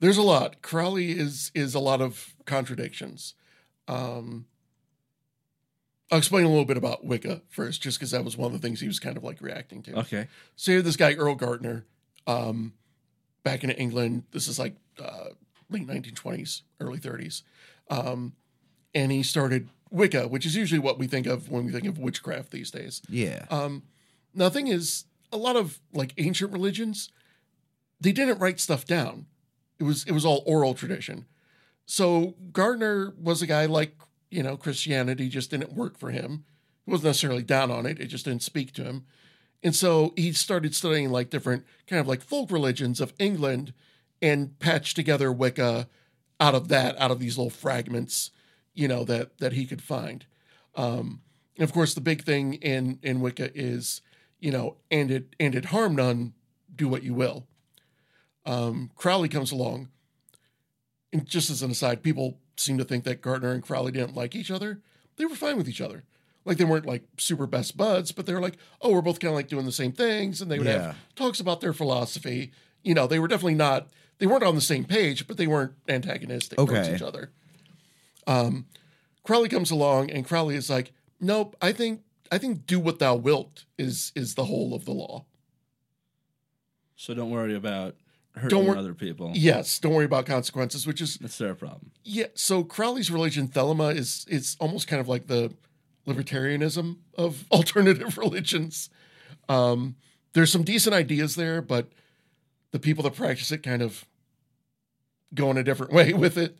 There's 0.00 0.16
a 0.18 0.22
lot. 0.22 0.62
Crowley 0.62 1.12
is 1.12 1.52
is 1.54 1.74
a 1.74 1.80
lot 1.80 2.00
of 2.00 2.34
contradictions. 2.46 3.34
Um 3.86 4.46
I'll 6.10 6.18
explain 6.18 6.44
a 6.44 6.48
little 6.48 6.64
bit 6.64 6.76
about 6.76 7.04
Wicca 7.04 7.42
first, 7.48 7.82
just 7.82 7.98
because 7.98 8.12
that 8.12 8.24
was 8.24 8.36
one 8.36 8.54
of 8.54 8.60
the 8.60 8.66
things 8.66 8.80
he 8.80 8.86
was 8.86 8.98
kind 8.98 9.16
of 9.16 9.24
like 9.24 9.40
reacting 9.40 9.82
to. 9.82 9.98
Okay. 10.00 10.28
So 10.56 10.70
you 10.70 10.78
have 10.78 10.84
this 10.84 10.96
guy 10.96 11.14
Earl 11.14 11.34
Gardner, 11.34 11.84
um, 12.26 12.72
back 13.42 13.64
in 13.64 13.70
England. 13.70 14.24
This 14.32 14.48
is 14.48 14.58
like 14.58 14.76
uh, 15.02 15.30
late 15.70 15.86
1920s, 15.86 16.62
early 16.80 16.98
30s, 16.98 17.42
um, 17.90 18.34
and 18.94 19.12
he 19.12 19.22
started 19.22 19.68
Wicca, 19.90 20.28
which 20.28 20.46
is 20.46 20.56
usually 20.56 20.78
what 20.78 20.98
we 20.98 21.06
think 21.06 21.26
of 21.26 21.50
when 21.50 21.64
we 21.66 21.72
think 21.72 21.86
of 21.86 21.98
witchcraft 21.98 22.50
these 22.50 22.70
days. 22.70 23.02
Yeah. 23.08 23.46
Um, 23.50 23.82
now, 24.34 24.44
the 24.44 24.50
thing 24.50 24.68
is, 24.68 25.04
a 25.32 25.36
lot 25.36 25.56
of 25.56 25.80
like 25.92 26.14
ancient 26.18 26.52
religions, 26.52 27.10
they 28.00 28.12
didn't 28.12 28.38
write 28.38 28.60
stuff 28.60 28.84
down. 28.86 29.26
It 29.78 29.84
was 29.84 30.04
it 30.04 30.12
was 30.12 30.24
all 30.24 30.42
oral 30.46 30.74
tradition. 30.74 31.26
So 31.86 32.34
Gardner 32.52 33.14
was 33.18 33.40
a 33.40 33.46
guy 33.46 33.66
like 33.66 33.96
you 34.30 34.42
know 34.42 34.56
Christianity 34.56 35.28
just 35.28 35.50
didn't 35.50 35.72
work 35.72 35.98
for 35.98 36.10
him. 36.10 36.44
He 36.84 36.90
wasn't 36.90 37.06
necessarily 37.06 37.42
down 37.42 37.70
on 37.70 37.86
it; 37.86 38.00
it 38.00 38.06
just 38.06 38.24
didn't 38.24 38.42
speak 38.42 38.72
to 38.74 38.84
him. 38.84 39.04
And 39.62 39.74
so 39.74 40.12
he 40.16 40.32
started 40.32 40.74
studying 40.74 41.10
like 41.10 41.30
different 41.30 41.64
kind 41.86 42.00
of 42.00 42.06
like 42.06 42.22
folk 42.22 42.50
religions 42.50 43.00
of 43.00 43.12
England 43.18 43.72
and 44.22 44.58
patched 44.58 44.96
together 44.96 45.32
Wicca 45.32 45.88
out 46.40 46.54
of 46.54 46.68
that, 46.68 46.98
out 47.00 47.10
of 47.10 47.18
these 47.18 47.36
little 47.36 47.50
fragments, 47.50 48.30
you 48.74 48.88
know, 48.88 49.04
that 49.04 49.38
that 49.38 49.52
he 49.52 49.66
could 49.66 49.82
find. 49.82 50.26
Um, 50.74 51.22
and 51.56 51.64
of 51.64 51.72
course, 51.72 51.94
the 51.94 52.00
big 52.00 52.22
thing 52.22 52.54
in 52.54 52.98
in 53.02 53.20
Wicca 53.20 53.50
is, 53.54 54.00
you 54.38 54.52
know, 54.52 54.76
and 54.90 55.10
it 55.10 55.34
and 55.40 55.54
it 55.54 55.66
harm 55.66 55.96
none, 55.96 56.34
do 56.74 56.88
what 56.88 57.02
you 57.02 57.14
will. 57.14 57.46
Um, 58.46 58.90
Crowley 58.94 59.28
comes 59.28 59.52
along, 59.52 59.88
and 61.12 61.26
just 61.26 61.50
as 61.50 61.62
an 61.62 61.70
aside, 61.70 62.02
people 62.02 62.38
seem 62.60 62.78
to 62.78 62.84
think 62.84 63.04
that 63.04 63.22
Gardner 63.22 63.52
and 63.52 63.62
Crowley 63.62 63.92
didn't 63.92 64.14
like 64.16 64.34
each 64.34 64.50
other. 64.50 64.80
They 65.16 65.24
were 65.26 65.34
fine 65.34 65.56
with 65.56 65.68
each 65.68 65.80
other. 65.80 66.04
Like 66.44 66.56
they 66.56 66.64
weren't 66.64 66.86
like 66.86 67.02
super 67.18 67.46
best 67.46 67.76
buds, 67.76 68.12
but 68.12 68.26
they 68.26 68.32
were 68.32 68.40
like, 68.40 68.56
oh, 68.80 68.92
we're 68.92 69.02
both 69.02 69.20
kind 69.20 69.30
of 69.30 69.36
like 69.36 69.48
doing 69.48 69.66
the 69.66 69.72
same 69.72 69.92
things, 69.92 70.40
and 70.40 70.50
they 70.50 70.58
would 70.58 70.66
Yeah. 70.66 70.80
have 70.88 70.96
talks 71.14 71.40
about 71.40 71.60
their 71.60 71.72
philosophy. 71.72 72.52
You 72.82 72.94
know, 72.94 73.06
they 73.06 73.18
were 73.18 73.28
definitely 73.28 73.54
not. 73.54 73.88
They 74.18 74.26
weren't 74.26 74.42
on 74.44 74.54
the 74.54 74.60
same 74.60 74.84
page, 74.84 75.26
but 75.26 75.36
they 75.36 75.46
weren't 75.46 75.74
antagonistic 75.88 76.56
towards 76.58 76.88
each 76.88 77.02
other. 77.02 77.30
Um, 78.26 78.66
Crowley 79.24 79.48
comes 79.48 79.70
along, 79.70 80.10
and 80.10 80.26
Crowley 80.26 80.54
is 80.54 80.70
like, 80.70 80.92
nope. 81.20 81.54
I 81.60 81.72
think 81.72 82.02
I 82.32 82.38
think 82.38 82.66
do 82.66 82.80
what 82.80 82.98
thou 82.98 83.14
wilt 83.14 83.64
is 83.76 84.12
is 84.14 84.34
the 84.34 84.44
whole 84.46 84.74
of 84.74 84.84
the 84.86 84.92
law. 84.92 85.24
So 86.96 87.14
don't 87.14 87.30
worry 87.30 87.54
about 87.54 87.94
hurting 88.38 88.56
Don't 88.58 88.66
wor- 88.66 88.76
other 88.76 88.94
people. 88.94 89.32
Yes, 89.34 89.78
don't 89.78 89.92
worry 89.94 90.04
about 90.04 90.26
consequences, 90.26 90.86
which 90.86 91.00
is 91.00 91.16
That's 91.16 91.38
their 91.38 91.54
problem. 91.54 91.90
Yeah, 92.04 92.26
so 92.34 92.64
Crowley's 92.64 93.10
religion, 93.10 93.48
Thelema, 93.48 93.94
is 93.96 94.24
is 94.28 94.56
almost 94.60 94.88
kind 94.88 95.00
of 95.00 95.08
like 95.08 95.26
the 95.26 95.52
libertarianism 96.06 96.96
of 97.16 97.44
alternative 97.52 98.16
religions. 98.18 98.90
Um, 99.48 99.96
there's 100.32 100.52
some 100.52 100.62
decent 100.62 100.94
ideas 100.94 101.34
there, 101.36 101.60
but 101.62 101.88
the 102.70 102.78
people 102.78 103.02
that 103.04 103.14
practice 103.14 103.50
it 103.52 103.62
kind 103.62 103.82
of 103.82 104.04
go 105.34 105.50
in 105.50 105.56
a 105.56 105.62
different 105.64 105.92
way 105.98 106.12
with 106.12 106.36
it. 106.38 106.56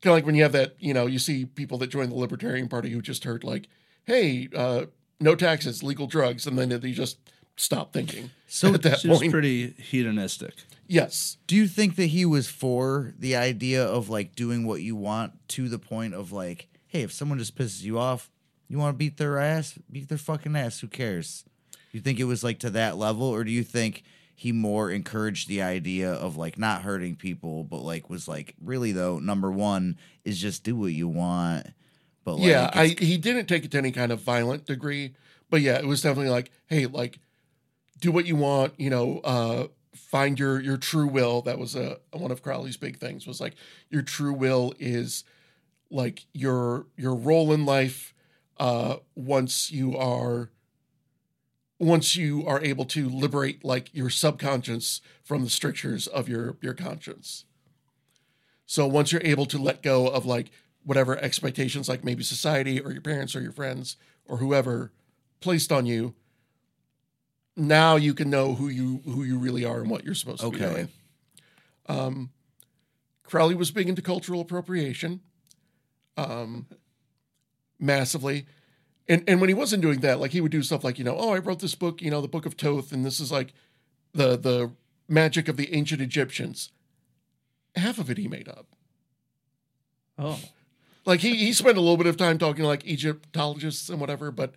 Kind 0.00 0.12
of 0.12 0.16
like 0.16 0.26
when 0.26 0.34
you 0.34 0.42
have 0.42 0.52
that, 0.52 0.74
you 0.80 0.92
know, 0.92 1.06
you 1.06 1.18
see 1.20 1.44
people 1.44 1.78
that 1.78 1.88
join 1.88 2.08
the 2.08 2.16
Libertarian 2.16 2.68
Party 2.68 2.90
who 2.90 3.00
just 3.00 3.22
heard 3.24 3.44
like, 3.44 3.68
"Hey, 4.04 4.48
uh, 4.54 4.86
no 5.20 5.36
taxes, 5.36 5.82
legal 5.84 6.08
drugs," 6.08 6.44
and 6.46 6.58
then 6.58 6.68
they 6.70 6.90
just 6.90 7.18
stop 7.56 7.92
thinking. 7.92 8.30
So 8.48 8.74
at 8.74 8.82
that 8.82 8.98
She 9.00 9.08
was 9.08 9.18
point, 9.20 9.30
pretty 9.30 9.70
hedonistic. 9.78 10.54
Yes, 10.92 11.38
Do 11.46 11.56
you 11.56 11.66
think 11.66 11.96
that 11.96 12.06
he 12.06 12.24
was 12.24 12.48
for 12.48 13.14
the 13.18 13.34
idea 13.36 13.84
of 13.84 14.08
like 14.08 14.34
doing 14.34 14.66
what 14.66 14.82
you 14.82 14.94
want 14.94 15.32
to 15.48 15.68
the 15.68 15.78
point 15.78 16.14
of 16.14 16.32
like, 16.32 16.68
hey, 16.86 17.02
if 17.02 17.12
someone 17.12 17.38
just 17.38 17.56
pisses 17.56 17.82
you 17.82 17.98
off, 17.98 18.30
you 18.68 18.78
want 18.78 18.94
to 18.94 18.98
beat 18.98 19.16
their 19.16 19.38
ass, 19.38 19.78
beat 19.90 20.08
their 20.08 20.18
fucking 20.18 20.54
ass. 20.54 20.80
Who 20.80 20.88
cares? 20.88 21.44
You 21.92 22.00
think 22.00 22.20
it 22.20 22.24
was 22.24 22.44
like 22.44 22.58
to 22.60 22.70
that 22.70 22.96
level, 22.96 23.26
or 23.26 23.44
do 23.44 23.50
you 23.50 23.62
think 23.62 24.02
he 24.34 24.50
more 24.52 24.90
encouraged 24.90 25.48
the 25.48 25.62
idea 25.62 26.12
of 26.12 26.36
like 26.36 26.58
not 26.58 26.82
hurting 26.82 27.16
people, 27.16 27.64
but 27.64 27.82
like 27.82 28.10
was 28.10 28.26
like 28.26 28.54
really 28.62 28.92
though 28.92 29.18
number 29.18 29.50
one 29.50 29.96
is 30.24 30.40
just 30.40 30.64
do 30.64 30.74
what 30.74 30.92
you 30.92 31.08
want. 31.08 31.66
But 32.24 32.36
like, 32.36 32.48
yeah, 32.48 32.70
I, 32.72 32.86
he 32.98 33.18
didn't 33.18 33.46
take 33.46 33.64
it 33.64 33.70
to 33.72 33.78
any 33.78 33.92
kind 33.92 34.12
of 34.12 34.20
violent 34.20 34.66
degree, 34.66 35.14
but 35.50 35.60
yeah, 35.60 35.78
it 35.78 35.86
was 35.86 36.02
definitely 36.02 36.30
like, 36.30 36.50
hey, 36.66 36.86
like, 36.86 37.18
do 38.00 38.10
what 38.10 38.26
you 38.26 38.36
want, 38.36 38.74
you 38.78 38.90
know, 38.90 39.20
uh, 39.22 39.66
find 40.12 40.38
your 40.38 40.60
your 40.60 40.76
true 40.76 41.08
will. 41.08 41.40
That 41.42 41.58
was 41.58 41.74
a 41.74 41.98
one 42.12 42.30
of 42.30 42.42
Crowley's 42.42 42.76
big 42.76 42.98
things 42.98 43.26
was 43.26 43.40
like 43.40 43.54
your 43.88 44.02
true 44.02 44.34
will 44.34 44.74
is 44.78 45.24
like 45.90 46.26
your 46.32 46.86
your 46.96 47.16
role 47.16 47.52
in 47.52 47.64
life. 47.64 48.14
Uh, 48.58 48.96
once 49.16 49.72
you 49.72 49.96
are 49.96 50.50
once 51.80 52.14
you 52.14 52.46
are 52.46 52.62
able 52.62 52.84
to 52.84 53.08
liberate 53.08 53.64
like 53.64 53.92
your 53.92 54.10
subconscious 54.10 55.00
from 55.24 55.42
the 55.42 55.50
strictures 55.50 56.06
of 56.06 56.28
your 56.28 56.58
your 56.60 56.74
conscience. 56.74 57.46
So 58.66 58.86
once 58.86 59.12
you're 59.12 59.22
able 59.24 59.46
to 59.46 59.58
let 59.58 59.82
go 59.82 60.06
of 60.06 60.26
like 60.26 60.50
whatever 60.84 61.16
expectations, 61.18 61.88
like 61.88 62.04
maybe 62.04 62.22
society 62.22 62.80
or 62.80 62.92
your 62.92 63.00
parents 63.00 63.34
or 63.34 63.40
your 63.40 63.52
friends 63.52 63.96
or 64.26 64.36
whoever 64.36 64.92
placed 65.40 65.72
on 65.72 65.86
you, 65.86 66.14
now 67.56 67.96
you 67.96 68.14
can 68.14 68.30
know 68.30 68.54
who 68.54 68.68
you 68.68 69.02
who 69.04 69.24
you 69.24 69.38
really 69.38 69.64
are 69.64 69.80
and 69.80 69.90
what 69.90 70.04
you're 70.04 70.14
supposed 70.14 70.40
to 70.40 70.50
be 70.50 70.58
doing. 70.58 70.88
Um, 71.86 72.30
Crowley 73.24 73.54
was 73.54 73.70
big 73.70 73.88
into 73.88 74.02
cultural 74.02 74.40
appropriation, 74.40 75.20
um, 76.16 76.66
massively. 77.78 78.46
And 79.08 79.24
and 79.26 79.40
when 79.40 79.48
he 79.48 79.54
wasn't 79.54 79.82
doing 79.82 80.00
that, 80.00 80.20
like 80.20 80.30
he 80.30 80.40
would 80.40 80.52
do 80.52 80.62
stuff 80.62 80.84
like 80.84 80.98
you 80.98 81.04
know, 81.04 81.16
oh, 81.18 81.32
I 81.32 81.38
wrote 81.38 81.60
this 81.60 81.74
book, 81.74 82.00
you 82.00 82.10
know, 82.10 82.20
the 82.20 82.28
Book 82.28 82.46
of 82.46 82.54
Thoth, 82.54 82.92
and 82.92 83.04
this 83.04 83.20
is 83.20 83.32
like 83.32 83.52
the 84.12 84.36
the 84.36 84.70
magic 85.08 85.48
of 85.48 85.56
the 85.56 85.74
ancient 85.74 86.00
Egyptians. 86.00 86.70
Half 87.74 87.98
of 87.98 88.10
it 88.10 88.18
he 88.18 88.28
made 88.28 88.48
up. 88.48 88.66
Oh. 90.18 90.38
Like 91.04 91.20
he 91.20 91.36
he 91.36 91.52
spent 91.52 91.76
a 91.76 91.80
little 91.80 91.96
bit 91.96 92.06
of 92.06 92.16
time 92.16 92.38
talking 92.38 92.62
to 92.62 92.68
like 92.68 92.86
Egyptologists 92.86 93.88
and 93.88 94.00
whatever, 94.00 94.30
but 94.30 94.54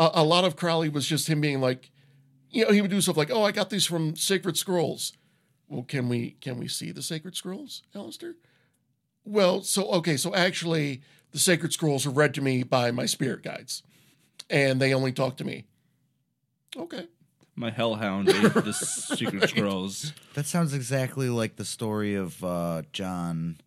a, 0.00 0.10
a 0.14 0.24
lot 0.24 0.44
of 0.44 0.56
Crowley 0.56 0.88
was 0.88 1.06
just 1.06 1.28
him 1.28 1.40
being 1.40 1.60
like, 1.60 1.90
you 2.50 2.64
know, 2.64 2.72
he 2.72 2.80
would 2.80 2.90
do 2.90 3.00
stuff 3.00 3.16
like, 3.16 3.30
"Oh, 3.30 3.44
I 3.44 3.52
got 3.52 3.70
these 3.70 3.86
from 3.86 4.16
sacred 4.16 4.56
scrolls." 4.56 5.12
Well, 5.68 5.84
can 5.84 6.08
we 6.08 6.32
can 6.40 6.58
we 6.58 6.66
see 6.66 6.90
the 6.90 7.02
sacred 7.02 7.36
scrolls, 7.36 7.82
Aleister? 7.94 8.34
Well, 9.24 9.62
so 9.62 9.88
okay, 9.92 10.16
so 10.16 10.34
actually, 10.34 11.02
the 11.30 11.38
sacred 11.38 11.72
scrolls 11.72 12.06
are 12.06 12.10
read 12.10 12.34
to 12.34 12.40
me 12.40 12.64
by 12.64 12.90
my 12.90 13.06
spirit 13.06 13.42
guides, 13.44 13.84
and 14.48 14.80
they 14.80 14.92
only 14.92 15.12
talk 15.12 15.36
to 15.36 15.44
me. 15.44 15.66
Okay, 16.76 17.06
My 17.54 17.70
hellhound 17.70 18.28
ate 18.28 18.42
the 18.54 18.72
secret 18.72 19.48
scrolls. 19.50 20.12
That 20.34 20.46
sounds 20.46 20.72
exactly 20.72 21.28
like 21.28 21.56
the 21.56 21.64
story 21.64 22.14
of 22.14 22.42
uh, 22.42 22.82
John. 22.92 23.60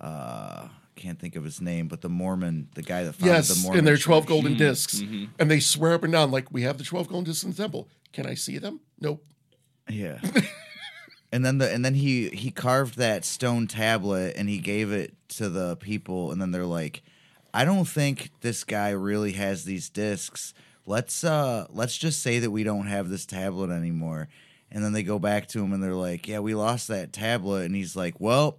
Uh, 0.00 0.68
can't 0.98 1.18
think 1.18 1.36
of 1.36 1.44
his 1.44 1.60
name, 1.60 1.88
but 1.88 2.02
the 2.02 2.08
Mormon, 2.08 2.68
the 2.74 2.82
guy 2.82 3.04
that 3.04 3.14
founded 3.14 3.44
the 3.44 3.48
yes, 3.48 3.62
Mormon. 3.62 3.78
and 3.78 3.86
their 3.86 3.96
twelve 3.96 4.24
church. 4.24 4.28
golden 4.28 4.56
discs, 4.56 5.00
and 5.00 5.50
they 5.50 5.60
swear 5.60 5.94
up 5.94 6.04
and 6.04 6.12
down 6.12 6.30
like 6.30 6.52
we 6.52 6.62
have 6.62 6.78
the 6.78 6.84
twelve 6.84 7.08
golden 7.08 7.24
discs 7.24 7.44
in 7.44 7.50
the 7.50 7.56
temple. 7.56 7.88
Can 8.12 8.26
I 8.26 8.34
see 8.34 8.58
them? 8.58 8.80
Nope. 9.00 9.24
Yeah. 9.88 10.20
and 11.32 11.44
then 11.44 11.58
the 11.58 11.72
and 11.72 11.84
then 11.84 11.94
he 11.94 12.28
he 12.30 12.50
carved 12.50 12.98
that 12.98 13.24
stone 13.24 13.66
tablet 13.66 14.34
and 14.36 14.48
he 14.48 14.58
gave 14.58 14.92
it 14.92 15.14
to 15.28 15.48
the 15.48 15.76
people 15.76 16.32
and 16.32 16.40
then 16.40 16.50
they're 16.50 16.66
like, 16.66 17.02
I 17.54 17.64
don't 17.64 17.86
think 17.86 18.30
this 18.40 18.64
guy 18.64 18.90
really 18.90 19.32
has 19.32 19.64
these 19.64 19.88
discs. 19.88 20.54
Let's 20.86 21.24
uh 21.24 21.66
let's 21.70 21.96
just 21.96 22.22
say 22.22 22.38
that 22.38 22.50
we 22.50 22.64
don't 22.64 22.86
have 22.86 23.08
this 23.08 23.26
tablet 23.26 23.70
anymore. 23.70 24.28
And 24.70 24.84
then 24.84 24.92
they 24.92 25.02
go 25.02 25.18
back 25.18 25.48
to 25.48 25.62
him 25.62 25.72
and 25.72 25.82
they're 25.82 25.94
like, 25.94 26.28
Yeah, 26.28 26.40
we 26.40 26.54
lost 26.54 26.88
that 26.88 27.12
tablet. 27.12 27.64
And 27.64 27.74
he's 27.74 27.96
like, 27.96 28.20
Well, 28.20 28.58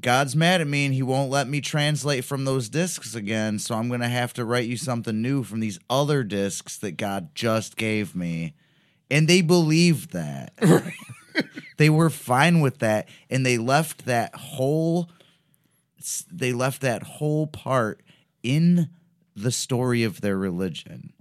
God's 0.00 0.36
mad 0.36 0.60
at 0.60 0.66
me 0.66 0.84
and 0.84 0.94
he 0.94 1.02
won't 1.02 1.30
let 1.30 1.48
me 1.48 1.60
translate 1.60 2.24
from 2.24 2.44
those 2.44 2.68
discs 2.68 3.14
again, 3.14 3.58
so 3.58 3.74
I'm 3.74 3.88
gonna 3.88 4.08
have 4.08 4.32
to 4.34 4.44
write 4.44 4.68
you 4.68 4.76
something 4.76 5.22
new 5.22 5.42
from 5.42 5.60
these 5.60 5.78
other 5.88 6.22
discs 6.22 6.76
that 6.78 6.92
God 6.92 7.34
just 7.34 7.76
gave 7.76 8.14
me. 8.14 8.54
And 9.10 9.28
they 9.28 9.40
believed 9.40 10.12
that. 10.12 10.52
they 11.76 11.90
were 11.90 12.10
fine 12.10 12.60
with 12.60 12.78
that 12.78 13.08
and 13.30 13.44
they 13.44 13.58
left 13.58 14.06
that 14.06 14.34
whole 14.34 15.10
they 16.30 16.52
left 16.52 16.82
that 16.82 17.02
whole 17.02 17.46
part 17.46 18.00
in 18.42 18.88
the 19.34 19.50
story 19.50 20.04
of 20.04 20.20
their 20.20 20.36
religion 20.36 21.12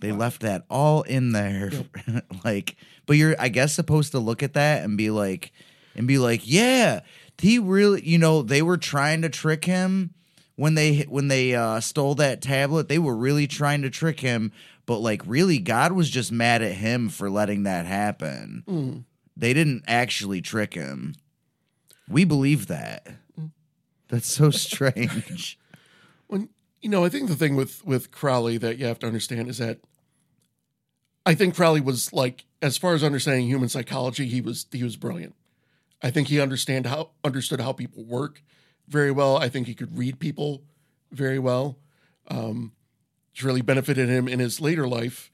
they 0.00 0.12
left 0.12 0.40
that 0.42 0.64
all 0.70 1.02
in 1.02 1.32
there 1.32 1.70
like 2.44 2.76
but 3.06 3.16
you're 3.16 3.36
i 3.38 3.48
guess 3.48 3.74
supposed 3.74 4.12
to 4.12 4.18
look 4.18 4.42
at 4.42 4.54
that 4.54 4.82
and 4.82 4.96
be 4.96 5.10
like 5.10 5.52
and 5.98 6.08
be 6.08 6.16
like 6.16 6.40
yeah 6.44 7.00
he 7.36 7.58
really 7.58 8.06
you 8.06 8.16
know 8.16 8.40
they 8.40 8.62
were 8.62 8.78
trying 8.78 9.20
to 9.22 9.28
trick 9.28 9.66
him 9.66 10.14
when 10.56 10.74
they 10.74 11.02
when 11.02 11.28
they 11.28 11.54
uh, 11.54 11.78
stole 11.78 12.16
that 12.16 12.42
tablet. 12.42 12.88
They 12.88 12.98
were 12.98 13.14
really 13.14 13.46
trying 13.46 13.82
to 13.82 13.90
trick 13.90 14.20
him 14.20 14.52
but 14.86 14.98
like 14.98 15.20
really 15.26 15.58
god 15.58 15.92
was 15.92 16.08
just 16.08 16.32
mad 16.32 16.62
at 16.62 16.72
him 16.72 17.10
for 17.10 17.28
letting 17.28 17.64
that 17.64 17.84
happen. 17.84 19.04
They 19.36 19.52
didn't 19.52 19.84
actually 19.86 20.40
trick 20.40 20.74
him. 20.74 21.14
We 22.08 22.24
believe 22.24 22.68
that. 22.68 23.06
That's 24.08 24.26
so 24.26 24.50
strange. 24.66 25.58
When 26.26 26.48
you 26.80 26.88
know, 26.88 27.04
I 27.04 27.08
think 27.08 27.28
the 27.28 27.36
thing 27.36 27.54
with 27.54 27.84
with 27.84 28.10
Crowley 28.10 28.56
that 28.58 28.78
you 28.78 28.86
have 28.86 28.98
to 29.00 29.06
understand 29.06 29.48
is 29.48 29.58
that 29.58 29.78
I 31.26 31.34
think 31.34 31.54
Crowley 31.54 31.80
was 31.80 32.12
like, 32.12 32.46
as 32.62 32.78
far 32.78 32.94
as 32.94 33.04
understanding 33.04 33.46
human 33.46 33.68
psychology, 33.68 34.26
he 34.26 34.40
was 34.40 34.66
he 34.72 34.82
was 34.82 34.96
brilliant. 34.96 35.34
I 36.02 36.10
think 36.10 36.28
he 36.28 36.40
understand 36.40 36.86
how 36.86 37.10
understood 37.24 37.60
how 37.60 37.72
people 37.72 38.04
work 38.04 38.42
very 38.88 39.10
well. 39.10 39.36
I 39.36 39.48
think 39.48 39.66
he 39.66 39.74
could 39.74 39.98
read 39.98 40.18
people 40.18 40.62
very 41.10 41.38
well. 41.38 41.78
Um, 42.28 42.72
it's 43.32 43.42
really 43.42 43.62
benefited 43.62 44.08
him 44.08 44.28
in 44.28 44.38
his 44.38 44.60
later 44.60 44.86
life. 44.86 45.30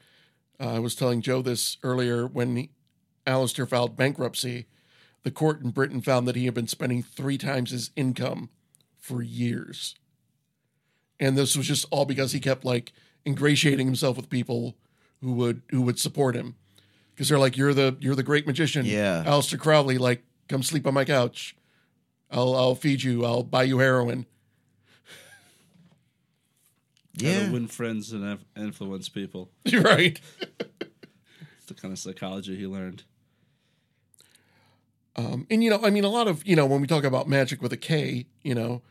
Uh, 0.60 0.74
I 0.74 0.78
was 0.78 0.94
telling 0.94 1.20
Joe 1.20 1.42
this 1.42 1.76
earlier 1.82 2.26
when 2.26 2.56
he, 2.56 2.70
Aleister 3.26 3.68
filed 3.68 3.96
bankruptcy. 3.96 4.66
The 5.22 5.30
court 5.30 5.62
in 5.62 5.70
Britain 5.70 6.00
found 6.00 6.28
that 6.28 6.36
he 6.36 6.44
had 6.44 6.54
been 6.54 6.66
spending 6.68 7.02
three 7.02 7.38
times 7.38 7.70
his 7.70 7.90
income 7.96 8.50
for 8.98 9.22
years 9.22 9.94
and 11.20 11.36
this 11.36 11.56
was 11.56 11.66
just 11.66 11.86
all 11.90 12.04
because 12.04 12.32
he 12.32 12.40
kept 12.40 12.64
like 12.64 12.92
ingratiating 13.26 13.86
himself 13.86 14.16
with 14.16 14.28
people 14.28 14.76
who 15.20 15.32
would 15.32 15.62
who 15.70 15.82
would 15.82 15.98
support 15.98 16.34
him 16.34 16.54
because 17.14 17.28
they're 17.28 17.38
like 17.38 17.56
you're 17.56 17.74
the 17.74 17.96
you're 18.00 18.14
the 18.14 18.22
great 18.22 18.46
magician 18.46 18.84
Yeah. 18.84 19.24
Aleister 19.26 19.58
Crowley 19.58 19.98
like 19.98 20.24
come 20.49 20.62
sleep 20.62 20.86
on 20.86 20.95
my 20.95 21.05
couch. 21.05 21.57
I'll 22.30 22.55
I'll 22.55 22.74
feed 22.74 23.03
you. 23.03 23.24
I'll 23.24 23.42
buy 23.42 23.62
you 23.64 23.78
heroin. 23.78 24.26
How 27.20 27.28
yeah. 27.28 27.47
to 27.47 27.53
win 27.53 27.68
friends 27.68 28.12
and 28.12 28.38
influence 28.57 29.09
people. 29.09 29.51
you're 29.64 29.82
right. 29.82 30.20
It's 31.59 31.66
the 31.66 31.74
kind 31.74 31.92
of 31.92 31.99
psychology 31.99 32.57
he 32.57 32.66
learned. 32.66 33.05
um, 35.16 35.47
and 35.51 35.62
you 35.62 35.70
know 35.70 35.80
I 35.82 35.90
mean 35.90 36.05
a 36.05 36.09
lot 36.09 36.28
of 36.28 36.47
you 36.47 36.57
know 36.57 36.66
when 36.66 36.80
we 36.80 36.86
talk 36.86 37.05
about 37.05 37.28
magic 37.28 37.62
with 37.62 37.72
a 37.72 37.76
K 37.76 38.26
you 38.42 38.55
know 38.55 38.82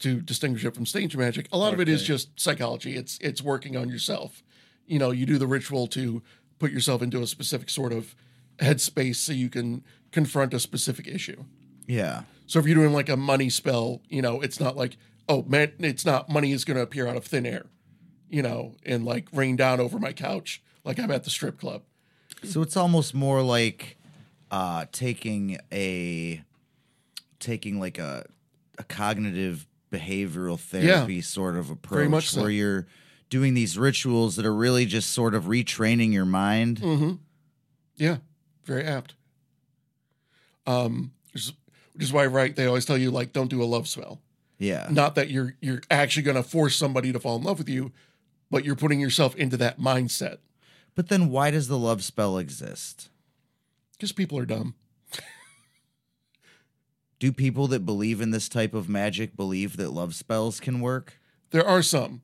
to 0.00 0.20
distinguish 0.20 0.64
it 0.64 0.74
from 0.74 0.86
stage 0.86 1.16
magic 1.16 1.46
a 1.52 1.58
lot 1.58 1.74
of 1.74 1.80
it 1.80 1.88
is 1.88 2.02
just 2.02 2.38
psychology. 2.38 2.96
It's 2.96 3.18
it's 3.20 3.42
working 3.42 3.76
on 3.76 3.88
yourself. 3.88 4.42
You 4.86 4.98
know 4.98 5.10
you 5.10 5.26
do 5.26 5.38
the 5.38 5.46
ritual 5.46 5.86
to 5.88 6.22
put 6.58 6.70
yourself 6.70 7.00
into 7.02 7.22
a 7.22 7.26
specific 7.26 7.70
sort 7.70 7.92
of 7.92 8.14
headspace 8.58 9.16
so 9.16 9.32
you 9.32 9.48
can 9.48 9.82
confront 10.12 10.54
a 10.54 10.60
specific 10.60 11.06
issue 11.06 11.44
yeah 11.86 12.22
So 12.46 12.58
if 12.58 12.66
you're 12.66 12.74
doing 12.74 12.92
like 12.92 13.08
a 13.08 13.16
money 13.16 13.48
spell, 13.48 14.02
you 14.08 14.20
know, 14.22 14.40
it's 14.40 14.58
not 14.58 14.76
like, 14.76 14.96
oh 15.28 15.44
man, 15.44 15.72
it's 15.78 16.04
not 16.04 16.28
money 16.28 16.50
is 16.50 16.64
going 16.64 16.76
to 16.76 16.82
appear 16.82 17.06
out 17.06 17.16
of 17.16 17.24
thin 17.24 17.46
air, 17.46 17.66
you 18.28 18.42
know, 18.42 18.74
and 18.84 19.04
like 19.04 19.28
rain 19.32 19.54
down 19.54 19.78
over 19.78 20.00
my 20.00 20.12
couch 20.12 20.60
like 20.84 20.98
I'm 20.98 21.12
at 21.12 21.22
the 21.22 21.30
strip 21.30 21.60
club. 21.60 21.82
So 22.42 22.60
it's 22.62 22.76
almost 22.76 23.14
more 23.14 23.40
like 23.42 23.98
uh, 24.50 24.86
taking 24.90 25.58
a 25.70 26.42
taking 27.38 27.78
like 27.78 27.98
a 27.98 28.26
a 28.78 28.82
cognitive 28.84 29.68
behavioral 29.92 30.58
therapy 30.58 31.20
sort 31.20 31.56
of 31.56 31.70
approach, 31.70 32.30
so. 32.30 32.40
where 32.40 32.50
you're 32.50 32.86
doing 33.28 33.54
these 33.54 33.78
rituals 33.78 34.36
that 34.36 34.46
are 34.46 34.54
really 34.54 34.86
just 34.86 35.12
sort 35.12 35.34
of 35.34 35.44
retraining 35.44 36.12
your 36.12 36.24
mind. 36.24 36.80
Mm-hmm. 36.80 37.12
Yeah, 37.96 38.16
very 38.64 38.84
apt. 38.84 39.14
Um, 40.70 41.12
which 41.32 41.42
is, 41.44 41.52
which 41.94 42.02
is 42.04 42.12
why, 42.12 42.26
right? 42.26 42.54
They 42.54 42.66
always 42.66 42.84
tell 42.84 42.98
you 42.98 43.10
like, 43.10 43.32
don't 43.32 43.48
do 43.50 43.62
a 43.62 43.64
love 43.64 43.88
spell. 43.88 44.20
Yeah, 44.58 44.88
Not 44.90 45.14
that 45.14 45.30
you're 45.30 45.56
you're 45.60 45.80
actually 45.90 46.22
going 46.22 46.36
to 46.36 46.42
force 46.42 46.76
somebody 46.76 47.12
to 47.12 47.18
fall 47.20 47.36
in 47.36 47.42
love 47.44 47.58
with 47.58 47.68
you, 47.68 47.92
but 48.50 48.62
you're 48.64 48.76
putting 48.76 49.00
yourself 49.00 49.34
into 49.36 49.56
that 49.56 49.78
mindset 49.80 50.38
but 50.96 51.08
then 51.08 51.30
why 51.30 51.50
does 51.50 51.68
the 51.68 51.78
love 51.78 52.02
spell 52.04 52.36
exist? 52.36 53.08
because 53.92 54.12
people 54.12 54.36
are 54.38 54.44
dumb. 54.44 54.74
Do 57.18 57.32
people 57.32 57.66
that 57.68 57.84
believe 57.86 58.20
in 58.20 58.30
this 58.30 58.48
type 58.48 58.74
of 58.74 58.88
magic 58.88 59.36
believe 59.36 59.76
that 59.76 59.90
love 59.92 60.14
spells 60.14 60.58
can 60.60 60.80
work? 60.80 61.18
There 61.50 61.66
are 61.66 61.82
some. 61.82 62.22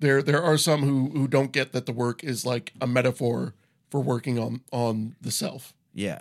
There 0.00 0.22
there 0.22 0.42
are 0.42 0.58
some 0.58 0.82
who 0.82 1.10
who 1.10 1.28
don't 1.28 1.52
get 1.52 1.72
that 1.72 1.86
the 1.86 1.92
work 1.92 2.22
is 2.24 2.44
like 2.44 2.72
a 2.80 2.86
metaphor 2.86 3.54
for 3.90 4.00
working 4.02 4.38
on 4.38 4.60
on 4.72 5.14
the 5.20 5.30
self. 5.30 5.72
Yeah, 5.94 6.20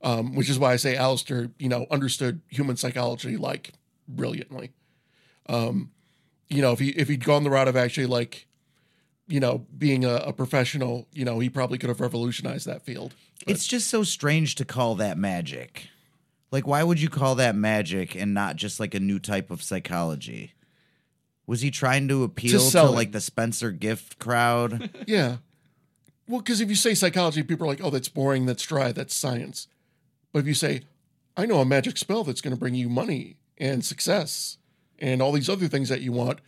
Um, 0.00 0.36
which 0.36 0.48
is 0.48 0.60
why 0.60 0.72
I 0.72 0.76
say 0.76 0.94
Aleister, 0.94 1.50
you 1.58 1.68
know, 1.68 1.86
understood 1.90 2.40
human 2.48 2.76
psychology 2.76 3.36
like 3.36 3.72
brilliantly. 4.06 4.70
Um, 5.48 5.90
you 6.48 6.62
know, 6.62 6.72
if 6.72 6.78
he 6.78 6.90
if 6.90 7.08
he'd 7.08 7.24
gone 7.24 7.42
the 7.44 7.50
route 7.50 7.68
of 7.68 7.76
actually 7.76 8.06
like, 8.06 8.46
you 9.26 9.40
know, 9.40 9.66
being 9.76 10.04
a, 10.04 10.14
a 10.16 10.32
professional, 10.32 11.08
you 11.12 11.24
know, 11.24 11.38
he 11.40 11.50
probably 11.50 11.78
could 11.78 11.88
have 11.88 12.00
revolutionized 12.00 12.66
that 12.66 12.82
field. 12.82 13.14
it's 13.46 13.66
just 13.66 13.88
so 13.88 14.02
strange 14.02 14.54
to 14.56 14.64
call 14.64 14.94
that 14.96 15.18
magic. 15.18 15.88
Like, 16.50 16.66
why 16.66 16.82
would 16.82 17.00
you 17.00 17.10
call 17.10 17.34
that 17.34 17.54
magic 17.54 18.14
and 18.14 18.32
not 18.32 18.56
just 18.56 18.80
like 18.80 18.94
a 18.94 19.00
new 19.00 19.18
type 19.18 19.50
of 19.50 19.62
psychology? 19.62 20.54
Was 21.46 21.60
he 21.60 21.70
trying 21.70 22.08
to 22.08 22.24
appeal 22.24 22.60
to, 22.60 22.78
it. 22.78 22.90
like 22.90 23.12
the 23.12 23.20
Spencer 23.20 23.70
gift 23.70 24.18
crowd? 24.18 24.90
Yeah. 25.06 25.38
Well, 26.28 26.40
because 26.40 26.60
if 26.60 26.68
you 26.68 26.74
say 26.74 26.94
psychology, 26.94 27.42
people 27.42 27.66
are 27.66 27.70
like, 27.70 27.82
oh, 27.82 27.88
that's 27.88 28.10
boring, 28.10 28.44
that's 28.44 28.62
dry, 28.62 28.92
that's 28.92 29.14
science. 29.14 29.66
But 30.32 30.40
if 30.40 30.46
you 30.46 30.54
say, 30.54 30.82
I 31.36 31.46
know 31.46 31.60
a 31.60 31.64
magic 31.64 31.96
spell 31.96 32.24
that's 32.24 32.40
going 32.40 32.54
to 32.54 32.58
bring 32.58 32.74
you 32.74 32.88
money 32.88 33.36
and 33.58 33.84
success 33.84 34.58
and 34.98 35.22
all 35.22 35.32
these 35.32 35.48
other 35.48 35.68
things 35.68 35.88
that 35.88 36.00
you 36.00 36.12
want, 36.12 36.40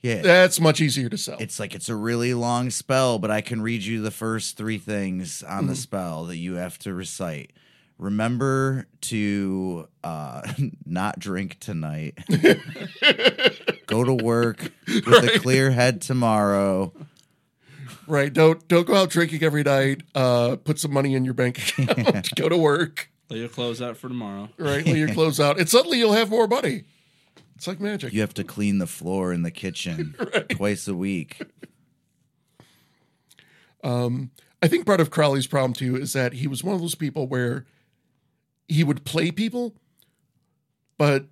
yeah. 0.00 0.22
that's 0.22 0.60
much 0.60 0.80
easier 0.80 1.08
to 1.08 1.18
sell. 1.18 1.36
It's 1.40 1.60
like 1.60 1.74
it's 1.74 1.88
a 1.88 1.94
really 1.96 2.34
long 2.34 2.70
spell, 2.70 3.18
but 3.18 3.30
I 3.30 3.40
can 3.40 3.60
read 3.62 3.82
you 3.82 4.00
the 4.02 4.10
first 4.10 4.56
three 4.56 4.78
things 4.78 5.42
on 5.42 5.58
Mm-hmm. 5.60 5.66
the 5.68 5.76
spell 5.76 6.24
that 6.24 6.36
you 6.36 6.54
have 6.54 6.78
to 6.80 6.94
recite. 6.94 7.52
Remember 7.98 8.86
to 9.02 9.86
uh, 10.02 10.42
not 10.86 11.18
drink 11.18 11.58
tonight. 11.60 12.18
Go 13.86 14.02
to 14.04 14.14
work 14.14 14.72
with 14.88 15.06
a 15.08 15.38
clear 15.40 15.70
head 15.70 16.00
tomorrow. 16.00 16.92
Right. 18.06 18.32
Don't 18.32 18.66
don't 18.68 18.86
go 18.86 18.94
out 18.94 19.10
drinking 19.10 19.42
every 19.42 19.62
night. 19.62 20.02
Uh, 20.14 20.56
put 20.56 20.78
some 20.78 20.92
money 20.92 21.14
in 21.14 21.24
your 21.24 21.34
bank 21.34 21.58
account. 21.58 22.34
go 22.36 22.48
to 22.48 22.56
work. 22.56 23.10
Lay 23.28 23.38
your 23.38 23.48
clothes 23.48 23.80
out 23.80 23.96
for 23.96 24.08
tomorrow. 24.08 24.48
Right. 24.58 24.84
Lay 24.84 24.98
your 24.98 25.08
clothes 25.14 25.40
out, 25.40 25.58
and 25.58 25.68
suddenly 25.68 25.98
you'll 25.98 26.12
have 26.12 26.30
more 26.30 26.46
money. 26.46 26.84
It's 27.56 27.66
like 27.66 27.80
magic. 27.80 28.12
You 28.12 28.20
have 28.22 28.34
to 28.34 28.44
clean 28.44 28.78
the 28.78 28.86
floor 28.86 29.32
in 29.32 29.42
the 29.42 29.50
kitchen 29.50 30.16
twice 30.50 30.88
a 30.88 30.94
week. 30.94 31.40
Um, 33.84 34.32
I 34.60 34.68
think 34.68 34.86
part 34.86 35.00
of 35.00 35.10
Crowley's 35.10 35.46
problem 35.46 35.72
too 35.72 35.96
is 35.96 36.12
that 36.12 36.34
he 36.34 36.46
was 36.46 36.64
one 36.64 36.74
of 36.74 36.80
those 36.80 36.94
people 36.94 37.26
where 37.26 37.66
he 38.68 38.84
would 38.84 39.04
play 39.04 39.30
people, 39.30 39.74
but 40.98 41.26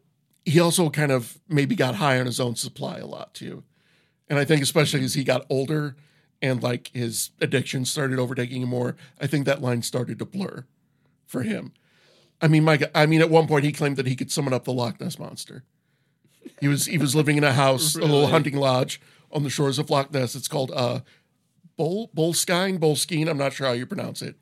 he 0.45 0.61
also 0.61 0.91
kind 0.91 1.13
of 1.13 1.39
maybe 1.49 1.75
got 1.75 1.97
high 1.97 2.19
on 2.19 2.27
his 2.27 2.41
own 2.41 2.57
supply 2.57 2.99
a 2.99 3.07
lot 3.07 3.35
too. 3.35 3.63
And 4.29 4.39
I 4.39 4.45
think 4.45 4.63
especially 4.63 5.03
as 5.05 5.15
he 5.15 5.25
got 5.25 5.47
older 5.51 5.97
and 6.43 6.63
like 6.63 6.91
his 6.95 7.31
addiction 7.41 7.85
started 7.85 8.19
overtaking 8.19 8.63
him 8.63 8.69
more, 8.69 8.97
I 9.21 9.27
think 9.27 9.47
that 9.47 9.63
line 9.63 9.83
started 9.83 10.19
to 10.19 10.25
blur 10.25 10.65
for 11.27 11.43
him. 11.43 11.73
I 12.41 12.49
mean, 12.49 12.65
my 12.65 12.79
I 12.95 13.07
mean, 13.07 13.21
at 13.21 13.31
one 13.31 13.47
point 13.47 13.65
he 13.65 13.73
claimed 13.73 13.97
that 13.97 14.07
he 14.07 14.17
could 14.17 14.33
summon 14.33 14.53
up 14.53 14.65
the 14.65 14.73
Loch 14.73 15.01
Ness 15.01 15.19
monster. 15.19 15.65
He 16.61 16.69
was 16.69 16.87
he 16.87 16.99
was 16.99 17.15
living 17.15 17.37
in 17.37 17.45
a 17.45 17.53
house, 17.53 17.97
a 17.97 18.01
little 18.01 18.29
hunting 18.29 18.57
lodge 18.57 19.01
on 19.31 19.43
the 19.43 19.51
shores 19.51 19.79
of 19.79 19.91
Loch 19.91 20.13
Ness. 20.13 20.35
It's 20.35 20.49
called 20.49 20.73
uh, 20.75 21.01
Bol 21.77 22.11
Bolskine, 22.17 22.79
Bolskine. 22.79 23.29
I'm 23.29 23.39
not 23.39 23.53
sure 23.53 23.67
how 23.67 23.73
you 23.73 23.87
pronounce 23.87 24.23
it. 24.23 24.37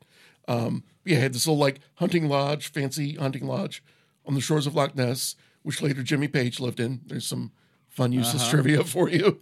Um, 0.47 0.83
yeah, 1.05 1.17
he 1.17 1.21
had 1.21 1.33
this 1.33 1.45
little 1.45 1.59
like 1.59 1.79
hunting 1.95 2.27
lodge, 2.27 2.71
fancy 2.71 3.15
hunting 3.15 3.45
lodge 3.45 3.83
on 4.25 4.33
the 4.33 4.41
shores 4.41 4.65
of 4.65 4.75
Loch 4.75 4.95
Ness, 4.95 5.35
which 5.63 5.81
later 5.81 6.03
Jimmy 6.03 6.27
Page 6.27 6.59
lived 6.59 6.79
in. 6.79 7.01
There's 7.05 7.27
some 7.27 7.51
fun 7.87 8.11
useless 8.11 8.49
trivia 8.49 8.83
for 8.83 9.09
you. 9.09 9.39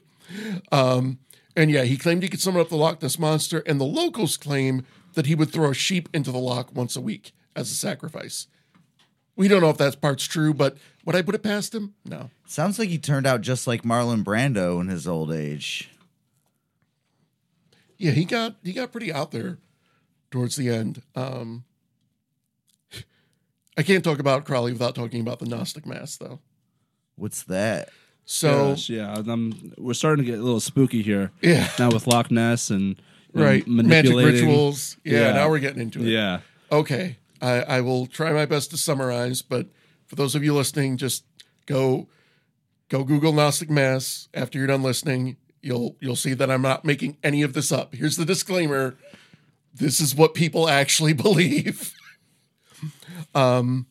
Um, 0.72 1.20
and 1.58 1.72
yeah, 1.72 1.84
he 1.84 1.97
claimed 1.97 2.22
he 2.22 2.30
could 2.30 2.39
summon 2.39 2.62
up 2.62 2.70
the 2.70 2.78
Loch 2.78 3.01
Ness 3.01 3.18
monster, 3.18 3.64
and 3.66 3.82
the 3.82 3.86
locals 3.86 4.38
claim 4.38 4.86
that 5.16 5.26
he 5.26 5.34
would 5.34 5.51
throw 5.51 5.72
a 5.72 5.74
sheep 5.74 6.08
into 6.14 6.32
the 6.32 6.38
loch 6.38 6.70
once 6.74 6.95
a 6.95 7.01
week 7.01 7.32
as 7.55 7.72
a 7.72 7.76
sacrifice. 7.76 8.45
We 9.36 9.47
don't 9.47 9.62
know 9.62 9.72
if 9.72 9.78
that 9.78 9.99
part's 9.99 10.26
true, 10.26 10.53
but 10.53 10.78
would 11.03 11.16
I 11.16 11.24
put 11.24 11.34
it 11.34 11.41
past 11.41 11.74
him? 11.74 11.95
No. 12.05 12.30
Sounds 12.45 12.78
like 12.78 12.89
he 12.89 12.99
turned 12.99 13.26
out 13.26 13.41
just 13.41 13.66
like 13.66 13.82
Marlon 13.82 14.24
Brando 14.24 14.80
in 14.80 14.88
his 14.88 15.08
old 15.08 15.32
age. 15.32 15.89
Yeah, 17.97 18.12
he 18.12 18.26
got 18.26 18.55
he 18.64 18.74
got 18.74 18.91
pretty 18.91 19.12
out 19.12 19.32
there 19.32 19.58
towards 20.30 20.55
the 20.55 20.70
end. 20.70 21.01
Um, 21.16 21.66
I 23.76 23.82
can't 23.82 24.03
talk 24.03 24.20
about 24.20 24.45
Crowley 24.45 24.74
without 24.74 24.93
talking 24.93 25.22
about 25.22 25.39
the 25.39 25.47
Gnostic 25.47 25.88
Mass, 25.88 26.18
though. 26.18 26.39
What's 27.16 27.41
that? 27.43 27.89
So 28.30 28.71
Gosh, 28.71 28.89
yeah, 28.89 29.15
I'm, 29.25 29.71
we're 29.78 29.93
starting 29.93 30.25
to 30.25 30.30
get 30.32 30.38
a 30.38 30.43
little 30.43 30.59
spooky 30.59 31.01
here. 31.01 31.32
Yeah. 31.41 31.69
Now 31.80 31.89
with 31.89 32.07
Loch 32.07 32.30
Ness 32.30 32.69
and, 32.69 33.01
and 33.34 33.41
right, 33.43 33.65
magic 33.65 34.13
rituals. 34.13 34.97
Yeah, 35.05 35.19
Yeah. 35.28 35.32
now 35.34 35.49
we're 35.49 35.59
getting 35.59 35.82
into 35.82 36.01
it. 36.01 36.07
Yeah. 36.09 36.41
Okay, 36.69 37.17
I, 37.41 37.61
I 37.61 37.82
will 37.82 38.05
try 38.05 38.34
my 38.34 38.45
best 38.45 38.69
to 38.71 38.78
summarize, 38.78 39.41
but 39.41 39.67
for 40.07 40.15
those 40.15 40.36
of 40.36 40.43
you 40.43 40.53
listening, 40.53 40.97
just 40.97 41.23
go 41.67 42.09
go 42.89 43.05
Google 43.05 43.32
Gnostic 43.32 43.69
Mass. 43.69 44.28
After 44.34 44.57
you're 44.57 44.67
done 44.67 44.84
listening, 44.84 45.38
you'll 45.61 45.95
you'll 46.01 46.17
see 46.17 46.34
that 46.34 46.51
I'm 46.51 46.61
not 46.61 46.84
making 46.84 47.15
any 47.23 47.43
of 47.43 47.53
this 47.53 47.71
up. 47.71 47.95
Here's 47.95 48.17
the 48.17 48.25
disclaimer: 48.25 48.97
this 49.73 50.01
is 50.01 50.13
what 50.13 50.34
people 50.34 50.67
actually 50.67 51.13
believe. 51.28 51.93
um, 53.34 53.86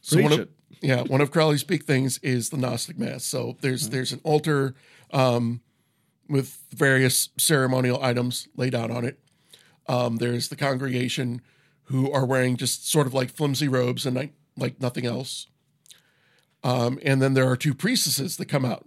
so 0.00 0.14
Preach 0.16 0.22
one 0.24 0.32
of 0.34 0.38
it. 0.40 0.50
Yeah, 0.84 1.00
one 1.02 1.22
of 1.22 1.30
Crowley's 1.30 1.64
big 1.64 1.84
things 1.84 2.18
is 2.18 2.50
the 2.50 2.58
Gnostic 2.58 2.98
Mass. 2.98 3.24
So 3.24 3.56
there's 3.62 3.88
there's 3.88 4.12
an 4.12 4.20
altar 4.22 4.74
um, 5.12 5.62
with 6.28 6.58
various 6.74 7.30
ceremonial 7.38 8.02
items 8.02 8.48
laid 8.54 8.74
out 8.74 8.90
on 8.90 9.06
it. 9.06 9.18
Um, 9.88 10.16
there's 10.16 10.48
the 10.48 10.56
congregation 10.56 11.40
who 11.84 12.12
are 12.12 12.26
wearing 12.26 12.58
just 12.58 12.90
sort 12.90 13.06
of 13.06 13.14
like 13.14 13.30
flimsy 13.30 13.66
robes 13.66 14.04
and 14.04 14.14
like, 14.14 14.34
like 14.58 14.78
nothing 14.78 15.06
else. 15.06 15.46
Um, 16.62 16.98
and 17.02 17.20
then 17.20 17.32
there 17.32 17.48
are 17.48 17.56
two 17.56 17.74
priestesses 17.74 18.36
that 18.36 18.46
come 18.46 18.64
out 18.66 18.86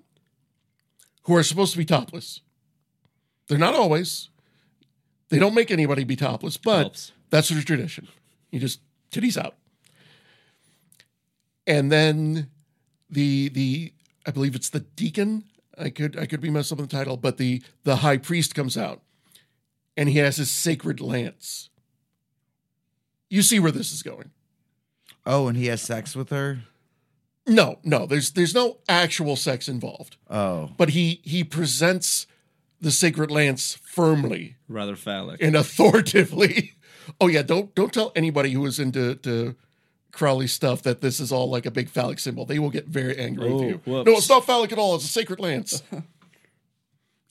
who 1.23 1.35
are 1.35 1.43
supposed 1.43 1.71
to 1.71 1.77
be 1.79 1.85
topless. 1.85 2.41
They're 3.47 3.57
not 3.57 3.73
always. 3.73 4.29
They 5.29 5.39
don't 5.39 5.55
make 5.55 5.71
anybody 5.71 6.03
be 6.03 6.15
topless, 6.15 6.57
but 6.57 6.79
Helps. 6.79 7.11
that's 7.31 7.49
their 7.49 7.61
tradition. 7.61 8.07
You 8.51 8.59
just 8.59 8.81
titties 9.11 9.37
out. 9.37 9.55
And 11.68 11.91
then 11.91 12.49
the 13.09 13.49
the 13.49 13.93
I 14.26 14.32
believe 14.32 14.55
it's 14.55 14.70
the 14.70 14.80
deacon. 14.80 15.43
I 15.78 15.89
could 15.89 16.18
I 16.18 16.26
could 16.26 16.41
be 16.41 16.49
messed 16.49 16.72
up 16.72 16.80
with 16.80 16.89
the 16.89 16.97
title, 16.97 17.18
but 17.18 17.38
the 17.38 17.61
the 17.84 17.97
high 17.97 18.18
priest 18.18 18.55
comes 18.55 18.76
out 18.78 19.01
and 19.95 20.09
he 20.09 20.18
has 20.20 20.38
his 20.38 20.49
sacred 20.49 20.99
lance. 20.99 21.70
You 23.30 23.41
see 23.41 23.59
where 23.59 23.72
this 23.72 23.91
is 23.91 24.01
going. 24.01 24.32
Oh, 25.26 25.47
and 25.49 25.57
he 25.57 25.65
has 25.68 25.82
sex 25.82 26.15
with 26.15 26.30
her? 26.30 26.59
No, 27.45 27.80
no, 27.84 28.05
there's 28.05 28.32
there's 28.32 28.55
no 28.55 28.78
actual 28.88 29.36
sex 29.36 29.68
involved. 29.68 30.15
Oh. 30.30 30.72
But 30.78 30.89
he 30.89 31.22
he 31.24 31.43
presents 31.43 32.28
the 32.80 32.91
sacred 32.91 33.30
lance 33.32 33.78
firmly 33.84 34.55
Rather 34.70 34.95
phallic. 34.95 35.41
and 35.41 35.55
authoritatively. 35.55 36.74
Oh 37.22 37.28
yeah, 37.28 37.41
don't 37.41 37.74
don't 37.74 37.93
tell 37.93 38.11
anybody 38.18 38.51
who 38.51 38.65
is 38.65 38.80
into 38.80 39.15
to 39.15 39.55
Crowley 40.11 40.47
stuff 40.47 40.81
that 40.83 41.01
this 41.01 41.19
is 41.19 41.31
all 41.31 41.49
like 41.49 41.65
a 41.65 41.71
big 41.71 41.89
phallic 41.89 42.19
symbol. 42.19 42.45
They 42.45 42.59
will 42.59 42.69
get 42.71 42.87
very 42.87 43.17
angry 43.17 43.49
Oh, 43.49 43.55
with 43.57 43.63
you. 43.69 43.81
whoops. 43.85 44.07
No, 44.07 44.17
it's 44.17 44.29
not 44.29 44.45
phallic 44.45 44.71
at 44.71 44.79
all. 44.79 44.95
It's 44.95 45.05
a 45.05 45.09
sacred 45.09 45.39
lance. 45.39 45.83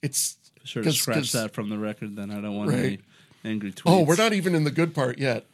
it's 0.01 0.37
sure 0.63 0.83
to 0.83 0.89
'cause- 0.89 0.99
scratch 1.01 1.17
'cause- 1.17 1.31
that 1.33 1.53
from 1.53 1.69
the 1.69 1.77
record. 1.77 2.15
Then 2.15 2.31
I 2.31 2.39
don't 2.41 2.55
want 2.55 2.69
Right. 2.71 2.79
any 2.83 2.99
angry 3.43 3.71
tweets. 3.71 3.81
Oh, 3.85 4.03
we're 4.03 4.15
not 4.15 4.33
even 4.33 4.55
in 4.55 4.63
the 4.63 4.71
good 4.71 4.93
part 4.95 5.17
yet. 5.17 5.45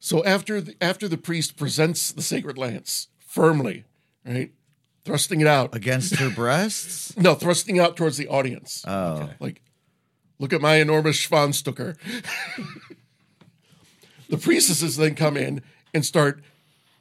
So 0.00 0.24
after 0.24 0.60
the, 0.60 0.74
after 0.80 1.08
the 1.08 1.16
priest 1.16 1.56
presents 1.56 2.12
the 2.12 2.22
sacred 2.22 2.58
lance 2.58 3.08
firmly, 3.26 3.84
right, 4.24 4.52
thrusting 5.04 5.40
it 5.40 5.46
out. 5.46 5.74
Against 5.74 6.16
her 6.16 6.30
breasts? 6.34 7.16
No, 7.16 7.34
thrusting 7.34 7.78
out 7.78 7.96
towards 7.96 8.16
the 8.16 8.28
audience. 8.28 8.84
Oh. 8.86 9.30
Like, 9.40 9.62
look 10.38 10.52
at 10.52 10.60
my 10.60 10.76
enormous 10.76 11.16
Schwanstucker. 11.16 11.96
the 14.28 14.38
priestesses 14.38 14.96
then 14.96 15.14
come 15.14 15.36
in 15.36 15.62
and 15.94 16.04
start 16.04 16.42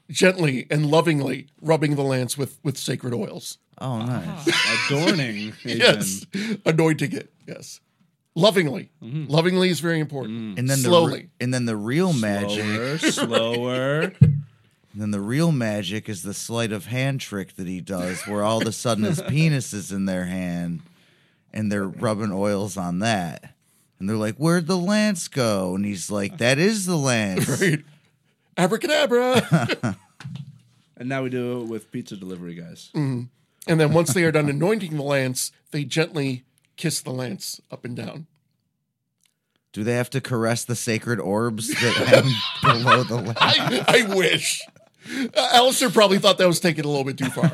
gently 0.09 0.67
and 0.69 0.85
lovingly 0.85 1.47
rubbing 1.61 1.95
the 1.95 2.03
lance 2.03 2.37
with 2.37 2.59
with 2.63 2.77
sacred 2.77 3.13
oils. 3.13 3.57
Oh, 3.79 3.87
ah. 4.01 4.05
nice. 4.45 4.87
adorning. 4.87 5.35
even. 5.35 5.77
Yes, 5.77 6.25
anointing 6.65 7.11
it. 7.13 7.33
Yes, 7.47 7.79
lovingly. 8.35 8.91
Mm-hmm. 9.01 9.31
Lovingly 9.31 9.69
is 9.69 9.79
very 9.79 9.99
important. 9.99 10.55
Mm. 10.55 10.59
And 10.59 10.69
then 10.69 10.77
slowly. 10.77 11.11
the 11.11 11.17
re- 11.17 11.29
and 11.41 11.53
then 11.53 11.65
the 11.65 11.75
real 11.75 12.13
magic, 12.13 12.99
Slower, 12.99 13.11
slower. 13.11 14.01
and 14.19 14.43
then 14.95 15.11
the 15.11 15.19
real 15.19 15.51
magic 15.51 16.07
is 16.07 16.21
the 16.23 16.33
sleight 16.35 16.71
of 16.71 16.85
hand 16.85 17.19
trick 17.19 17.55
that 17.55 17.67
he 17.67 17.81
does, 17.81 18.21
where 18.27 18.43
all 18.43 18.61
of 18.61 18.67
a 18.67 18.71
sudden 18.71 19.05
his 19.05 19.21
penis 19.27 19.73
is 19.73 19.91
in 19.91 20.05
their 20.05 20.25
hand, 20.25 20.81
and 21.51 21.71
they're 21.71 21.87
rubbing 21.87 22.31
oils 22.31 22.77
on 22.77 22.99
that, 22.99 23.55
and 23.99 24.07
they're 24.07 24.15
like, 24.17 24.35
"Where'd 24.35 24.67
the 24.67 24.77
lance 24.77 25.27
go?" 25.27 25.73
And 25.75 25.83
he's 25.83 26.11
like, 26.11 26.37
"That 26.37 26.59
is 26.59 26.85
the 26.85 26.97
lance." 26.97 27.49
Right. 27.61 27.83
Abracadabra. 28.57 29.97
and 30.97 31.09
now 31.09 31.23
we 31.23 31.29
do 31.29 31.61
it 31.61 31.65
with 31.65 31.91
pizza 31.91 32.15
delivery 32.15 32.55
guys. 32.55 32.89
and 32.93 33.29
then 33.65 33.93
once 33.93 34.13
they 34.13 34.23
are 34.23 34.31
done 34.31 34.49
anointing 34.49 34.95
the 34.95 35.03
lance, 35.03 35.51
they 35.71 35.83
gently 35.83 36.43
kiss 36.77 37.01
the 37.01 37.11
lance 37.11 37.61
up 37.71 37.85
and 37.85 37.95
down. 37.95 38.27
Do 39.71 39.83
they 39.83 39.95
have 39.95 40.09
to 40.11 40.21
caress 40.21 40.65
the 40.65 40.75
sacred 40.75 41.19
orbs 41.19 41.67
that 41.69 41.93
hang 41.95 42.31
below 42.83 43.03
the 43.03 43.15
lance? 43.15 43.37
I, 43.41 43.83
I 43.87 44.15
wish. 44.15 44.61
Uh, 45.05 45.49
Aleister 45.53 45.91
probably 45.91 46.19
thought 46.19 46.37
that 46.37 46.47
was 46.47 46.59
taken 46.59 46.85
a 46.85 46.87
little 46.87 47.03
bit 47.03 47.17
too 47.17 47.29
far. 47.31 47.51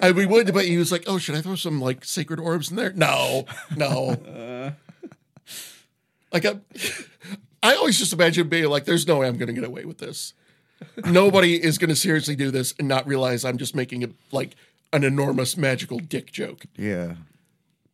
I 0.00 0.10
we 0.10 0.26
would, 0.26 0.52
but 0.52 0.64
he 0.64 0.76
was 0.76 0.90
like, 0.90 1.04
"Oh, 1.06 1.16
should 1.18 1.36
I 1.36 1.40
throw 1.40 1.54
some 1.54 1.80
like 1.80 2.04
sacred 2.04 2.40
orbs 2.40 2.70
in 2.70 2.76
there?" 2.76 2.92
No, 2.92 3.46
no. 3.76 4.74
Like 6.32 6.44
I, 6.44 6.56
I 7.62 7.74
always 7.74 7.98
just 7.98 8.12
imagine 8.12 8.48
being 8.48 8.68
like, 8.68 8.84
"There's 8.84 9.06
no 9.06 9.18
way 9.18 9.28
I'm 9.28 9.36
going 9.36 9.48
to 9.48 9.52
get 9.52 9.64
away 9.64 9.84
with 9.84 9.98
this. 9.98 10.34
Nobody 11.04 11.62
is 11.62 11.78
going 11.78 11.90
to 11.90 11.96
seriously 11.96 12.34
do 12.34 12.50
this 12.50 12.74
and 12.78 12.88
not 12.88 13.06
realize 13.06 13.44
I'm 13.44 13.58
just 13.58 13.74
making 13.76 14.02
it 14.02 14.12
like 14.32 14.56
an 14.92 15.04
enormous 15.04 15.56
magical 15.56 15.98
dick 15.98 16.32
joke." 16.32 16.66
Yeah. 16.76 17.14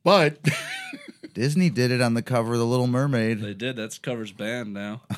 But 0.04 0.38
Disney 1.34 1.70
did 1.70 1.90
it 1.90 2.00
on 2.00 2.14
the 2.14 2.22
cover 2.22 2.54
of 2.54 2.58
The 2.58 2.66
Little 2.66 2.86
Mermaid. 2.86 3.40
They 3.40 3.54
did. 3.54 3.76
That's 3.76 3.98
covers 3.98 4.32
banned 4.32 4.72
now. 4.72 5.02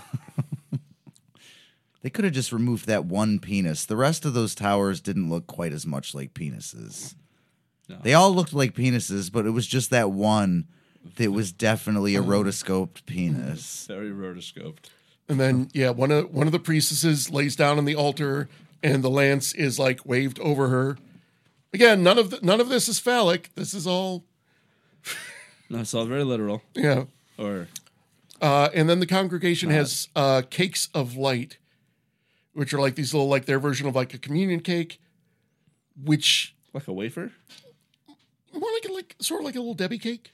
They 2.03 2.11
could 2.11 2.24
have 2.24 2.34
just 2.34 2.53
removed 2.53 2.86
that 2.86 3.05
one 3.05 3.38
penis. 3.40 3.84
The 3.84 3.96
rest 3.96 4.24
of 4.24 4.32
those 4.32 4.55
towers 4.55 5.01
didn't 5.01 5.28
look 5.28 5.46
quite 5.46 5.72
as 5.72 5.86
much 5.86 6.14
like 6.14 6.32
penises. 6.32 7.14
No. 7.88 7.98
They 8.03 8.14
all 8.14 8.34
looked 8.34 8.55
like 8.55 8.74
penises, 8.74 9.30
but 9.30 9.46
it 9.46 9.51
was 9.51 9.66
just 9.66 9.90
that 9.90 10.11
one 10.11 10.66
that 11.16 11.30
was 11.32 11.53
definitely 11.53 12.14
a 12.16 12.22
rotoscoped 12.22 13.05
penis. 13.07 13.86
Very 13.88 14.11
rotoscoped. 14.11 14.86
And 15.28 15.38
then 15.40 15.68
yeah, 15.72 15.90
one 15.90 16.11
of 16.11 16.32
one 16.32 16.46
of 16.46 16.53
the 16.53 16.59
priestesses 16.59 17.30
lays 17.30 17.55
down 17.57 17.78
on 17.78 17.84
the 17.84 17.94
altar, 17.94 18.48
and 18.82 19.03
the 19.05 19.11
lance 19.11 19.53
is 19.55 19.78
like 19.78 20.05
waved 20.05 20.38
over 20.40 20.68
her. 20.68 20.98
Again, 21.72 22.03
none 22.03 22.18
of 22.18 22.30
the, 22.30 22.40
none 22.42 22.61
of 22.61 22.68
this 22.68 22.88
is 22.88 22.98
phallic. 22.98 23.51
This 23.55 23.72
is 23.74 23.86
all 23.86 24.24
No, 25.68 25.78
it's 25.80 25.94
all 25.94 26.05
very 26.05 26.24
literal. 26.24 26.62
yeah. 26.74 27.05
or 27.38 27.68
Uh, 28.40 28.70
and 28.74 28.88
then 28.90 28.98
the 28.98 29.07
congregation 29.07 29.70
has 29.70 30.09
uh, 30.16 30.42
cakes 30.51 30.88
of 30.94 31.16
light, 31.16 31.59
which 32.55 32.74
are 32.74 32.80
like 32.80 32.96
these 32.96 33.14
little, 33.14 33.28
like 33.28 33.44
their 33.44 33.61
version 33.61 33.86
of 33.86 33.94
like 33.94 34.12
a 34.12 34.18
communion 34.18 34.59
cake, 34.61 35.01
which 36.03 36.57
like 36.74 36.88
a 36.88 36.92
wafer? 36.92 37.30
more 38.53 38.70
like 38.72 38.84
a, 38.90 38.92
like 38.92 39.14
sort 39.20 39.40
of 39.42 39.44
like 39.44 39.55
a 39.55 39.61
little 39.61 39.74
Debbie 39.74 39.98
cake, 39.98 40.32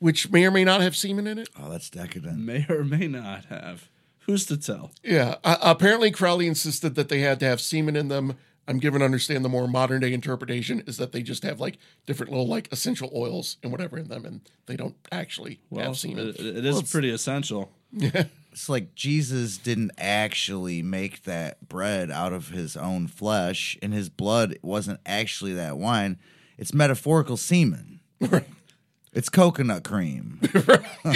which 0.00 0.30
may 0.32 0.44
or 0.44 0.50
may 0.50 0.64
not 0.64 0.80
have 0.80 0.96
semen 0.96 1.26
in 1.28 1.38
it. 1.38 1.48
Oh, 1.58 1.70
that's 1.70 1.88
decadent. 1.88 2.38
May 2.40 2.66
or 2.68 2.82
may 2.82 3.06
not 3.06 3.44
have. 3.44 3.88
Who's 4.26 4.44
to 4.46 4.56
tell? 4.56 4.90
Yeah. 5.04 5.36
Uh, 5.44 5.56
apparently, 5.62 6.10
Crowley 6.10 6.46
insisted 6.48 6.94
that 6.96 7.08
they 7.08 7.20
had 7.20 7.38
to 7.40 7.46
have 7.46 7.60
semen 7.60 7.94
in 7.96 8.08
them. 8.08 8.36
I'm 8.68 8.78
given 8.78 9.00
to 9.00 9.04
understand 9.04 9.44
the 9.44 9.48
more 9.48 9.66
modern 9.66 10.00
day 10.00 10.12
interpretation 10.12 10.82
is 10.86 10.96
that 10.98 11.12
they 11.12 11.22
just 11.22 11.42
have 11.42 11.58
like 11.60 11.78
different 12.06 12.30
little 12.30 12.46
like 12.46 12.68
essential 12.72 13.10
oils 13.14 13.56
and 13.62 13.72
whatever 13.72 13.98
in 13.98 14.08
them, 14.08 14.24
and 14.24 14.40
they 14.66 14.76
don't 14.76 14.94
actually 15.10 15.60
Well, 15.70 15.86
have 15.86 15.96
semen. 15.98 16.28
it, 16.28 16.40
it 16.40 16.64
is 16.64 16.82
pretty 16.82 17.10
essential. 17.10 17.70
Yeah. 17.92 18.24
It's 18.52 18.68
like 18.68 18.94
Jesus 18.94 19.58
didn't 19.58 19.92
actually 19.98 20.82
make 20.82 21.22
that 21.24 21.68
bread 21.68 22.10
out 22.10 22.32
of 22.32 22.48
his 22.48 22.76
own 22.76 23.06
flesh, 23.08 23.76
and 23.82 23.92
his 23.92 24.08
blood 24.08 24.56
wasn't 24.62 25.00
actually 25.06 25.54
that 25.54 25.76
wine. 25.78 26.18
It's 26.58 26.74
metaphorical 26.74 27.36
semen. 27.36 28.00
It's 29.12 29.28
coconut 29.28 29.84
cream. 29.84 30.40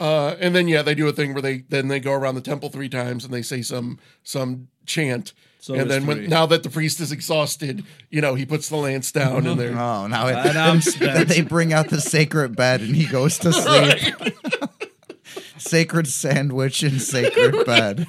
Uh, 0.00 0.36
and 0.38 0.54
then 0.54 0.68
yeah, 0.68 0.80
they 0.82 0.94
do 0.94 1.08
a 1.08 1.12
thing 1.12 1.32
where 1.34 1.42
they 1.42 1.64
then 1.70 1.88
they 1.88 1.98
go 1.98 2.12
around 2.12 2.36
the 2.36 2.40
temple 2.40 2.68
three 2.68 2.88
times 2.88 3.24
and 3.24 3.34
they 3.34 3.42
say 3.42 3.62
some 3.62 3.98
some 4.22 4.68
chant. 4.86 5.32
So 5.58 5.74
and 5.74 5.90
then 5.90 6.06
when 6.06 6.28
now 6.28 6.46
that 6.46 6.62
the 6.62 6.70
priest 6.70 7.00
is 7.00 7.10
exhausted, 7.10 7.84
you 8.08 8.20
know, 8.20 8.36
he 8.36 8.46
puts 8.46 8.68
the 8.68 8.76
lance 8.76 9.10
down 9.10 9.44
and 9.44 9.58
they're 9.58 9.70
Oh, 9.76 10.06
now 10.06 10.28
And 10.28 10.50
it, 10.50 10.56
I'm 10.56 10.78
then 11.00 11.26
they 11.26 11.40
bring 11.40 11.72
out 11.72 11.88
the 11.88 12.00
sacred 12.00 12.54
bed 12.54 12.80
and 12.80 12.94
he 12.94 13.06
goes 13.06 13.38
to 13.38 13.52
sleep. 13.52 14.14
sacred 15.56 16.06
sandwich 16.06 16.84
and 16.84 17.02
sacred 17.02 17.66
bed. 17.66 18.06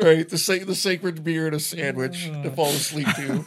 right 0.00 0.26
the 0.26 0.38
sa- 0.38 0.64
the 0.64 0.74
sacred 0.74 1.22
beer 1.22 1.44
and 1.46 1.56
a 1.56 1.60
sandwich 1.60 2.30
to 2.42 2.50
fall 2.52 2.70
asleep 2.70 3.08
to. 3.16 3.44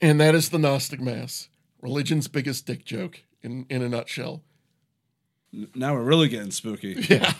And 0.00 0.20
that 0.20 0.34
is 0.34 0.50
the 0.50 0.58
Gnostic 0.58 1.00
Mass, 1.00 1.48
religion's 1.80 2.28
biggest 2.28 2.66
dick 2.66 2.84
joke 2.84 3.22
in 3.42 3.66
in 3.68 3.82
a 3.82 3.88
nutshell. 3.88 4.42
Now 5.74 5.94
we're 5.94 6.02
really 6.02 6.28
getting 6.28 6.50
spooky. 6.50 6.94
Yeah. 7.08 7.32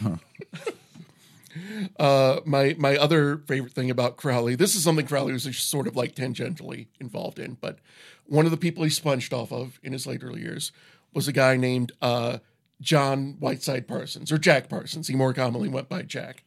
uh, 1.98 2.40
my 2.44 2.74
my 2.78 2.96
other 2.96 3.38
favorite 3.38 3.72
thing 3.72 3.90
about 3.90 4.16
Crowley, 4.16 4.54
this 4.54 4.74
is 4.74 4.82
something 4.84 5.06
Crowley 5.06 5.32
was 5.32 5.56
sort 5.56 5.86
of 5.86 5.96
like 5.96 6.14
tangentially 6.14 6.88
involved 7.00 7.38
in, 7.38 7.56
but 7.60 7.78
one 8.26 8.44
of 8.44 8.50
the 8.50 8.56
people 8.56 8.84
he 8.84 8.90
sponged 8.90 9.32
off 9.32 9.52
of 9.52 9.78
in 9.82 9.92
his 9.92 10.06
later 10.06 10.30
years 10.36 10.72
was 11.14 11.28
a 11.28 11.32
guy 11.32 11.56
named 11.56 11.92
uh, 12.02 12.38
John 12.80 13.36
Whiteside 13.38 13.88
Parsons 13.88 14.30
or 14.30 14.38
Jack 14.38 14.68
Parsons. 14.68 15.08
He 15.08 15.14
more 15.14 15.32
commonly 15.32 15.68
went 15.68 15.88
by 15.88 16.02
Jack. 16.02 16.44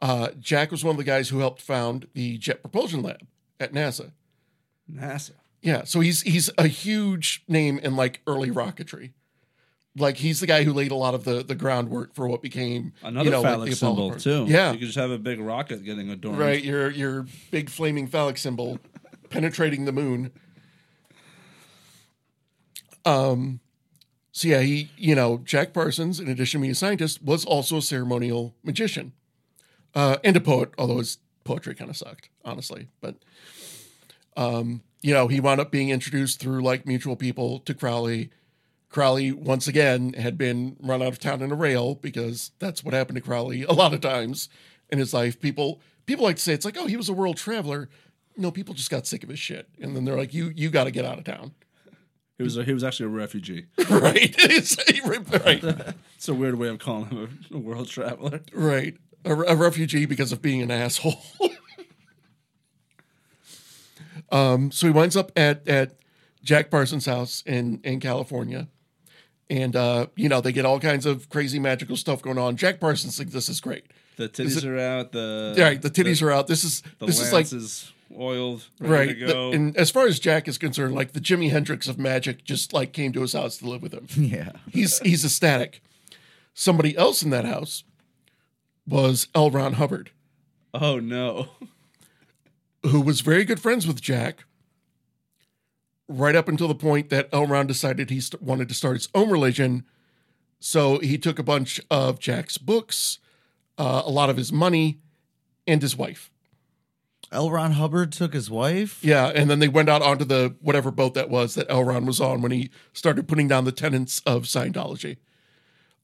Uh, 0.00 0.28
Jack 0.38 0.70
was 0.70 0.84
one 0.84 0.92
of 0.94 0.98
the 0.98 1.04
guys 1.04 1.28
who 1.28 1.38
helped 1.38 1.60
found 1.62 2.06
the 2.14 2.38
Jet 2.38 2.60
Propulsion 2.60 3.02
Lab 3.02 3.26
at 3.58 3.72
NASA. 3.72 4.12
NASA. 4.90 5.32
Yeah, 5.60 5.84
so 5.84 6.00
he's 6.00 6.22
he's 6.22 6.50
a 6.58 6.66
huge 6.66 7.44
name 7.48 7.78
in 7.78 7.94
like 7.96 8.20
early 8.26 8.50
rocketry. 8.50 9.12
Like 9.96 10.16
he's 10.16 10.40
the 10.40 10.46
guy 10.46 10.64
who 10.64 10.72
laid 10.72 10.90
a 10.90 10.94
lot 10.96 11.14
of 11.14 11.24
the 11.24 11.44
the 11.44 11.54
groundwork 11.54 12.14
for 12.14 12.26
what 12.26 12.42
became 12.42 12.94
Another 13.02 13.26
you 13.26 13.30
know, 13.30 13.42
like 13.42 13.52
phallic 13.52 13.70
the 13.70 13.76
symbol 13.76 14.10
program. 14.10 14.20
too. 14.20 14.52
Yeah, 14.52 14.72
you 14.72 14.78
could 14.78 14.86
just 14.86 14.98
have 14.98 15.10
a 15.10 15.18
big 15.18 15.38
rocket 15.38 15.84
getting 15.84 16.10
adorned. 16.10 16.38
right. 16.38 16.62
Your 16.64 16.90
your 16.90 17.26
big 17.50 17.68
flaming 17.70 18.06
phallic 18.06 18.38
symbol 18.38 18.78
penetrating 19.30 19.84
the 19.84 19.92
moon. 19.92 20.32
Um, 23.04 23.60
so 24.32 24.48
yeah, 24.48 24.60
he 24.60 24.90
you 24.96 25.14
know 25.14 25.38
Jack 25.44 25.72
Parsons, 25.72 26.18
in 26.18 26.28
addition 26.28 26.60
to 26.60 26.62
being 26.62 26.72
a 26.72 26.74
scientist, 26.74 27.22
was 27.22 27.44
also 27.44 27.76
a 27.76 27.82
ceremonial 27.82 28.54
magician, 28.62 29.12
uh, 29.94 30.16
and 30.24 30.36
a 30.36 30.40
poet. 30.40 30.70
Although 30.78 30.98
his 30.98 31.18
poetry 31.44 31.74
kind 31.74 31.90
of 31.90 31.96
sucked, 31.96 32.30
honestly. 32.44 32.88
But 33.00 33.16
um, 34.36 34.82
you 35.00 35.12
know, 35.12 35.28
he 35.28 35.40
wound 35.40 35.60
up 35.60 35.70
being 35.70 35.90
introduced 35.90 36.40
through 36.40 36.62
like 36.62 36.86
mutual 36.86 37.16
people 37.16 37.58
to 37.60 37.74
Crowley. 37.74 38.30
Crowley 38.88 39.32
once 39.32 39.66
again 39.66 40.12
had 40.12 40.36
been 40.36 40.76
run 40.80 41.02
out 41.02 41.08
of 41.08 41.18
town 41.18 41.40
in 41.42 41.50
a 41.50 41.54
rail 41.54 41.94
because 41.94 42.50
that's 42.58 42.84
what 42.84 42.92
happened 42.94 43.16
to 43.16 43.22
Crowley 43.22 43.62
a 43.62 43.72
lot 43.72 43.94
of 43.94 44.00
times 44.00 44.48
in 44.90 44.98
his 44.98 45.14
life. 45.14 45.40
People 45.40 45.80
people 46.06 46.24
like 46.24 46.36
to 46.36 46.42
say 46.42 46.52
it's 46.52 46.64
like, 46.64 46.76
oh, 46.78 46.86
he 46.86 46.96
was 46.96 47.08
a 47.08 47.12
world 47.14 47.36
traveler. 47.36 47.88
No, 48.36 48.50
people 48.50 48.74
just 48.74 48.90
got 48.90 49.06
sick 49.06 49.22
of 49.22 49.28
his 49.28 49.38
shit, 49.38 49.68
and 49.80 49.94
then 49.96 50.04
they're 50.04 50.16
like, 50.16 50.32
you 50.34 50.52
you 50.54 50.70
got 50.70 50.84
to 50.84 50.90
get 50.90 51.04
out 51.04 51.18
of 51.18 51.24
town, 51.24 51.52
He 52.38 52.44
was 52.44 52.56
a, 52.56 52.64
he 52.64 52.72
was 52.72 52.82
actually 52.84 53.06
a 53.06 53.08
refugee. 53.10 53.66
right? 53.90 54.34
It's- 54.38 54.76
right, 55.04 55.62
It's 56.16 56.28
a 56.28 56.34
weird 56.34 56.54
way 56.58 56.68
of 56.68 56.78
calling 56.78 57.06
him 57.10 57.40
a, 57.50 57.56
a 57.56 57.58
world 57.58 57.88
traveler. 57.88 58.40
right. 58.54 58.94
A, 59.24 59.32
a 59.34 59.54
refugee 59.54 60.04
because 60.06 60.32
of 60.32 60.40
being 60.42 60.62
an 60.62 60.70
asshole. 60.70 61.20
Um, 64.32 64.72
so 64.72 64.86
he 64.88 64.92
winds 64.92 65.16
up 65.16 65.30
at 65.36 65.66
at 65.68 65.94
Jack 66.42 66.70
Parsons' 66.70 67.06
house 67.06 67.42
in 67.46 67.80
in 67.84 68.00
California. 68.00 68.66
And 69.50 69.76
uh, 69.76 70.06
you 70.16 70.28
know, 70.28 70.40
they 70.40 70.50
get 70.52 70.64
all 70.64 70.80
kinds 70.80 71.04
of 71.04 71.28
crazy 71.28 71.58
magical 71.58 71.96
stuff 71.96 72.22
going 72.22 72.38
on. 72.38 72.56
Jack 72.56 72.80
Parsons 72.80 73.16
thinks 73.18 73.32
this 73.34 73.48
is 73.50 73.60
great. 73.60 73.84
The 74.16 74.28
titties 74.28 74.64
are 74.66 74.78
out. 74.78 75.12
The 75.12 75.54
right, 75.58 75.80
the 75.80 75.90
titties 75.90 76.22
are 76.22 76.30
out. 76.30 76.46
This 76.46 76.64
is 76.64 76.82
The 76.98 77.06
this 77.06 77.20
is 77.20 77.32
like 77.32 77.52
is 77.52 77.92
oiled, 78.16 78.66
right. 78.80 79.18
to 79.18 79.26
the- 79.26 79.50
and 79.50 79.76
as 79.76 79.90
far 79.90 80.06
as 80.06 80.18
Jack 80.18 80.48
is 80.48 80.56
concerned, 80.58 80.94
like 80.94 81.12
the 81.12 81.20
Jimi 81.20 81.50
Hendrix 81.50 81.86
of 81.88 81.98
magic 81.98 82.44
just 82.44 82.72
like 82.72 82.92
came 82.92 83.12
to 83.12 83.20
his 83.22 83.32
house 83.34 83.58
to 83.58 83.68
live 83.68 83.82
with 83.82 83.92
him. 83.92 84.06
Yeah. 84.16 84.52
He's 84.70 84.98
he's 85.00 85.24
ecstatic. 85.24 85.82
Somebody 86.54 86.96
else 86.96 87.22
in 87.22 87.30
that 87.30 87.44
house 87.44 87.84
was 88.86 89.28
L. 89.34 89.50
Ron 89.50 89.74
Hubbard, 89.74 90.10
oh 90.74 90.98
no! 90.98 91.48
Who 92.84 93.00
was 93.00 93.20
very 93.20 93.44
good 93.44 93.60
friends 93.60 93.86
with 93.86 94.00
Jack. 94.00 94.44
Right 96.08 96.34
up 96.34 96.48
until 96.48 96.68
the 96.68 96.74
point 96.74 97.10
that 97.10 97.28
L. 97.32 97.46
Ron 97.46 97.66
decided 97.66 98.10
he 98.10 98.20
st- 98.20 98.42
wanted 98.42 98.68
to 98.68 98.74
start 98.74 98.96
his 98.96 99.08
own 99.14 99.30
religion, 99.30 99.84
so 100.60 100.98
he 100.98 101.16
took 101.16 101.38
a 101.38 101.44
bunch 101.44 101.80
of 101.90 102.18
Jack's 102.18 102.58
books, 102.58 103.18
uh, 103.78 104.02
a 104.04 104.10
lot 104.10 104.28
of 104.28 104.36
his 104.36 104.52
money, 104.52 105.00
and 105.66 105.80
his 105.80 105.96
wife. 105.96 106.30
L. 107.30 107.50
Ron 107.50 107.72
Hubbard 107.72 108.12
took 108.12 108.34
his 108.34 108.50
wife. 108.50 109.02
Yeah, 109.02 109.28
and 109.34 109.48
then 109.48 109.58
they 109.58 109.68
went 109.68 109.88
out 109.88 110.02
onto 110.02 110.24
the 110.24 110.54
whatever 110.60 110.90
boat 110.90 111.14
that 111.14 111.30
was 111.30 111.54
that 111.54 111.70
L. 111.70 111.84
Ron 111.84 112.04
was 112.04 112.20
on 112.20 112.42
when 112.42 112.52
he 112.52 112.70
started 112.92 113.26
putting 113.26 113.48
down 113.48 113.64
the 113.64 113.72
tenets 113.72 114.20
of 114.26 114.42
Scientology. 114.42 115.16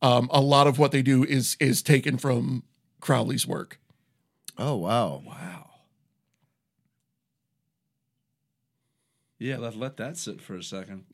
Um, 0.01 0.29
a 0.33 0.41
lot 0.41 0.67
of 0.67 0.79
what 0.79 0.93
they 0.93 1.03
do 1.03 1.25
is 1.25 1.57
is 1.61 1.83
taken 1.83 2.17
from 2.19 2.63
Crowley's 3.01 3.47
work. 3.47 3.79
Oh 4.57 4.77
wow. 4.77 5.23
Wow. 5.27 5.58
Yeah, 9.39 9.59
let 9.59 9.77
let 9.77 9.97
that 9.99 10.17
sit 10.17 10.41
for 10.41 10.57
a 10.57 10.63
second. 10.63 11.05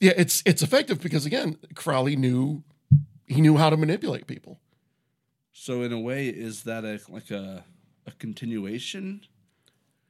Yeah, 0.00 0.12
it's 0.16 0.42
it's 0.46 0.62
effective 0.62 1.00
because 1.00 1.26
again, 1.26 1.56
Crowley 1.74 2.16
knew 2.16 2.62
he 3.26 3.40
knew 3.40 3.56
how 3.56 3.70
to 3.70 3.76
manipulate 3.76 4.26
people. 4.26 4.60
So 5.52 5.82
in 5.82 5.92
a 5.92 6.00
way, 6.00 6.28
is 6.28 6.64
that 6.64 6.84
a 6.84 7.00
like 7.08 7.30
a 7.30 7.64
a 8.06 8.12
continuation, 8.12 9.22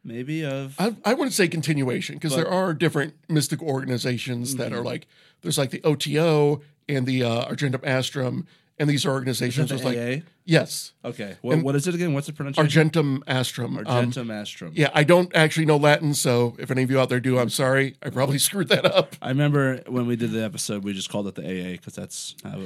maybe 0.05 0.45
of 0.45 0.75
I, 0.79 0.95
I 1.05 1.15
wouldn't 1.15 1.35
say 1.35 1.49
continuation 1.49 2.17
because 2.17 2.35
there 2.37 2.49
are 2.49 2.75
different 2.75 3.15
mystic 3.29 3.63
organizations 3.63 4.57
that 4.57 4.73
are 4.73 4.83
like 4.83 5.07
there's 5.43 5.59
like 5.59 5.71
the 5.71 5.83
OTO 5.85 6.63
and 6.89 7.07
the 7.07 7.25
uh, 7.25 7.45
Argentum 7.45 7.81
Astrum, 7.83 8.47
and 8.79 8.89
these 8.91 9.07
organizations 9.07 9.69
the 9.71 9.77
with 9.77 9.85
like 9.85 9.97
AA? 9.97 10.23
yes, 10.45 10.93
Okay, 11.05 11.37
what, 11.43 11.63
what 11.63 11.75
is 11.77 11.87
it 11.89 11.95
again? 11.95 12.13
What's 12.13 12.27
the 12.27 12.33
pronunciation? 12.33 12.67
Argentum 12.67 13.25
Astrum. 13.27 13.79
Um, 13.79 13.87
Argentum 13.87 14.29
Astrum. 14.29 14.73
Yeah, 14.75 14.91
I 14.95 15.03
don't 15.05 15.35
actually 15.35 15.67
know 15.67 15.77
Latin, 15.79 16.13
so 16.15 16.55
if 16.59 16.71
any 16.71 16.83
of 16.83 16.91
you 16.91 17.01
out 17.01 17.09
there 17.09 17.21
do, 17.21 17.39
I'm 17.39 17.49
sorry. 17.51 17.97
I 18.03 18.11
probably 18.11 18.39
screwed 18.49 18.69
that 18.69 18.85
up. 18.85 19.17
I 19.23 19.29
remember 19.31 19.81
when 19.87 20.07
we 20.07 20.17
did 20.17 20.33
the 20.33 20.45
episode, 20.45 20.85
we 20.85 20.93
just 20.93 21.09
called 21.11 21.27
it 21.29 21.35
the 21.37 21.43
AA 21.43 21.73
because 21.73 21.95
that's 21.95 22.35
how 22.45 22.61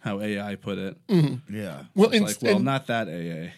how 0.00 0.20
AI 0.20 0.54
put 0.54 0.78
it. 0.78 0.96
Yeah. 1.08 1.84
Well, 1.96 2.10
It's 2.10 2.16
and, 2.16 2.24
like, 2.26 2.42
well, 2.42 2.56
and- 2.56 2.64
not 2.64 2.86
that 2.86 3.08
AA. 3.08 3.50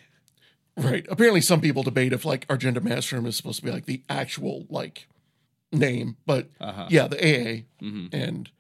right. 0.83 1.07
Apparently, 1.11 1.41
some 1.43 1.61
people 1.61 1.83
debate 1.83 2.13
if 2.15 2.25
like 2.25 2.47
Argentum 2.49 2.85
Astrum 2.85 3.27
is 3.27 3.37
supposed 3.37 3.59
to 3.59 3.65
be 3.65 3.71
like 3.71 3.85
the 3.85 4.03
actual 4.09 4.65
like 4.71 5.09
name, 5.73 6.17
but 6.25 6.49
Uh-huh. 6.61 6.87
yeah, 6.89 7.07
the 7.07 7.19
AA 7.23 7.65
and 8.13 8.51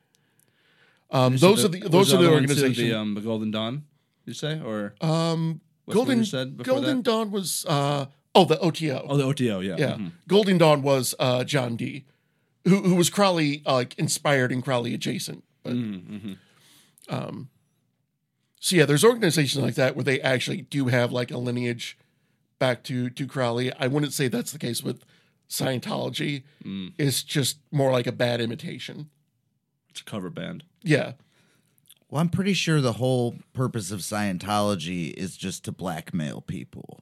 um, 1.10 1.36
those 1.36 1.62
the- 1.62 1.68
are 1.68 1.80
the 1.82 1.88
those 1.88 2.12
are 2.12 2.16
the 2.18 2.24
other 2.24 2.32
one 2.34 2.42
organizations. 2.42 2.76
The 2.76 2.94
um, 2.94 3.14
the 3.14 3.20
Golden 3.20 3.50
Dawn. 3.50 3.84
You 4.26 4.34
say 4.34 4.60
or 4.60 4.94
um, 5.00 5.60
the 5.86 5.94
Golden 5.94 6.24
said 6.24 6.62
Golden 6.62 6.98
that? 6.98 7.02
Dawn 7.04 7.30
was 7.30 7.64
uh 7.66 8.06
oh 8.34 8.44
the 8.44 8.58
OTO. 8.60 9.06
Oh, 9.08 9.16
the 9.16 9.24
OTO. 9.24 9.60
Yeah. 9.60 9.76
Yeah, 9.78 9.92
mhm. 9.94 10.12
Golden 10.28 10.58
Dawn 10.58 10.82
was 10.82 11.14
uh, 11.18 11.44
John 11.44 11.76
Dee, 11.76 12.04
who 12.64 12.82
who 12.82 12.94
was 12.94 13.08
Crowley 13.10 13.62
uh, 13.66 13.72
like 13.74 13.98
inspired 13.98 14.52
and 14.52 14.62
Crowley 14.62 14.92
adjacent. 14.94 15.44
But 15.62 15.72
Mm-hmm. 15.74 16.32
um, 17.08 17.48
so 18.60 18.76
yeah, 18.76 18.84
there's 18.84 19.04
organizations 19.04 19.62
like 19.64 19.74
that 19.76 19.96
where 19.96 20.04
they 20.04 20.20
actually 20.20 20.62
do 20.62 20.88
have 20.88 21.10
like 21.12 21.30
a 21.30 21.38
lineage 21.38 21.96
back 22.58 22.82
to 22.84 23.08
to 23.10 23.26
Crowley. 23.26 23.72
I 23.78 23.86
wouldn't 23.86 24.12
say 24.12 24.28
that's 24.28 24.52
the 24.52 24.58
case 24.58 24.82
with 24.82 25.02
Scientology 25.48 26.42
It's 26.98 27.22
just 27.22 27.58
more 27.72 27.90
like 27.90 28.06
a 28.06 28.12
bad 28.12 28.40
imitation. 28.40 29.08
It's 29.98 30.06
a 30.06 30.10
cover 30.10 30.30
band. 30.30 30.62
Yeah. 30.84 31.12
Well, 32.08 32.20
I'm 32.20 32.28
pretty 32.28 32.54
sure 32.54 32.80
the 32.80 32.94
whole 32.94 33.34
purpose 33.52 33.90
of 33.90 34.00
Scientology 34.00 35.12
is 35.12 35.36
just 35.36 35.64
to 35.64 35.72
blackmail 35.72 36.40
people, 36.42 37.00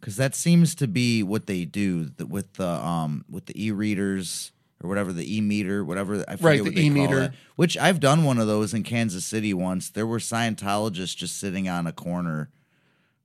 because 0.00 0.16
that 0.16 0.34
seems 0.34 0.74
to 0.76 0.88
be 0.88 1.22
what 1.22 1.46
they 1.46 1.64
do 1.66 2.06
th- 2.08 2.28
with 2.30 2.54
the 2.54 2.66
um 2.66 3.24
with 3.28 3.46
the 3.46 3.64
e-readers 3.66 4.52
or 4.82 4.88
whatever 4.88 5.12
the 5.12 5.36
e-meter, 5.36 5.84
whatever 5.84 6.24
I 6.26 6.36
forget 6.36 6.40
Right, 6.42 6.60
what 6.62 6.70
the 6.74 6.80
they 6.80 6.86
e-meter. 6.86 7.20
it. 7.24 7.32
Which 7.56 7.76
I've 7.76 8.00
done 8.00 8.24
one 8.24 8.38
of 8.38 8.46
those 8.46 8.72
in 8.72 8.82
Kansas 8.82 9.24
City 9.26 9.52
once. 9.52 9.90
There 9.90 10.06
were 10.06 10.18
Scientologists 10.18 11.14
just 11.14 11.38
sitting 11.38 11.68
on 11.68 11.86
a 11.86 11.92
corner, 11.92 12.48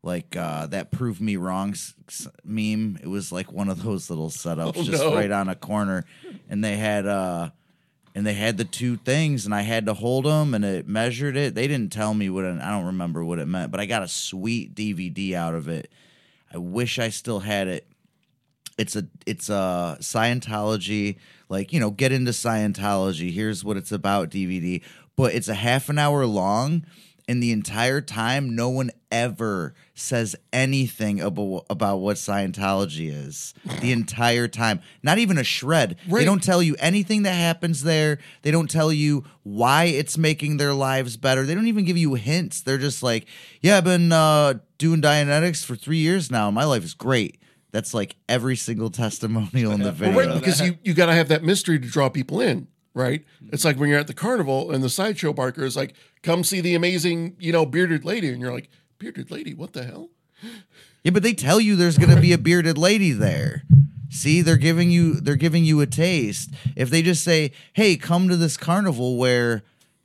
like 0.04 0.36
uh, 0.36 0.68
that 0.68 0.92
"prove 0.92 1.20
me 1.22 1.38
wrong" 1.38 1.72
s- 1.72 1.96
s- 2.10 2.28
meme. 2.44 3.00
It 3.02 3.08
was 3.08 3.32
like 3.32 3.52
one 3.52 3.70
of 3.70 3.82
those 3.82 4.10
little 4.12 4.30
setups, 4.30 4.74
Oh, 4.76 4.84
just 4.84 5.02
no. 5.02 5.16
right 5.16 5.32
on 5.32 5.48
a 5.50 5.56
corner, 5.56 6.04
and 6.50 6.64
they 6.64 6.76
had. 6.76 7.08
uh 7.08 7.50
and 8.16 8.26
they 8.26 8.34
had 8.34 8.58
the 8.58 8.64
two 8.64 8.96
things 8.96 9.46
and 9.46 9.54
I 9.54 9.62
had 9.62 9.86
to 9.88 9.94
hold 9.94 10.24
them 10.24 10.54
and 10.54 10.64
it 10.64 10.88
measured 10.88 11.36
it. 11.36 11.54
They 11.54 11.68
didn't 11.68 11.92
tell 11.92 12.14
me 12.14 12.30
what 12.30 12.46
it, 12.46 12.62
I 12.62 12.72
don't 12.72 12.86
remember 12.86 13.26
what 13.26 13.40
it 13.40 13.46
meant, 13.46 13.72
but 13.72 13.82
I 13.82 13.86
got 13.86 14.04
a 14.04 14.08
sweet 14.08 14.74
DVD 14.74 15.34
out 15.34 15.54
of 15.54 15.68
it. 15.68 15.92
I 16.52 16.58
wish 16.58 16.98
I 16.98 17.10
still 17.10 17.42
had 17.42 17.68
it. 17.68 17.86
It's 18.78 18.96
a 18.96 19.06
it's 19.26 19.50
a 19.50 19.98
Scientology 20.00 21.18
like, 21.50 21.74
you 21.74 21.80
know, 21.80 21.92
get 21.92 22.12
into 22.12 22.32
Scientology. 22.32 23.32
Here's 23.32 23.64
what 23.64 23.78
it's 23.78 23.92
about 23.92 24.30
DVD, 24.30 24.82
but 25.16 25.34
it's 25.34 25.50
a 25.50 25.54
half 25.54 25.90
an 25.90 26.00
hour 26.00 26.26
long 26.26 26.86
and 27.28 27.42
the 27.42 27.52
entire 27.52 28.02
time 28.02 28.56
no 28.56 28.70
one 28.70 28.92
ever 29.12 29.74
says 29.94 30.36
anything 30.54 31.20
about 31.22 31.66
about 31.70 31.98
what 31.98 32.18
Scientology 32.18 33.10
is. 33.12 33.54
The 33.82 33.92
entire 33.92 34.48
time. 34.48 34.82
Not 35.04 35.18
even 35.18 35.38
a 35.38 35.44
shred. 35.44 35.96
They 36.08 36.26
don't 36.26 36.44
tell 36.44 36.62
you 36.62 36.76
anything 36.80 37.24
that 37.24 37.34
happens 37.34 37.84
there. 37.84 38.20
They 38.42 38.52
don't 38.52 38.70
tell 38.70 38.92
you 38.92 39.24
why 39.44 39.86
it's 39.86 40.18
making 40.18 40.58
their 40.58 40.74
lives 40.74 41.18
better. 41.18 41.44
They 41.46 41.56
don't 41.56 41.68
even 41.68 41.86
give 41.86 41.98
you 41.98 42.14
hints. 42.16 42.62
They're 42.62 42.78
just 42.78 43.02
like, 43.02 43.26
"Yeah, 43.62 43.78
I've 43.78 43.84
been 43.86 44.12
uh, 44.12 44.56
doing 44.78 45.02
Dianetics 45.02 45.64
for 45.66 45.76
three 45.76 45.98
years 46.00 46.30
now. 46.30 46.52
My 46.52 46.66
life 46.66 46.84
is 46.84 46.94
great." 46.94 47.40
That's 47.72 47.94
like 47.94 48.16
every 48.30 48.56
single 48.56 48.90
testimonial 48.90 49.74
in 49.74 49.80
the 49.80 49.86
Well, 49.88 49.94
video. 49.94 50.18
right, 50.20 50.34
because 50.40 50.62
you, 50.62 50.78
you 50.84 50.94
got 50.94 51.08
to 51.08 51.14
have 51.14 51.28
that 51.28 51.44
mystery 51.44 51.78
to 51.78 51.86
draw 51.86 52.08
people 52.08 52.40
in, 52.40 52.68
right? 52.96 53.24
It's 53.52 53.64
like 53.64 53.78
when 53.78 53.90
you're 53.90 54.00
at 54.00 54.08
the 54.08 54.14
carnival 54.16 54.72
and 54.72 54.84
the 54.84 54.90
sideshow 54.90 55.34
barker 55.34 55.64
is 55.64 55.76
like, 55.76 55.94
come 56.24 56.44
see 56.44 56.62
the 56.62 56.74
amazing, 56.74 57.36
you 57.38 57.52
know, 57.52 57.66
bearded 57.66 58.04
lady. 58.04 58.30
And 58.30 58.42
you're 58.42 58.54
like, 58.54 58.70
bearded 58.98 59.30
lady, 59.30 59.54
what 59.54 59.74
the 59.74 59.84
hell? 59.84 60.10
Yeah, 61.04 61.12
but 61.12 61.22
they 61.22 61.34
tell 61.34 61.60
you 61.60 61.76
there's 61.76 62.00
going 62.00 62.16
to 62.16 62.22
be 62.22 62.34
a 62.34 62.38
bearded 62.38 62.80
lady 62.80 63.12
there. 63.12 63.64
See, 64.10 64.42
they're 64.42 64.58
giving 64.58 64.90
you 64.90 65.16
they're 65.16 65.36
giving 65.36 65.66
you 65.66 65.82
a 65.82 65.86
taste. 65.86 66.52
If 66.76 66.90
they 66.90 67.02
just 67.02 67.24
say, 67.24 67.52
"Hey, 67.74 67.98
come 67.98 68.30
to 68.30 68.38
this 68.38 68.56
carnival 68.56 69.18
where 69.18 69.64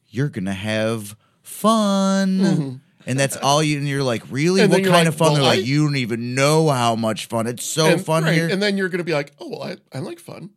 you're 0.09 0.29
going 0.29 0.47
to 0.47 0.53
have 0.53 1.17
fun." 1.43 2.81
And 3.07 3.19
that's 3.19 3.37
all 3.37 3.63
you 3.63 3.79
and 3.79 3.89
you're 3.89 4.03
like, 4.03 4.23
"Really? 4.31 4.61
Mm-hmm. 4.61 4.73
And 4.75 4.85
what 4.85 4.93
kind 4.93 5.07
like, 5.07 5.09
of 5.09 5.15
fun?" 5.17 5.33
well, 5.33 5.35
they're 5.37 5.57
like, 5.57 5.65
"You 5.65 5.85
don't 5.85 5.97
even 5.97 6.35
know 6.35 6.69
how 6.69 6.97
much 6.97 7.27
fun. 7.27 7.47
It's 7.47 7.65
so 7.65 7.87
and, 7.87 8.05
fun 8.05 8.25
right, 8.25 8.35
here." 8.35 8.49
And 8.49 8.61
then 8.61 8.77
you're 8.77 8.89
going 8.89 8.99
to 8.99 9.05
be 9.05 9.15
like, 9.15 9.33
oh, 9.41 9.49
well, 9.49 9.63
I, 9.63 9.77
I 9.93 10.01
like 10.01 10.19
fun. 10.19 10.51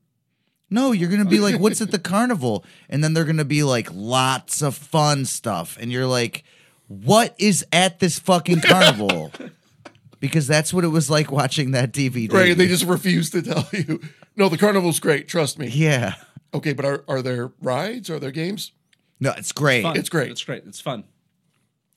No, 0.73 0.91
you're 0.91 1.09
gonna 1.09 1.23
be 1.25 1.39
like, 1.39 1.59
"What's 1.59 1.81
at 1.81 1.91
the 1.91 1.99
carnival?" 2.13 2.65
And 2.89 3.03
then 3.03 3.13
they're 3.13 3.25
gonna 3.25 3.45
be 3.45 3.63
like, 3.63 3.87
"Lots 3.93 4.61
of 4.61 4.75
fun 4.75 5.25
stuff," 5.25 5.77
and 5.79 5.91
you're 5.91 6.07
like, 6.07 6.43
"What 6.87 7.35
is 7.37 7.63
at 7.71 7.99
this 7.99 8.17
fucking 8.19 8.61
carnival?" 8.61 9.31
because 10.19 10.47
that's 10.47 10.73
what 10.73 10.83
it 10.83 10.87
was 10.87 11.09
like 11.09 11.31
watching 11.31 11.71
that 11.71 11.91
DVD. 11.91 12.31
Right. 12.31 12.57
They 12.57 12.67
just 12.67 12.85
refuse 12.85 13.29
to 13.31 13.41
tell 13.41 13.67
you. 13.71 14.01
No, 14.35 14.49
the 14.49 14.57
carnival's 14.57 14.99
great. 14.99 15.27
Trust 15.27 15.59
me. 15.59 15.67
yeah, 15.67 16.15
Okay, 16.53 16.73
but 16.73 16.85
are, 16.85 17.03
are 17.07 17.21
there 17.21 17.51
rides? 17.61 18.09
Are 18.09 18.19
there 18.19 18.31
games? 18.31 18.71
no, 19.19 19.31
it's 19.37 19.51
great. 19.51 19.83
Fun. 19.83 19.97
It's 19.97 20.09
great. 20.09 20.31
It's 20.31 20.43
great. 20.43 20.63
It's 20.65 20.81
fun. 20.81 21.03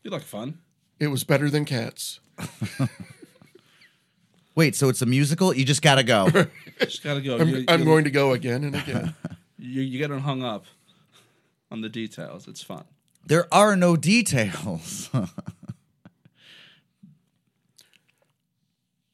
You 0.03 0.11
like 0.11 0.23
fun? 0.23 0.59
It 1.01 1.09
was 1.09 1.25
better 1.25 1.49
than 1.51 1.65
cats. 1.65 2.21
Wait, 4.57 4.75
so 4.75 4.89
it's 4.89 5.03
a 5.03 5.07
musical? 5.07 5.55
You 5.55 5.65
just 5.65 5.83
gotta 5.83 6.03
go. 6.03 6.29
Just 6.81 7.03
gotta 7.05 7.21
go. 7.21 7.39
I'm, 7.39 7.49
you, 7.49 7.65
I'm 7.69 7.81
you, 7.81 7.85
going 7.87 8.05
to 8.05 8.11
go 8.11 8.33
again 8.33 8.65
and 8.65 8.75
again. 8.75 9.15
You, 9.59 9.81
you 9.83 9.99
get 9.99 10.11
hung 10.21 10.43
up 10.43 10.65
on 11.71 11.81
the 11.81 11.89
details. 11.89 12.47
It's 12.47 12.63
fun. 12.63 12.85
there 13.27 13.47
are 13.53 13.75
no 13.77 13.97
details. 13.97 15.09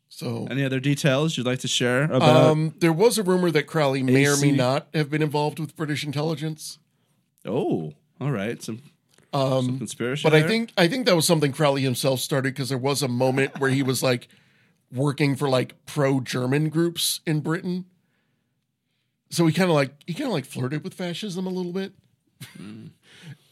So 0.08 0.46
Any 0.50 0.62
other 0.64 0.78
details 0.78 1.36
you'd 1.36 1.46
like 1.46 1.58
to 1.60 1.68
share 1.68 2.04
about? 2.04 2.22
um, 2.22 2.74
there 2.78 2.92
was 2.92 3.18
a 3.18 3.22
rumor 3.24 3.50
that 3.50 3.64
Crowley 3.66 4.02
may 4.04 4.26
or 4.26 4.36
may 4.36 4.48
AC? 4.50 4.52
not 4.52 4.86
have 4.94 5.10
been 5.10 5.22
involved 5.22 5.58
with 5.58 5.74
British 5.74 6.04
intelligence. 6.04 6.78
oh, 7.44 7.92
all 8.20 8.30
right. 8.30 8.62
Some, 8.62 8.82
some 9.32 9.78
conspiracy. 9.78 10.24
Um, 10.24 10.30
But 10.30 10.36
I 10.36 10.40
there? 10.40 10.48
think 10.48 10.72
I 10.76 10.86
think 10.86 11.06
that 11.06 11.16
was 11.16 11.26
something 11.26 11.50
Crowley 11.50 11.82
himself 11.82 12.20
started 12.20 12.54
because 12.54 12.68
there 12.68 12.78
was 12.78 13.02
a 13.02 13.08
moment 13.08 13.58
where 13.58 13.70
he 13.70 13.82
was 13.82 14.00
like 14.02 14.28
working 14.92 15.36
for 15.36 15.48
like 15.48 15.74
pro 15.86 16.20
German 16.20 16.68
groups 16.68 17.20
in 17.26 17.40
Britain. 17.40 17.86
So 19.30 19.46
he 19.46 19.52
kind 19.52 19.70
of 19.70 19.74
like 19.74 19.92
he 20.06 20.14
kind 20.14 20.26
of 20.26 20.32
like 20.34 20.44
flirted 20.44 20.84
with 20.84 20.94
fascism 20.94 21.46
a 21.46 21.50
little 21.50 21.72
bit. 21.72 21.92
Mm. 22.58 22.90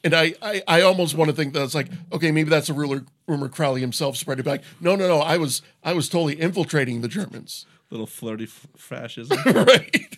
And 0.03 0.15
I, 0.15 0.33
I, 0.41 0.63
I 0.67 0.81
almost 0.81 1.15
want 1.15 1.29
to 1.29 1.37
think 1.37 1.53
that 1.53 1.63
it's 1.63 1.75
like, 1.75 1.89
okay, 2.11 2.31
maybe 2.31 2.49
that's 2.49 2.71
a 2.71 2.73
rumor, 2.73 3.05
rumor 3.27 3.51
Crowley 3.51 3.83
himself 3.83 4.17
spread 4.17 4.41
it 4.41 4.45
back. 4.45 4.63
No, 4.81 4.97
no, 4.97 5.07
no. 5.07 5.19
I 5.21 5.37
was 5.37 5.61
I 5.85 5.93
was 5.93 6.09
totally 6.09 6.41
infiltrating 6.41 7.03
the 7.03 7.09
Germans. 7.09 7.67
little 7.91 8.07
flirty 8.07 8.45
f- 8.45 8.67
fascism. 8.79 9.37
right. 9.47 10.17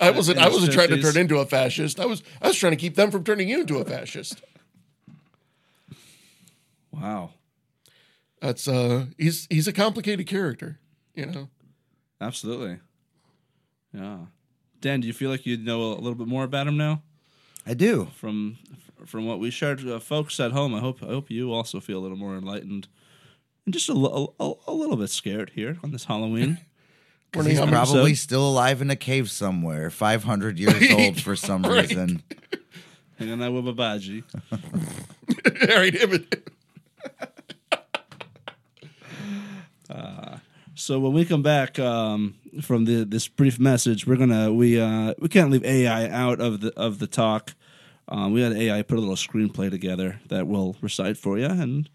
I 0.00 0.10
wasn't 0.10 0.38
I 0.38 0.48
wasn't 0.48 0.72
trying 0.72 0.88
to 0.88 1.00
turn 1.00 1.16
into 1.16 1.38
a 1.38 1.46
fascist. 1.46 2.00
I 2.00 2.06
was 2.06 2.24
I 2.42 2.48
was 2.48 2.56
trying 2.56 2.72
to 2.72 2.76
keep 2.76 2.96
them 2.96 3.12
from 3.12 3.22
turning 3.22 3.48
you 3.48 3.60
into 3.60 3.78
a 3.78 3.84
fascist. 3.84 4.42
wow. 6.90 7.30
That's 8.44 8.68
uh 8.68 9.06
he's 9.16 9.46
he's 9.48 9.66
a 9.66 9.72
complicated 9.72 10.26
character, 10.26 10.78
you 11.14 11.24
know. 11.24 11.48
Absolutely. 12.20 12.78
Yeah. 13.94 14.18
Dan, 14.82 15.00
do 15.00 15.06
you 15.06 15.14
feel 15.14 15.30
like 15.30 15.46
you 15.46 15.56
know 15.56 15.92
a 15.92 15.94
little 15.94 16.14
bit 16.14 16.26
more 16.28 16.44
about 16.44 16.66
him 16.66 16.76
now 16.76 17.02
I 17.66 17.72
do. 17.72 18.08
from 18.16 18.58
from 19.06 19.24
what 19.24 19.38
we 19.40 19.50
shared? 19.50 19.88
Uh, 19.88 19.98
folks 19.98 20.38
at 20.40 20.52
home, 20.52 20.74
I 20.74 20.80
hope 20.80 21.02
I 21.02 21.06
hope 21.06 21.30
you 21.30 21.54
also 21.54 21.80
feel 21.80 21.98
a 22.00 22.02
little 22.02 22.18
more 22.18 22.36
enlightened 22.36 22.86
and 23.64 23.72
just 23.72 23.88
a, 23.88 23.94
li- 23.94 24.28
a, 24.38 24.52
a 24.68 24.72
little 24.74 24.96
bit 24.96 25.08
scared 25.08 25.52
here 25.54 25.78
on 25.82 25.90
this 25.92 26.04
Halloween. 26.04 26.58
Learning 27.34 27.50
He's 27.52 27.58
how 27.58 27.64
prob- 27.64 27.74
much- 27.80 27.88
probably 27.92 28.10
episode. 28.10 28.22
still 28.22 28.46
alive 28.48 28.82
in 28.82 28.90
a 28.90 28.96
cave 28.96 29.30
somewhere, 29.30 29.88
500 29.90 30.58
years 30.58 30.90
old 30.92 31.20
for 31.22 31.34
some 31.34 31.62
Right. 31.66 31.88
reason. 31.88 32.22
Hanging 33.18 33.42
out 33.42 33.52
with 33.54 33.64
Babaji. 33.64 34.22
Right, 35.66 35.94
him 39.88 39.96
and- 39.96 40.40
So 40.76 40.98
when 40.98 41.12
we 41.12 41.24
come 41.24 41.42
back 41.42 41.78
um, 41.78 42.34
from 42.62 42.84
the 42.84 43.04
this 43.04 43.28
brief 43.28 43.58
message, 43.60 44.06
we're 44.08 44.16
gonna 44.18 44.52
we 44.52 44.80
uh, 44.80 45.14
we 45.20 45.28
can't 45.28 45.50
leave 45.50 45.64
AI 45.64 46.08
out 46.08 46.40
of 46.40 46.60
the 46.60 46.72
of 46.76 46.98
the 46.98 47.06
talk. 47.06 47.54
Um, 48.08 48.32
we 48.34 48.42
had 48.42 48.52
AI 48.52 48.82
put 48.82 48.98
a 48.98 49.00
little 49.00 49.16
screenplay 49.16 49.70
together 49.70 50.20
that 50.28 50.46
we'll 50.48 50.74
recite 50.82 51.16
for 51.16 51.38
you, 51.38 51.46
and 51.46 51.88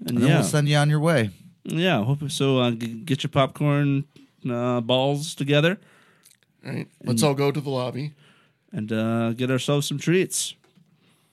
and, 0.00 0.10
And 0.10 0.18
then 0.18 0.28
yeah, 0.28 0.34
we'll 0.38 0.44
send 0.48 0.68
you 0.68 0.76
on 0.78 0.88
your 0.90 1.00
way. 1.00 1.30
yeah. 1.64 2.04
Hope 2.04 2.30
so. 2.30 2.58
Uh, 2.60 2.70
g- 2.70 3.02
get 3.04 3.22
your 3.24 3.30
popcorn 3.30 4.04
uh, 4.48 4.80
balls 4.80 5.34
together 5.34 5.76
right. 6.64 6.86
Let's 7.04 7.22
all 7.24 7.34
go 7.34 7.50
to 7.50 7.60
the 7.60 7.70
lobby. 7.70 8.12
and 8.72 8.92
uh, 8.92 9.32
get 9.32 9.50
ourselves 9.50 9.88
some 9.88 9.98
treats. 9.98 10.54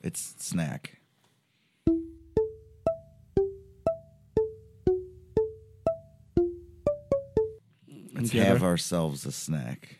It's 0.01 0.33
snack. 0.39 0.94
Let's 8.37 8.49
have 8.49 8.63
ourselves 8.63 9.25
a 9.25 9.31
snack. 9.31 9.97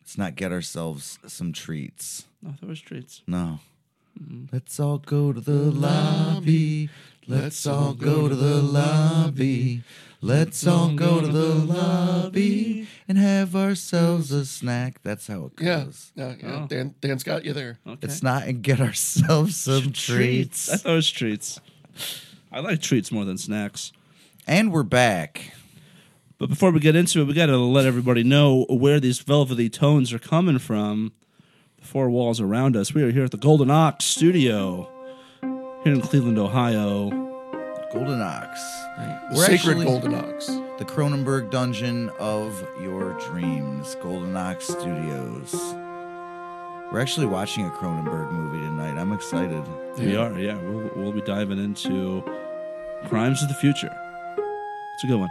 Let's 0.00 0.18
not 0.18 0.36
get 0.36 0.52
ourselves 0.52 1.18
some 1.26 1.52
treats. 1.52 2.24
Oh, 2.44 2.48
no, 2.48 2.54
there 2.60 2.68
was 2.68 2.80
treats. 2.80 3.22
No. 3.26 3.60
Let's 4.52 4.78
all 4.80 4.98
go 4.98 5.32
to 5.32 5.40
the 5.40 5.70
lobby. 5.70 6.90
Let's 7.26 7.64
all 7.66 7.94
go 7.94 8.28
to 8.28 8.34
the 8.34 8.60
lobby. 8.60 9.82
Let's 10.20 10.66
all 10.66 10.92
go 10.92 11.20
to 11.20 11.28
the 11.28 11.54
lobby 11.54 12.88
and 13.08 13.16
have 13.16 13.56
ourselves 13.56 14.30
a 14.32 14.44
snack. 14.44 15.00
That's 15.02 15.26
how 15.28 15.46
it 15.46 15.56
goes. 15.56 16.12
Yeah, 16.14 16.34
yeah. 16.38 16.62
Oh. 16.62 16.66
Dan 16.66 16.94
Dan's 17.00 17.22
got 17.22 17.44
you 17.44 17.52
there. 17.52 17.78
Okay. 17.86 17.98
It's 18.02 18.22
not 18.22 18.42
and 18.48 18.62
get 18.62 18.80
ourselves 18.80 19.56
some 19.60 19.92
treats. 19.92 20.70
I 20.70 20.76
thought 20.76 20.92
it 20.92 20.96
was 20.96 21.10
treats. 21.10 21.60
I 22.52 22.60
like 22.60 22.82
treats 22.82 23.10
more 23.10 23.24
than 23.24 23.38
snacks. 23.38 23.92
And 24.46 24.72
we're 24.72 24.82
back. 24.82 25.52
But 26.40 26.48
before 26.48 26.70
we 26.70 26.80
get 26.80 26.96
into 26.96 27.20
it, 27.20 27.26
we 27.26 27.34
got 27.34 27.46
to 27.46 27.58
let 27.58 27.84
everybody 27.84 28.24
know 28.24 28.64
where 28.70 28.98
these 28.98 29.18
velvety 29.18 29.68
tones 29.68 30.10
are 30.10 30.18
coming 30.18 30.58
from. 30.58 31.12
The 31.78 31.84
four 31.86 32.08
walls 32.08 32.40
around 32.40 32.76
us. 32.78 32.94
We 32.94 33.02
are 33.02 33.10
here 33.10 33.24
at 33.24 33.30
the 33.30 33.36
Golden 33.36 33.70
Ox 33.70 34.06
Studio 34.06 34.88
here 35.84 35.92
in 35.92 36.00
Cleveland, 36.00 36.38
Ohio. 36.38 37.10
Golden 37.92 38.22
Ox. 38.22 38.58
The 38.96 39.20
We're 39.34 39.44
sacred 39.44 39.58
actually- 39.72 39.84
golden 39.84 40.14
ox. 40.14 40.46
The 40.78 40.86
Cronenberg 40.86 41.50
dungeon 41.50 42.08
of 42.18 42.58
your 42.80 43.12
dreams. 43.28 43.94
Golden 43.96 44.34
Ox 44.34 44.66
Studios. 44.66 45.52
We're 46.90 47.00
actually 47.00 47.26
watching 47.26 47.66
a 47.66 47.70
Cronenberg 47.70 48.32
movie 48.32 48.60
tonight. 48.60 48.98
I'm 48.98 49.12
excited. 49.12 49.62
We 49.98 50.16
are, 50.16 50.38
yeah. 50.38 50.56
We'll, 50.62 50.90
we'll 50.96 51.12
be 51.12 51.20
diving 51.20 51.58
into 51.58 52.24
Crimes 53.08 53.42
of 53.42 53.48
the 53.48 53.54
Future. 53.56 53.94
It's 54.94 55.04
a 55.04 55.06
good 55.06 55.18
one. 55.20 55.28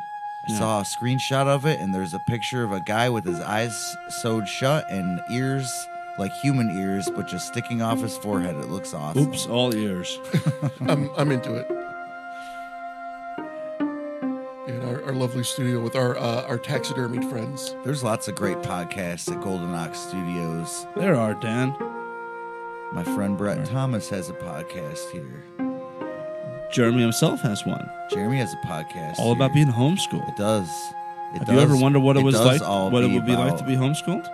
I 0.48 0.52
Yeah. 0.52 0.58
saw 0.60 0.80
a 0.80 0.84
screenshot 0.84 1.48
of 1.48 1.66
it, 1.66 1.80
and 1.80 1.94
there's 1.94 2.14
a 2.14 2.20
picture 2.20 2.64
of 2.64 2.72
a 2.72 2.80
guy 2.80 3.10
with 3.10 3.26
his 3.26 3.40
eyes 3.42 3.96
sewed 4.22 4.48
shut 4.48 4.90
and 4.90 5.22
ears 5.32 5.70
like 6.18 6.32
human 6.42 6.70
ears, 6.78 7.10
but 7.16 7.28
just 7.28 7.48
sticking 7.48 7.82
off 7.82 8.02
his 8.02 8.18
forehead. 8.18 8.56
It 8.56 8.70
looks 8.70 8.94
awesome. 8.94 9.24
Oops, 9.24 9.48
all 9.48 9.74
ears. 9.76 10.20
I'm 10.82 11.10
I'm 11.18 11.32
into 11.32 11.56
it. 11.56 11.68
In 14.68 14.82
our, 14.86 15.04
our 15.06 15.14
lovely 15.14 15.44
studio 15.44 15.80
with 15.82 15.96
our 15.96 16.18
uh, 16.18 16.44
our 16.48 16.58
taxidermied 16.58 17.30
friends. 17.30 17.76
There's 17.84 18.04
lots 18.04 18.28
of 18.28 18.36
great 18.36 18.58
podcasts 18.58 19.32
at 19.32 19.42
Golden 19.42 19.74
Ox 19.74 19.98
Studios. 20.00 20.86
there 20.96 21.16
are, 21.16 21.34
Dan. 21.36 21.74
My 22.92 23.04
friend 23.04 23.38
Brett 23.38 23.66
Thomas 23.66 24.10
has 24.10 24.30
a 24.30 24.34
podcast 24.34 25.10
here. 25.12 25.44
Jeremy 26.72 27.02
himself 27.02 27.42
has 27.42 27.66
one. 27.66 27.90
Jeremy 28.12 28.38
has 28.38 28.54
a 28.54 28.58
podcast. 28.58 29.18
All 29.18 29.32
about 29.32 29.54
being 29.54 29.68
homeschooled. 29.68 30.30
It 30.30 30.38
does. 30.38 30.70
It 31.34 31.40
Have 31.40 31.48
does. 31.48 31.56
you 31.56 31.62
ever 31.62 31.76
wondered 31.76 32.02
what 32.02 32.16
it, 32.16 32.24
was 32.24 32.40
like, 32.40 32.62
what 32.62 33.04
it 33.04 33.12
would 33.12 33.26
be 33.26 33.36
like 33.36 33.58
to 33.58 33.64
be 33.64 33.76
homeschooled? 33.76 34.28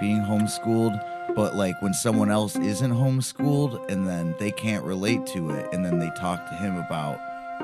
being 0.00 0.20
homeschooled? 0.20 1.00
But 1.34 1.54
like 1.54 1.80
when 1.82 1.94
someone 1.94 2.30
else 2.30 2.56
isn't 2.56 2.92
homeschooled, 2.92 3.90
and 3.90 4.06
then 4.06 4.34
they 4.38 4.50
can't 4.50 4.84
relate 4.84 5.26
to 5.28 5.50
it, 5.50 5.72
and 5.72 5.84
then 5.84 5.98
they 5.98 6.10
talk 6.10 6.48
to 6.48 6.54
him 6.56 6.76
about 6.76 7.18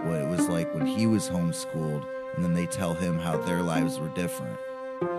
what 0.04 0.20
it 0.20 0.28
was 0.28 0.48
like 0.48 0.72
when 0.74 0.86
he 0.86 1.06
was 1.06 1.28
homeschooled, 1.28 2.04
and 2.34 2.44
then 2.44 2.54
they 2.54 2.66
tell 2.66 2.94
him 2.94 3.18
how 3.18 3.36
their 3.38 3.62
lives 3.62 3.98
were 3.98 4.08
different 4.10 4.56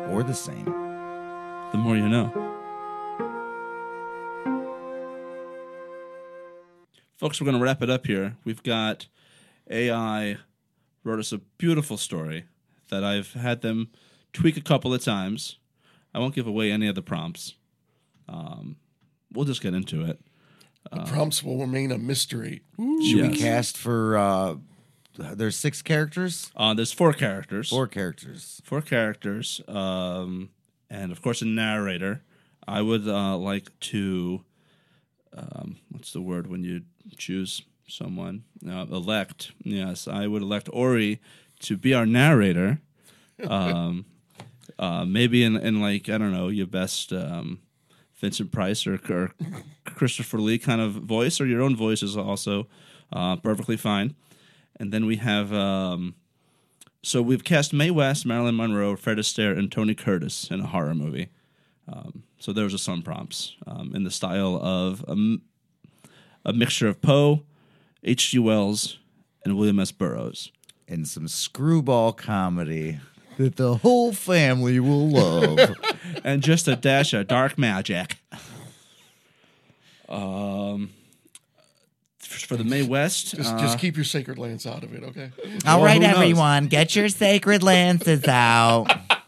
or 0.09 0.23
the 0.23 0.33
same. 0.33 0.65
The 0.65 1.77
more 1.77 1.97
you 1.97 2.07
know. 2.07 2.31
Folks, 7.18 7.39
we're 7.39 7.45
going 7.45 7.57
to 7.57 7.64
wrap 7.64 7.82
it 7.82 7.89
up 7.89 8.05
here. 8.07 8.36
We've 8.43 8.64
got 8.64 9.07
AI 9.70 10.38
wrote 11.03 11.20
us 11.20 11.32
a 11.32 11.38
beautiful 11.57 11.97
story 11.97 12.45
that 12.89 13.03
I've 13.03 13.34
had 13.34 13.61
them 13.61 13.89
tweak 14.34 14.57
a 14.57 14.61
couple 14.61 14.93
of 14.93 15.03
times. 15.03 15.57
I 16.14 16.20
won't 16.20 16.36
give 16.36 16.47
away 16.47 16.72
any 16.72 16.88
of 16.88 16.95
the 16.95 17.01
prompts. 17.01 17.55
Um, 18.28 18.78
we'll 19.32 19.45
just 19.45 19.61
get 19.61 19.74
into 19.74 20.03
it. 20.05 20.20
The 20.91 21.03
prompts 21.03 21.43
will 21.43 21.57
remain 21.59 21.91
a 21.91 21.97
mystery. 21.97 22.61
Should 22.78 23.22
we 23.22 23.36
cast 23.38 23.78
for? 23.78 24.18
uh 24.18 24.55
There's 25.18 25.55
six 25.55 25.82
characters, 25.82 26.51
Uh, 26.55 26.74
there's 26.74 26.91
four 26.91 27.14
characters. 27.14 27.70
four 27.70 27.88
characters. 27.88 28.61
four 28.66 28.82
characters, 28.82 29.61
um, 29.68 30.49
and 30.89 31.11
of 31.11 31.22
course 31.22 31.41
a 31.41 31.45
narrator. 31.45 32.22
I 32.68 32.82
would 32.82 33.07
uh, 33.07 33.38
like 33.38 33.78
to, 33.91 34.43
um, 35.36 35.77
what's 35.89 36.13
the 36.13 36.21
word 36.21 36.47
when 36.47 36.63
you 36.63 36.81
choose 37.17 37.63
someone? 37.88 38.43
Uh, 38.67 38.86
elect. 38.91 39.51
Yes, 39.63 40.07
I 40.07 40.27
would 40.27 40.41
elect 40.41 40.69
Orie 40.71 41.19
to 41.61 41.77
be 41.77 41.93
our 41.93 42.05
narrator. 42.05 42.79
Um, 43.47 44.05
uh, 44.79 45.05
maybe 45.05 45.43
in, 45.43 45.57
in 45.57 45.81
like 45.81 46.09
I 46.09 46.17
don't 46.17 46.34
know 46.34 46.49
your 46.49 46.67
best 46.67 47.11
um, 47.13 47.59
Vincent 48.15 48.51
Price 48.51 48.88
or, 48.88 48.99
or 49.09 49.31
Christopher 49.86 50.39
Lee 50.39 50.57
kind 50.57 50.81
of 50.81 50.93
voice, 50.93 51.41
or 51.41 51.45
your 51.45 51.61
own 51.61 51.75
voice 51.75 52.03
is 52.03 52.15
also 52.15 52.67
uh, 53.11 53.36
perfectly 53.38 53.77
fine. 53.77 54.15
And 54.79 54.91
then 54.91 55.05
we 55.05 55.17
have. 55.17 55.53
Um, 55.53 56.15
so 57.05 57.21
we've 57.21 57.43
cast 57.43 57.73
Mae 57.73 57.91
West, 57.91 58.25
Marilyn 58.25 58.55
Monroe, 58.55 58.95
Fred 58.95 59.17
Astaire, 59.17 59.57
and 59.57 59.69
Tony 59.69 59.93
Curtis 59.93 60.49
in 60.49 60.61
a 60.61 60.67
horror 60.67 60.95
movie. 60.95 61.27
Um, 61.91 62.23
so 62.43 62.51
those 62.51 62.73
are 62.73 62.77
some 62.77 63.01
prompts 63.01 63.55
um, 63.65 63.95
in 63.95 64.03
the 64.03 64.11
style 64.11 64.57
of 64.61 65.05
a 66.45 66.51
mixture 66.51 66.89
of 66.89 67.01
Poe, 67.01 67.43
H.G. 68.03 68.37
Wells, 68.39 68.97
and 69.45 69.55
William 69.57 69.79
S. 69.79 69.93
Burroughs. 69.93 70.51
and 70.89 71.07
some 71.07 71.29
screwball 71.29 72.11
comedy 72.11 72.99
that 73.37 73.55
the 73.55 73.75
whole 73.77 74.11
family 74.11 74.77
will 74.81 75.09
love. 75.09 75.73
and 76.25 76.43
just 76.43 76.67
a 76.67 76.75
dash 76.75 77.13
of 77.13 77.27
dark 77.27 77.57
magic. 77.57 78.17
Um, 80.09 80.89
for 82.19 82.57
the 82.57 82.65
Mae 82.65 82.83
West, 82.83 83.35
Just 83.37 83.53
uh, 83.53 83.59
just 83.59 83.79
keep 83.79 83.95
your 83.95 84.03
sacred 84.03 84.37
lance 84.37 84.65
out 84.67 84.83
of 84.83 84.93
it, 84.93 85.03
okay? 85.03 85.31
All 85.65 85.77
Well, 85.77 85.85
right, 85.85 86.03
everyone, 86.03 86.67
get 86.67 86.93
your 86.93 87.07
sacred 87.07 87.63
lances 87.63 88.25
out. 88.27 88.87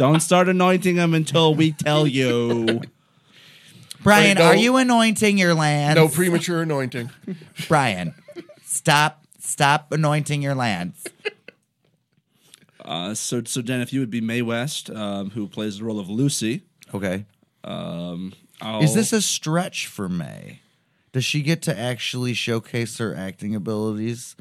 don't 0.00 0.20
start 0.20 0.48
anointing 0.48 0.96
them 0.96 1.12
until 1.12 1.54
we 1.54 1.72
tell 1.72 2.06
you. 2.06 2.80
Brian, 4.02 4.38
Wait, 4.38 4.38
no. 4.38 4.44
are 4.46 4.56
you 4.56 4.78
anointing 4.78 5.36
your 5.36 5.52
land? 5.52 5.96
No 5.96 6.08
premature 6.08 6.62
anointing. 6.62 7.10
Brian, 7.68 8.14
stop, 8.64 9.24
stop 9.38 9.92
anointing 9.92 10.40
your 10.40 10.54
lance. 10.54 11.04
Uh, 12.82 13.12
so, 13.12 13.42
so 13.44 13.60
Dan, 13.60 13.82
if 13.82 13.92
you 13.92 14.00
would 14.00 14.08
be 14.10 14.22
Mae 14.22 14.40
West, 14.40 14.88
um, 14.88 15.30
who 15.32 15.46
plays 15.46 15.78
the 15.78 15.84
role 15.84 16.00
of 16.00 16.08
Lucy, 16.08 16.62
Okay. 16.94 17.26
um, 17.62 18.32
I'll, 18.62 18.82
Is 18.82 18.94
this 18.94 19.12
a 19.12 19.20
stretch 19.20 19.86
for 19.86 20.08
Mae? 20.08 20.60
Does 21.12 21.26
she 21.26 21.42
get 21.42 21.60
to 21.62 21.78
actually 21.78 22.32
showcase 22.32 22.96
her 22.96 23.14
acting 23.14 23.54
abilities? 23.54 24.34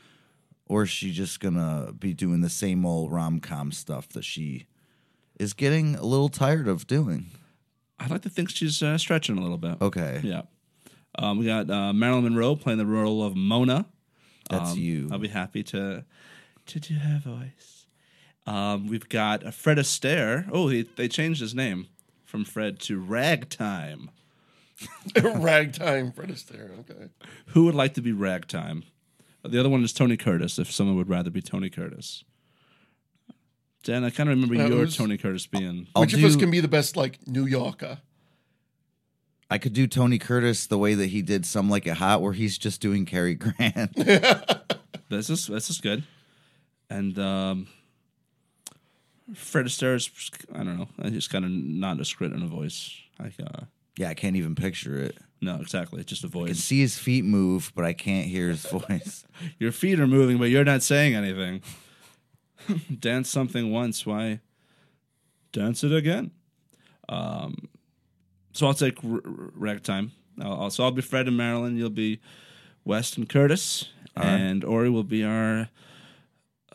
Or 0.68 0.84
is 0.84 0.89
she 0.89 1.12
just 1.12 1.41
gonna 1.41 1.91
be 1.97 2.14
doing 2.14 2.39
the 2.39 2.49
same 2.49 2.86
old 2.86 3.12
rom 3.12 3.39
com 3.41 3.72
stuff 3.74 4.07
that 4.10 4.24
she 4.24 4.68
is 5.40 5.54
getting 5.54 5.96
a 5.96 6.04
little 6.04 6.30
tired 6.30 6.68
of 6.68 6.86
doing? 6.86 7.32
I'd 8.00 8.12
like 8.12 8.22
to 8.22 8.30
think 8.30 8.50
she's 8.50 8.84
uh, 8.84 8.98
stretching 8.98 9.38
a 9.38 9.42
little 9.42 9.58
bit. 9.58 9.82
Okay. 9.82 10.22
Yeah. 10.24 10.44
Um, 11.18 11.38
we 11.40 11.46
got 11.46 11.70
uh, 11.70 11.92
Marilyn 11.94 12.24
Monroe 12.24 12.56
playing 12.56 12.78
the 12.80 12.86
role 12.86 13.24
of 13.24 13.36
Mona. 13.36 13.86
That's 14.50 14.72
Um, 14.74 14.78
you. 14.80 15.10
I'll 15.12 15.20
be 15.20 15.28
happy 15.30 15.64
to 15.64 16.06
to 16.68 16.80
do 16.80 16.94
her 16.96 17.20
voice. 17.24 17.86
Um, 18.46 18.88
we've 18.88 19.10
got 19.10 19.46
uh, 19.46 19.52
Fred 19.52 19.78
Astaire. 19.78 20.48
Oh, 20.52 20.68
he, 20.70 20.84
they 20.84 21.08
changed 21.08 21.42
his 21.42 21.54
name 21.56 21.88
from 22.26 22.46
Fred 22.46 22.80
to 22.82 23.00
Ragtime. 23.00 24.12
Ragtime 25.24 26.12
Fred 26.12 26.30
Astaire, 26.30 26.80
okay. 26.80 27.10
Who 27.48 27.66
would 27.66 27.76
like 27.76 27.94
to 27.96 28.02
be 28.02 28.12
Ragtime? 28.12 28.84
The 29.44 29.60
other 29.60 29.70
one 29.70 29.84
is 29.84 29.94
Tony 29.94 30.16
Curtis. 30.18 30.58
If 30.60 30.72
someone 30.72 30.96
would 30.98 31.10
rather 31.10 31.30
be 31.30 31.42
Tony 31.42 31.70
Curtis. 31.70 32.24
Dan, 33.84 34.03
I 34.03 34.09
kind 34.09 34.30
of 34.30 34.36
remember 34.36 34.55
your 34.55 34.67
who's- 34.86 34.95
Tony 34.97 35.17
Curtis 35.17 35.47
being. 35.47 35.88
I'll 35.95 36.01
Which 36.01 36.13
of 36.13 36.23
us 36.23 36.36
can 36.36 36.51
be 36.51 36.59
the 36.59 36.67
best 36.67 36.95
like 36.97 37.25
New 37.27 37.45
Yorker? 37.45 37.99
I 39.49 39.57
could 39.57 39.73
do 39.73 39.88
Tony 39.88 40.19
Curtis 40.19 40.67
the 40.67 40.77
way 40.77 40.93
that 40.93 41.07
he 41.07 41.21
did 41.23 41.45
Some 41.45 41.69
Like 41.69 41.88
It 41.88 41.95
Hot, 41.97 42.21
where 42.21 42.34
he's 42.34 42.57
just 42.57 42.82
doing 42.82 43.05
Cary 43.05 43.34
Grant. 43.36 43.95
This 45.09 45.30
is 45.30 45.47
this 45.47 45.69
is 45.71 45.80
good. 45.80 46.03
And 46.89 47.17
um, 47.17 47.67
Fred 49.34 49.65
Astaire's, 49.65 50.09
I 50.53 50.57
don't 50.63 50.77
know, 50.77 51.09
he's 51.09 51.27
kind 51.27 51.45
of 51.45 51.51
nondescript 51.51 52.36
in 52.36 52.41
a 52.43 52.47
voice. 52.47 52.95
Like, 53.19 53.34
uh, 53.39 53.65
yeah, 53.97 54.09
I 54.09 54.13
can't 54.13 54.36
even 54.36 54.55
picture 54.55 54.97
it. 54.99 55.17
no, 55.41 55.55
exactly, 55.61 56.01
It's 56.01 56.09
just 56.09 56.23
a 56.23 56.27
I 56.27 56.30
can 56.32 56.39
voice. 56.47 56.59
see 56.59 56.80
his 56.80 56.97
feet 56.97 57.25
move, 57.25 57.71
but 57.75 57.86
I 57.86 57.93
can't 57.93 58.27
hear 58.27 58.49
his 58.49 58.63
voice. 58.71 59.25
Your 59.59 59.71
feet 59.71 59.99
are 59.99 60.07
moving, 60.07 60.38
but 60.38 60.45
you're 60.49 60.63
not 60.63 60.84
saying 60.84 61.15
anything. 61.15 61.61
dance 62.99 63.30
something 63.30 63.72
once, 63.72 64.05
why 64.05 64.39
dance 65.51 65.84
it 65.84 65.93
again? 65.93 66.32
Um, 67.07 67.70
so 68.53 68.68
I'll 68.68 68.74
take 68.74 69.03
r- 69.03 69.22
r- 69.26 69.51
ragtime. 69.53 70.12
I'll, 70.41 70.62
I'll, 70.64 70.70
so 70.70 70.84
I'll 70.84 70.91
be 70.91 71.01
Fred 71.01 71.28
and 71.28 71.38
Marilyn. 71.38 71.78
You'll 71.78 71.89
be 71.89 72.20
West 72.86 73.18
and 73.18 73.28
Curtis, 73.28 73.89
and 74.16 74.64
Orie 74.64 74.89
will 74.91 75.03
be 75.03 75.24
our 75.24 75.70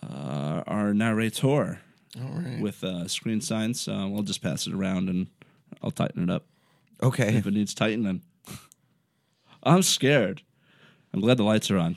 uh, 0.02 0.62
our 0.66 0.92
narrator. 0.94 1.80
All 2.16 2.28
right. 2.30 2.60
with 2.60 2.84
uh, 2.84 3.08
screen 3.08 3.40
signs. 3.40 3.88
Uh, 3.88 4.06
we'll 4.08 4.22
just 4.22 4.40
pass 4.40 4.68
it 4.68 4.72
around 4.72 5.08
and 5.08 5.26
I'll 5.82 5.90
tighten 5.90 6.22
it 6.22 6.30
up 6.30 6.44
Okay. 7.02 7.34
if 7.34 7.44
it 7.44 7.52
needs 7.54 7.74
tightening. 7.74 8.22
I'm 9.64 9.82
scared. 9.82 10.42
I'm 11.12 11.20
glad 11.20 11.38
the 11.38 11.42
lights 11.42 11.72
are 11.72 11.78
on. 11.78 11.96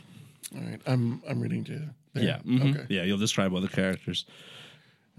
All 0.56 0.62
right. 0.64 0.82
I'm 0.88 1.22
I'm 1.30 1.40
reading 1.40 1.64
to 1.66 1.90
there. 2.26 2.42
mhm. 2.46 2.76
Okay. 2.76 2.86
Yeah, 2.90 3.04
you'll 3.04 3.18
describe 3.18 3.54
all 3.54 3.62
the 3.62 3.68
characters. 3.68 4.26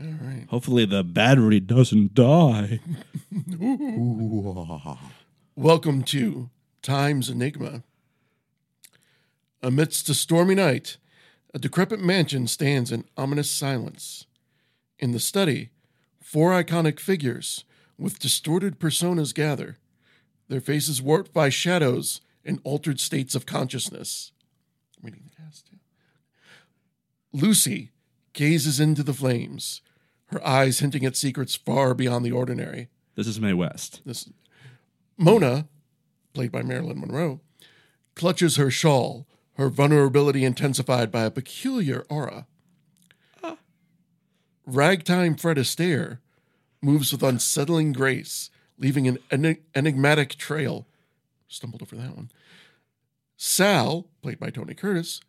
All 0.00 0.06
right. 0.22 0.46
Hopefully 0.48 0.84
the 0.84 1.02
battery 1.02 1.60
doesn't 1.60 2.14
die. 2.14 2.80
Welcome 5.56 6.02
to 6.04 6.50
Time's 6.82 7.28
Enigma. 7.28 7.82
Amidst 9.62 10.08
a 10.08 10.14
stormy 10.14 10.54
night, 10.54 10.98
a 11.52 11.58
decrepit 11.58 12.00
mansion 12.00 12.46
stands 12.46 12.92
in 12.92 13.04
ominous 13.16 13.50
silence. 13.50 14.26
In 15.00 15.10
the 15.12 15.18
study, 15.20 15.70
four 16.22 16.50
iconic 16.52 17.00
figures 17.00 17.64
with 17.98 18.20
distorted 18.20 18.78
personas 18.78 19.34
gather, 19.34 19.78
their 20.48 20.60
faces 20.60 21.02
warped 21.02 21.32
by 21.32 21.48
shadows 21.48 22.20
and 22.44 22.60
altered 22.62 23.00
states 23.00 23.34
of 23.34 23.46
consciousness. 23.46 24.30
I'm 24.98 25.06
reading 25.06 25.24
the 25.28 25.42
cast 25.42 25.66
too. 25.66 25.76
Lucy 27.32 27.90
gazes 28.32 28.80
into 28.80 29.02
the 29.02 29.12
flames, 29.12 29.82
her 30.26 30.44
eyes 30.46 30.78
hinting 30.80 31.04
at 31.04 31.16
secrets 31.16 31.54
far 31.54 31.94
beyond 31.94 32.24
the 32.24 32.32
ordinary. 32.32 32.88
This 33.14 33.26
is 33.26 33.40
Mae 33.40 33.52
West. 33.54 34.00
This 34.06 34.30
Mona, 35.16 35.66
played 36.32 36.52
by 36.52 36.62
Marilyn 36.62 37.00
Monroe, 37.00 37.40
clutches 38.14 38.56
her 38.56 38.70
shawl, 38.70 39.26
her 39.54 39.68
vulnerability 39.68 40.44
intensified 40.44 41.10
by 41.10 41.24
a 41.24 41.30
peculiar 41.30 42.06
aura. 42.08 42.46
Ah. 43.42 43.56
Ragtime 44.64 45.34
Fred 45.34 45.56
Astaire 45.56 46.18
moves 46.80 47.10
with 47.10 47.22
unsettling 47.22 47.92
grace, 47.92 48.50
leaving 48.78 49.08
an 49.08 49.18
enig- 49.30 49.62
enigmatic 49.74 50.36
trail. 50.36 50.86
Stumbled 51.48 51.82
over 51.82 51.96
that 51.96 52.14
one. 52.14 52.30
Sal, 53.36 54.06
played 54.22 54.38
by 54.38 54.50
Tony 54.50 54.74
Curtis, 54.74 55.20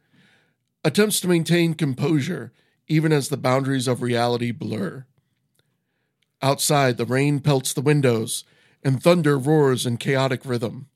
attempts 0.83 1.19
to 1.19 1.27
maintain 1.27 1.73
composure 1.73 2.51
even 2.89 3.11
as 3.11 3.29
the 3.29 3.37
boundaries 3.37 3.87
of 3.87 4.01
reality 4.01 4.51
blur. 4.51 5.05
Outside, 6.41 6.97
the 6.97 7.05
rain 7.05 7.39
pelts 7.39 7.71
the 7.71 7.81
windows, 7.81 8.43
and 8.83 9.01
thunder 9.01 9.37
roars 9.37 9.85
in 9.85 9.97
chaotic 9.97 10.41
rhythm. 10.43 10.87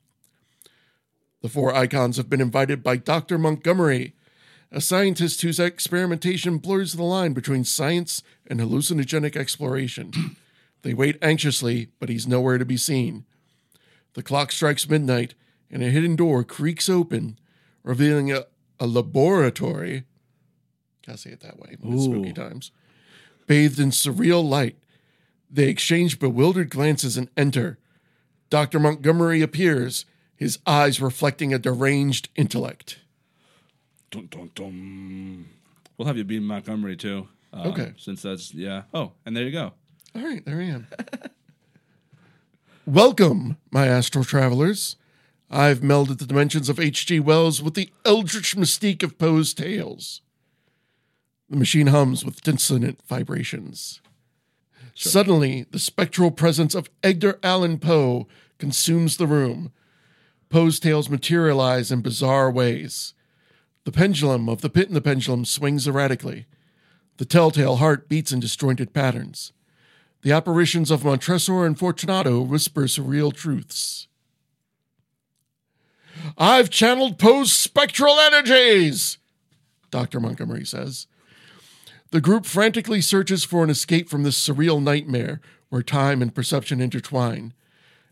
The 1.42 1.48
four 1.48 1.74
icons 1.74 2.16
have 2.16 2.28
been 2.28 2.40
invited 2.40 2.82
by 2.82 2.96
Dr. 2.96 3.38
Montgomery, 3.38 4.14
a 4.72 4.80
scientist 4.80 5.42
whose 5.42 5.60
experimentation 5.60 6.58
blurs 6.58 6.94
the 6.94 7.04
line 7.04 7.32
between 7.32 7.64
science 7.64 8.22
and 8.46 8.58
hallucinogenic 8.58 9.36
exploration. 9.36 10.10
they 10.82 10.94
wait 10.94 11.18
anxiously, 11.22 11.90
but 12.00 12.08
he's 12.08 12.26
nowhere 12.26 12.58
to 12.58 12.64
be 12.64 12.76
seen. 12.76 13.24
The 14.14 14.22
clock 14.22 14.50
strikes 14.50 14.88
midnight, 14.88 15.34
and 15.70 15.82
a 15.82 15.90
hidden 15.90 16.16
door 16.16 16.42
creaks 16.42 16.88
open, 16.88 17.38
revealing 17.82 18.32
a, 18.32 18.46
a 18.84 18.86
laboratory. 18.86 20.04
Gotta 21.06 21.18
say 21.18 21.30
it 21.30 21.40
that 21.40 21.58
way. 21.58 21.76
Spooky 21.98 22.32
times. 22.32 22.70
Bathed 23.46 23.78
in 23.80 23.90
surreal 23.90 24.46
light, 24.46 24.76
they 25.50 25.68
exchange 25.68 26.18
bewildered 26.18 26.70
glances 26.70 27.16
and 27.16 27.28
enter. 27.36 27.78
Dr. 28.50 28.78
Montgomery 28.78 29.42
appears, 29.42 30.04
his 30.36 30.58
eyes 30.66 31.00
reflecting 31.00 31.52
a 31.52 31.58
deranged 31.58 32.28
intellect. 32.36 32.98
Dun, 34.10 34.28
dun, 34.30 34.50
dun. 34.54 35.48
We'll 35.96 36.06
have 36.06 36.16
you 36.16 36.24
be 36.24 36.40
Montgomery 36.40 36.96
too. 36.96 37.28
um, 37.52 37.68
Okay. 37.68 37.92
Since 37.98 38.22
that's 38.22 38.54
yeah. 38.54 38.82
Oh, 38.92 39.12
and 39.26 39.36
there 39.36 39.44
you 39.44 39.50
go. 39.52 39.72
All 40.14 40.22
right, 40.22 40.44
there 40.44 40.58
I 40.60 40.64
am. 40.64 40.86
Welcome, 42.86 43.56
my 43.70 43.86
astral 43.86 44.24
travelers. 44.24 44.96
I've 45.50 45.80
melded 45.80 46.18
the 46.18 46.26
dimensions 46.26 46.68
of 46.68 46.80
H.G. 46.80 47.20
Wells 47.20 47.62
with 47.62 47.74
the 47.74 47.90
eldritch 48.04 48.56
mystique 48.56 49.02
of 49.02 49.18
Poe's 49.18 49.54
tales. 49.54 50.20
The 51.48 51.56
machine 51.56 51.88
hums 51.88 52.24
with 52.24 52.42
dissonant 52.42 53.00
vibrations. 53.06 54.00
Suddenly, 54.94 55.66
the 55.70 55.78
spectral 55.78 56.30
presence 56.30 56.74
of 56.74 56.88
Edgar 57.02 57.38
Allan 57.42 57.78
Poe 57.78 58.26
consumes 58.58 59.16
the 59.16 59.26
room. 59.26 59.72
Poe's 60.48 60.78
tales 60.78 61.10
materialize 61.10 61.90
in 61.90 62.00
bizarre 62.00 62.50
ways. 62.50 63.12
The 63.84 63.92
pendulum 63.92 64.48
of 64.48 64.60
the 64.60 64.70
pit 64.70 64.88
in 64.88 64.94
the 64.94 65.00
pendulum 65.00 65.44
swings 65.44 65.86
erratically. 65.86 66.46
The 67.18 67.24
telltale 67.24 67.76
heart 67.76 68.08
beats 68.08 68.32
in 68.32 68.40
disjointed 68.40 68.94
patterns. 68.94 69.52
The 70.22 70.32
apparitions 70.32 70.90
of 70.90 71.04
Montresor 71.04 71.66
and 71.66 71.78
Fortunato 71.78 72.40
whisper 72.40 72.84
surreal 72.84 73.32
truths. 73.32 74.08
I've 76.38 76.70
channeled 76.70 77.18
Poe's 77.18 77.52
spectral 77.52 78.18
energies, 78.18 79.18
Dr. 79.90 80.20
Montgomery 80.20 80.64
says. 80.64 81.06
The 82.10 82.20
group 82.20 82.46
frantically 82.46 83.00
searches 83.00 83.44
for 83.44 83.64
an 83.64 83.70
escape 83.70 84.08
from 84.08 84.22
this 84.22 84.38
surreal 84.38 84.82
nightmare 84.82 85.40
where 85.68 85.82
time 85.82 86.22
and 86.22 86.34
perception 86.34 86.80
intertwine. 86.80 87.52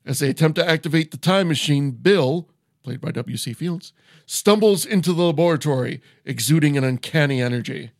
As 0.04 0.18
they 0.18 0.28
attempt 0.28 0.56
to 0.56 0.68
activate 0.68 1.12
the 1.12 1.16
time 1.16 1.46
machine, 1.48 1.92
Bill, 1.92 2.48
played 2.82 3.00
by 3.00 3.12
W.C. 3.12 3.52
Fields, 3.52 3.92
stumbles 4.26 4.84
into 4.84 5.12
the 5.12 5.22
laboratory, 5.22 6.00
exuding 6.24 6.76
an 6.76 6.82
uncanny 6.82 7.40
energy. 7.40 7.92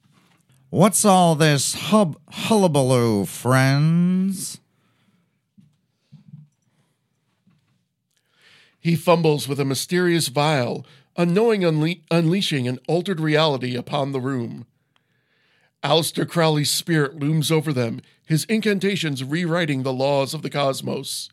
What's 0.71 1.05
all 1.05 1.35
this 1.35 1.75
hub 1.75 2.19
hullabaloo, 2.31 3.27
friends? 3.27 4.59
He 8.83 8.97
fumbles 8.97 9.47
with 9.47 9.61
a 9.61 9.65
mysterious 9.65 10.27
vial, 10.27 10.85
unknowing 11.17 11.61
unle- 11.61 12.03
unleashing 12.11 12.67
an 12.67 12.81
altered 12.89 13.21
reality 13.21 13.77
upon 13.77 14.11
the 14.11 14.21
room. 14.21 14.67
Aleister 15.85 16.29
Crowley's 16.29 16.71
spirit 16.71 17.15
looms 17.15 17.53
over 17.53 17.73
them, 17.73 18.01
his 18.27 18.45
incantations 18.47 19.23
rewriting 19.23 19.85
the 19.85 19.93
laws 19.93 20.35
of 20.35 20.43
the 20.43 20.51
cosmos. 20.51 21.31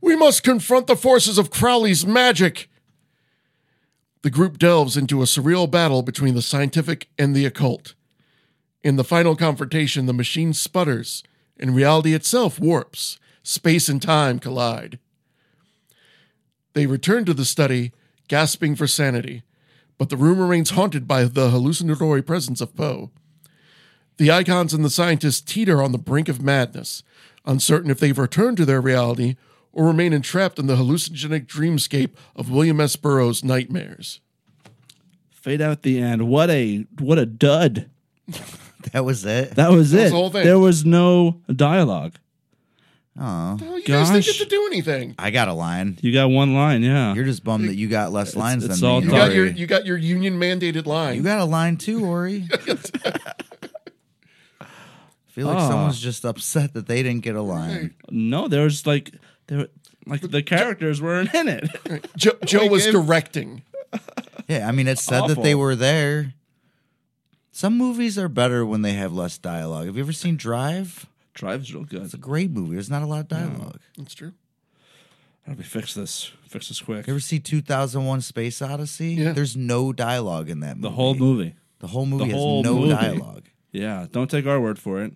We 0.00 0.16
must 0.16 0.42
confront 0.42 0.86
the 0.86 0.96
forces 0.96 1.36
of 1.36 1.50
Crowley's 1.50 2.06
magic. 2.06 2.70
The 4.22 4.30
group 4.30 4.56
delves 4.56 4.96
into 4.96 5.20
a 5.20 5.26
surreal 5.26 5.70
battle 5.70 6.00
between 6.00 6.34
the 6.34 6.42
scientific 6.42 7.08
and 7.18 7.36
the 7.36 7.44
occult. 7.44 7.94
In 8.82 8.96
the 8.96 9.04
final 9.04 9.36
confrontation, 9.36 10.06
the 10.06 10.14
machine 10.14 10.54
sputters, 10.54 11.22
and 11.58 11.74
reality 11.74 12.14
itself 12.14 12.58
warps. 12.58 13.18
Space 13.42 13.90
and 13.90 14.00
time 14.00 14.38
collide. 14.38 14.98
They 16.76 16.84
return 16.84 17.24
to 17.24 17.32
the 17.32 17.46
study, 17.46 17.92
gasping 18.28 18.76
for 18.76 18.86
sanity, 18.86 19.44
but 19.96 20.10
the 20.10 20.16
room 20.18 20.38
remains 20.38 20.68
haunted 20.72 21.08
by 21.08 21.24
the 21.24 21.48
hallucinatory 21.48 22.20
presence 22.20 22.60
of 22.60 22.76
Poe. 22.76 23.10
The 24.18 24.30
icons 24.30 24.74
and 24.74 24.84
the 24.84 24.90
scientists 24.90 25.40
teeter 25.40 25.82
on 25.82 25.92
the 25.92 25.98
brink 25.98 26.28
of 26.28 26.42
madness, 26.42 27.02
uncertain 27.46 27.90
if 27.90 27.98
they've 27.98 28.18
returned 28.18 28.58
to 28.58 28.66
their 28.66 28.82
reality 28.82 29.36
or 29.72 29.86
remain 29.86 30.12
entrapped 30.12 30.58
in 30.58 30.66
the 30.66 30.76
hallucinogenic 30.76 31.46
dreamscape 31.46 32.10
of 32.36 32.50
William 32.50 32.78
S. 32.78 32.94
Burroughs' 32.96 33.42
nightmares. 33.42 34.20
Fade 35.30 35.62
out 35.62 35.80
the 35.80 35.98
end. 35.98 36.28
What 36.28 36.50
a 36.50 36.84
what 36.98 37.18
a 37.18 37.24
dud. 37.24 37.88
That 38.92 39.04
was 39.04 39.24
it. 39.24 39.56
That 39.56 39.72
was 39.72 39.90
That 39.92 39.96
was 39.98 40.06
it. 40.06 40.10
the 40.10 40.16
whole 40.16 40.30
thing. 40.30 40.44
There 40.44 40.58
was 40.60 40.84
no 40.84 41.40
dialogue. 41.50 42.18
Aw. 43.18 43.56
Oh, 43.62 43.76
you 43.76 43.82
guys 43.84 44.10
didn't 44.10 44.24
get 44.26 44.36
to 44.36 44.44
do 44.46 44.66
anything. 44.66 45.14
I 45.18 45.30
got 45.30 45.48
a 45.48 45.52
line. 45.54 45.98
You 46.02 46.12
got 46.12 46.28
one 46.28 46.54
line, 46.54 46.82
yeah. 46.82 47.14
You're 47.14 47.24
just 47.24 47.42
bummed 47.44 47.68
that 47.68 47.74
you 47.76 47.88
got 47.88 48.12
less 48.12 48.36
lines 48.36 48.64
it's 48.64 48.80
than 48.80 48.88
all 48.90 49.00
me. 49.00 49.06
You 49.06 49.12
got 49.12 49.32
your 49.34 49.46
you 49.46 49.66
got 49.66 49.86
your 49.86 49.96
union 49.96 50.38
mandated 50.38 50.84
line. 50.86 51.16
You 51.16 51.22
got 51.22 51.38
a 51.40 51.44
line 51.46 51.76
too, 51.78 52.00
Orie. 52.00 52.46
I 54.60 54.66
feel 55.28 55.46
like 55.46 55.58
Ah. 55.58 55.68
someone's 55.68 56.00
just 56.00 56.24
upset 56.24 56.74
that 56.74 56.86
they 56.86 57.02
didn't 57.02 57.22
get 57.22 57.36
a 57.36 57.42
line. 57.42 57.94
no, 58.10 58.48
there's 58.48 58.86
like 58.86 59.12
there 59.48 59.68
like 60.06 60.20
the 60.22 60.42
characters 60.42 61.00
weren't 61.02 61.34
in 61.34 61.48
it. 61.48 62.08
Joe, 62.16 62.32
Joe 62.44 62.62
We 62.64 62.68
was 62.70 62.84
gave- 62.84 62.94
directing. 62.94 63.62
Yeah, 64.48 64.68
I 64.68 64.72
mean, 64.72 64.86
it 64.88 64.98
said 64.98 65.26
that 65.28 65.42
they 65.42 65.54
were 65.54 65.74
there. 65.74 66.34
Some 67.50 67.76
movies 67.78 68.18
are 68.18 68.28
better 68.28 68.64
when 68.66 68.82
they 68.82 68.92
have 68.92 69.12
less 69.12 69.38
dialogue. 69.38 69.86
Have 69.86 69.96
you 69.96 70.02
ever 70.02 70.12
seen 70.12 70.36
Drive? 70.36 71.06
Drive's 71.36 71.72
real 71.72 71.84
good. 71.84 72.02
It's 72.02 72.14
a 72.14 72.18
great 72.18 72.50
movie. 72.50 72.74
There's 72.74 72.90
not 72.90 73.02
a 73.02 73.06
lot 73.06 73.20
of 73.20 73.28
dialogue. 73.28 73.80
That's 73.96 74.14
true. 74.14 74.32
How 75.46 75.52
do 75.52 75.58
we 75.58 75.64
fix 75.64 75.94
this? 75.94 76.32
Fix 76.48 76.68
this 76.68 76.80
quick. 76.80 77.06
You 77.06 77.12
ever 77.12 77.20
see 77.20 77.38
2001 77.38 78.20
Space 78.22 78.60
Odyssey? 78.60 79.12
Yeah. 79.14 79.32
There's 79.32 79.56
no 79.56 79.92
dialogue 79.92 80.48
in 80.50 80.60
that 80.60 80.76
movie. 80.76 80.88
The 80.88 80.94
whole 80.94 81.14
movie. 81.14 81.54
The 81.78 81.86
whole 81.86 82.06
movie 82.06 82.24
has 82.24 82.32
whole 82.34 82.62
no 82.64 82.74
movie. 82.78 82.88
dialogue. 82.94 83.44
Yeah, 83.70 84.06
don't 84.10 84.30
take 84.30 84.46
our 84.46 84.58
word 84.60 84.78
for 84.78 85.02
it. 85.02 85.12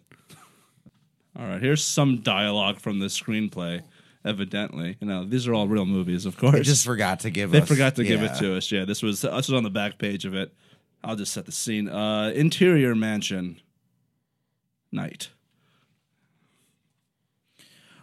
All 1.36 1.46
right, 1.46 1.60
here's 1.60 1.82
some 1.82 2.18
dialogue 2.20 2.78
from 2.78 2.98
the 2.98 3.06
screenplay. 3.06 3.82
Evidently, 4.22 4.98
you 5.00 5.06
know 5.06 5.24
these 5.24 5.48
are 5.48 5.54
all 5.54 5.66
real 5.66 5.86
movies, 5.86 6.26
of 6.26 6.36
course. 6.36 6.52
They 6.52 6.62
just 6.62 6.84
forgot 6.84 7.20
to 7.20 7.30
give 7.30 7.50
They 7.52 7.62
us. 7.62 7.68
forgot 7.68 7.96
to 7.96 8.04
give 8.04 8.20
it 8.22 8.32
yeah. 8.34 8.38
to 8.40 8.56
us. 8.58 8.70
Yeah, 8.70 8.84
this 8.84 9.02
was 9.02 9.22
this 9.22 9.32
was 9.32 9.52
on 9.54 9.62
the 9.62 9.70
back 9.70 9.96
page 9.98 10.26
of 10.26 10.34
it. 10.34 10.52
I'll 11.02 11.16
just 11.16 11.32
set 11.32 11.46
the 11.46 11.52
scene. 11.52 11.88
Uh, 11.88 12.30
interior 12.34 12.94
mansion. 12.94 13.58
Night. 14.92 15.30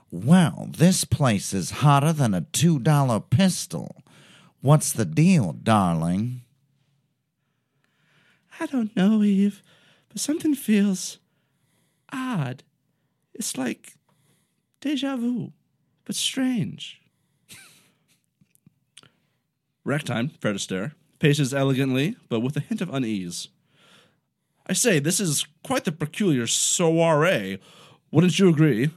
Well, 0.09 0.69
this 0.71 1.03
place 1.03 1.53
is 1.53 1.81
hotter 1.81 2.13
than 2.13 2.33
a 2.33 2.41
$2 2.41 3.29
pistol. 3.29 4.03
What's 4.61 4.91
the 4.91 5.05
deal, 5.05 5.51
darling? 5.51 6.41
I 8.59 8.65
don't 8.65 8.95
know, 8.95 9.21
Eve, 9.21 9.61
but 10.09 10.19
something 10.19 10.55
feels 10.55 11.19
odd. 12.11 12.63
It's 13.33 13.57
like 13.57 13.93
deja 14.81 15.17
vu, 15.17 15.51
but 16.05 16.15
strange. 16.15 17.01
Ragtime, 19.83 20.31
Fred 20.39 20.55
Astaire, 20.55 20.93
paces 21.19 21.53
elegantly, 21.53 22.15
but 22.29 22.39
with 22.39 22.55
a 22.57 22.61
hint 22.61 22.81
of 22.81 22.93
unease. 22.93 23.49
I 24.65 24.73
say, 24.73 24.99
this 24.99 25.19
is 25.19 25.45
quite 25.63 25.83
the 25.83 25.91
peculiar 25.91 26.47
soiree. 26.47 27.59
Wouldn't 28.11 28.39
you 28.39 28.49
agree? 28.49 28.89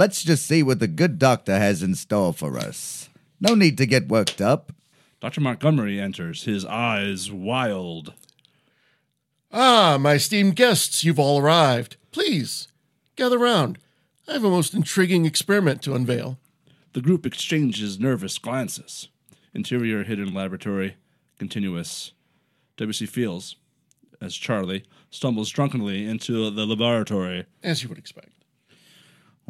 Let's 0.00 0.24
just 0.24 0.46
see 0.46 0.62
what 0.62 0.78
the 0.78 0.88
good 0.88 1.18
doctor 1.18 1.58
has 1.58 1.82
in 1.82 1.94
store 1.94 2.32
for 2.32 2.56
us. 2.56 3.10
No 3.38 3.54
need 3.54 3.76
to 3.76 3.84
get 3.84 4.08
worked 4.08 4.40
up. 4.40 4.72
Dr. 5.20 5.42
Montgomery 5.42 6.00
enters, 6.00 6.44
his 6.44 6.64
eyes 6.64 7.30
wild. 7.30 8.14
Ah, 9.52 9.98
my 10.00 10.14
esteemed 10.14 10.56
guests, 10.56 11.04
you've 11.04 11.18
all 11.18 11.38
arrived. 11.38 11.98
Please, 12.12 12.68
gather 13.14 13.38
round. 13.38 13.76
I 14.26 14.32
have 14.32 14.44
a 14.44 14.48
most 14.48 14.72
intriguing 14.72 15.26
experiment 15.26 15.82
to 15.82 15.94
unveil. 15.94 16.38
The 16.94 17.02
group 17.02 17.26
exchanges 17.26 18.00
nervous 18.00 18.38
glances. 18.38 19.08
Interior 19.52 20.04
hidden 20.04 20.32
laboratory, 20.32 20.96
continuous. 21.38 22.12
W.C. 22.78 23.04
Fields 23.04 23.56
as 24.18 24.34
Charlie 24.34 24.86
stumbles 25.10 25.50
drunkenly 25.50 26.06
into 26.06 26.48
the 26.50 26.64
laboratory. 26.64 27.44
As 27.62 27.82
you 27.82 27.90
would 27.90 27.98
expect. 27.98 28.39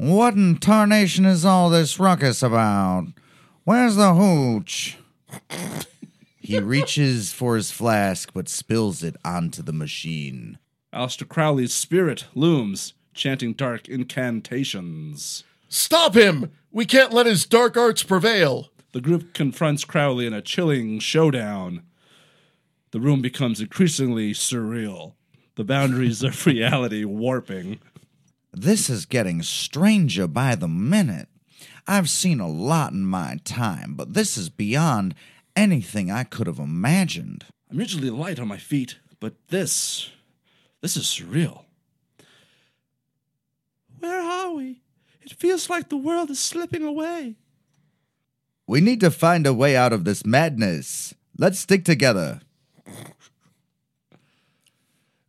What 0.00 0.32
in 0.32 0.56
tarnation 0.56 1.26
is 1.26 1.44
all 1.44 1.68
this 1.68 2.00
ruckus 2.00 2.42
about? 2.42 3.08
Where's 3.64 3.96
the 3.96 4.14
hooch? 4.14 4.96
he 6.38 6.58
reaches 6.58 7.34
for 7.34 7.54
his 7.54 7.70
flask 7.70 8.32
but 8.32 8.48
spills 8.48 9.02
it 9.02 9.16
onto 9.26 9.62
the 9.62 9.74
machine. 9.74 10.58
Aleister 10.90 11.28
Crowley's 11.28 11.74
spirit 11.74 12.24
looms, 12.34 12.94
chanting 13.12 13.52
dark 13.52 13.90
incantations. 13.90 15.44
Stop 15.68 16.14
him! 16.14 16.50
We 16.72 16.86
can't 16.86 17.12
let 17.12 17.26
his 17.26 17.44
dark 17.44 17.76
arts 17.76 18.02
prevail. 18.02 18.70
The 18.92 19.02
group 19.02 19.34
confronts 19.34 19.84
Crowley 19.84 20.26
in 20.26 20.32
a 20.32 20.40
chilling 20.40 20.98
showdown. 21.00 21.82
The 22.92 23.00
room 23.00 23.20
becomes 23.20 23.60
increasingly 23.60 24.32
surreal, 24.32 25.12
the 25.56 25.64
boundaries 25.64 26.22
of 26.22 26.46
reality 26.46 27.04
warping. 27.04 27.80
This 28.52 28.90
is 28.90 29.06
getting 29.06 29.42
stranger 29.42 30.26
by 30.26 30.54
the 30.54 30.68
minute. 30.68 31.28
I've 31.86 32.10
seen 32.10 32.40
a 32.40 32.48
lot 32.48 32.92
in 32.92 33.04
my 33.04 33.38
time, 33.44 33.94
but 33.94 34.14
this 34.14 34.36
is 34.36 34.48
beyond 34.48 35.14
anything 35.54 36.10
I 36.10 36.24
could 36.24 36.46
have 36.46 36.58
imagined. 36.58 37.46
I'm 37.70 37.80
usually 37.80 38.10
light 38.10 38.40
on 38.40 38.48
my 38.48 38.58
feet, 38.58 38.98
but 39.20 39.34
this. 39.48 40.10
this 40.80 40.96
is 40.96 41.04
surreal. 41.04 41.64
Where 44.00 44.20
are 44.20 44.52
we? 44.52 44.82
It 45.22 45.32
feels 45.32 45.70
like 45.70 45.88
the 45.88 45.96
world 45.96 46.30
is 46.30 46.40
slipping 46.40 46.82
away. 46.82 47.36
We 48.66 48.80
need 48.80 49.00
to 49.00 49.10
find 49.10 49.46
a 49.46 49.54
way 49.54 49.76
out 49.76 49.92
of 49.92 50.04
this 50.04 50.24
madness. 50.24 51.14
Let's 51.38 51.58
stick 51.58 51.84
together. 51.84 52.40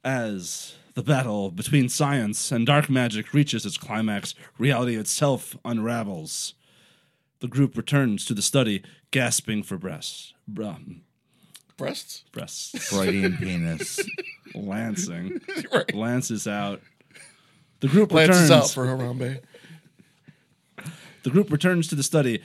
As 0.04 0.76
the 0.94 1.04
battle 1.04 1.52
between 1.52 1.90
science 1.90 2.52
and 2.52 2.66
dark 2.66 2.90
magic 2.90 3.34
reaches 3.34 3.66
its 3.66 3.78
climax, 3.78 4.36
reality 4.58 4.96
itself 4.98 5.56
unravels. 5.64 6.54
The 7.40 7.48
group 7.48 7.76
returns 7.78 8.26
to 8.26 8.34
the 8.34 8.42
study, 8.42 8.84
gasping 9.12 9.64
for 9.64 9.78
breaths. 9.78 10.34
Um, 10.62 11.02
Breasts? 11.78 12.24
breasts. 12.32 12.78
Freudian 12.90 13.38
penis. 13.38 14.00
Lancing. 14.54 15.42
right. 15.74 15.96
Lances 15.96 16.46
out. 16.48 16.82
The 17.80 17.88
group 17.88 18.12
Lances 18.12 18.42
returns. 18.44 18.52
out 18.52 18.70
for 18.70 18.86
Harambe. 18.86 19.40
The 21.24 21.30
group 21.30 21.52
returns 21.52 21.88
to 21.88 21.96
the 21.96 22.04
study, 22.04 22.42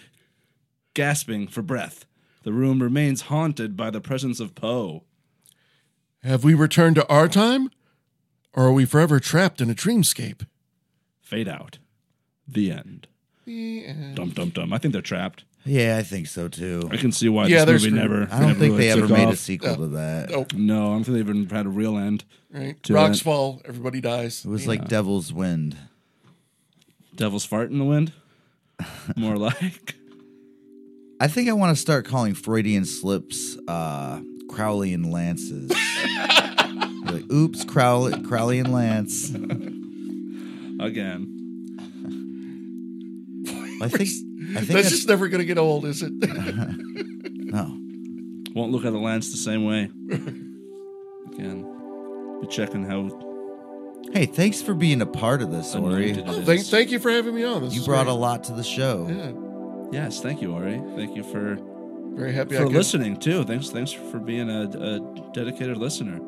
gasping 0.94 1.48
for 1.48 1.62
breath. 1.62 2.06
The 2.44 2.52
room 2.52 2.82
remains 2.82 3.22
haunted 3.22 3.76
by 3.76 3.90
the 3.90 4.00
presence 4.00 4.38
of 4.40 4.54
Poe. 4.54 5.02
Have 6.22 6.44
we 6.44 6.54
returned 6.54 6.96
to 6.96 7.06
our 7.08 7.28
time? 7.28 7.70
Or 8.56 8.64
are 8.64 8.72
we 8.72 8.84
forever 8.86 9.20
trapped 9.20 9.60
in 9.60 9.70
a 9.70 9.74
dreamscape? 9.74 10.46
Fade 11.20 11.46
out. 11.48 11.78
The 12.48 12.70
end. 12.72 13.06
The 13.44 13.84
end. 13.86 14.16
Dum 14.16 14.30
dum 14.30 14.48
dum. 14.50 14.72
I 14.72 14.78
think 14.78 14.92
they're 14.92 15.02
trapped. 15.02 15.44
Yeah, 15.64 15.96
I 15.98 16.02
think 16.04 16.28
so 16.28 16.46
too. 16.48 16.88
I 16.92 16.96
can 16.96 17.10
see 17.12 17.28
why 17.28 17.48
Yeah, 17.48 17.64
this 17.64 17.82
they're 17.82 17.90
movie 17.90 18.02
never. 18.02 18.22
I 18.32 18.38
don't 18.38 18.48
never 18.48 18.60
think 18.60 18.60
really 18.72 18.76
they 18.78 18.90
ever 18.90 19.00
took 19.02 19.10
made 19.10 19.24
a 19.24 19.28
off. 19.32 19.36
sequel 19.38 19.76
to 19.76 19.86
that. 19.88 20.32
Oh, 20.32 20.46
No, 20.54 20.86
I 20.86 20.90
don't 20.94 21.04
think 21.04 21.14
they 21.16 21.20
even 21.20 21.48
had 21.50 21.66
a 21.66 21.70
real 21.70 21.98
end. 21.98 22.24
right. 22.52 22.80
To 22.84 22.94
Rocks 22.94 23.20
it. 23.20 23.24
fall, 23.24 23.60
everybody 23.64 24.00
dies. 24.00 24.44
It 24.44 24.48
was 24.48 24.66
like 24.68 24.88
Devil's 24.88 25.32
Wind. 25.32 25.76
Devil's 27.16 27.44
fart 27.44 27.70
in 27.70 27.78
the 27.78 27.84
wind. 27.84 28.12
More 29.16 29.36
like. 29.38 29.96
I 31.20 31.26
think 31.28 31.48
I 31.48 31.52
want 31.54 31.74
to 31.76 31.80
start 31.80 32.04
calling 32.06 32.34
Freudian 32.34 32.84
slips 32.84 33.56
uh, 33.66 34.20
Crowley 34.48 34.92
and 34.94 35.10
Lances. 35.10 35.72
like, 37.06 37.30
oops, 37.32 37.64
Crowley, 37.64 38.20
Crowley 38.22 38.58
and 38.58 38.72
Lance. 38.72 39.30
Again. 40.80 41.32
I 43.82 43.88
think. 43.88 44.08
I 44.54 44.60
think 44.60 44.68
That's 44.68 44.68
that's, 44.68 44.90
just 44.90 45.08
never 45.08 45.28
going 45.28 45.40
to 45.40 45.44
get 45.44 45.58
old, 45.58 45.84
is 45.86 46.02
it? 46.02 46.12
no. 46.20 47.76
Won't 48.54 48.70
look 48.72 48.84
at 48.84 48.92
the 48.92 48.98
lance 48.98 49.30
the 49.32 49.36
same 49.36 49.64
way. 49.66 49.90
Again. 51.32 52.38
Be 52.40 52.46
checking 52.46 52.84
how 52.84 53.08
Hey, 54.12 54.24
thanks 54.26 54.62
for 54.62 54.72
being 54.72 55.02
a 55.02 55.06
part 55.06 55.42
of 55.42 55.50
this, 55.50 55.74
Orie. 55.74 56.22
oh, 56.26 56.42
thank, 56.42 56.64
thank 56.66 56.90
you 56.92 56.98
for 57.00 57.10
having 57.10 57.34
me 57.34 57.42
on. 57.44 57.64
This 57.64 57.74
You 57.74 57.84
brought 57.84 58.04
great. 58.04 58.12
a 58.12 58.16
lot 58.16 58.44
to 58.44 58.52
the 58.52 58.62
show. 58.62 59.06
Yeah, 59.10 59.32
Yes, 60.04 60.20
thank 60.20 60.40
you, 60.40 60.50
Orie. 60.52 60.80
Thank 60.96 61.16
you 61.16 61.22
for 61.24 61.58
very 62.16 62.32
happy 62.32 62.56
for 62.56 62.64
could. 62.64 62.72
listening 62.72 63.18
too. 63.18 63.44
Thanks, 63.44 63.70
thanks 63.70 63.90
for 63.92 64.18
being 64.20 64.48
a, 64.48 64.62
a 64.62 65.30
dedicated 65.34 65.76
listener. 65.76 66.18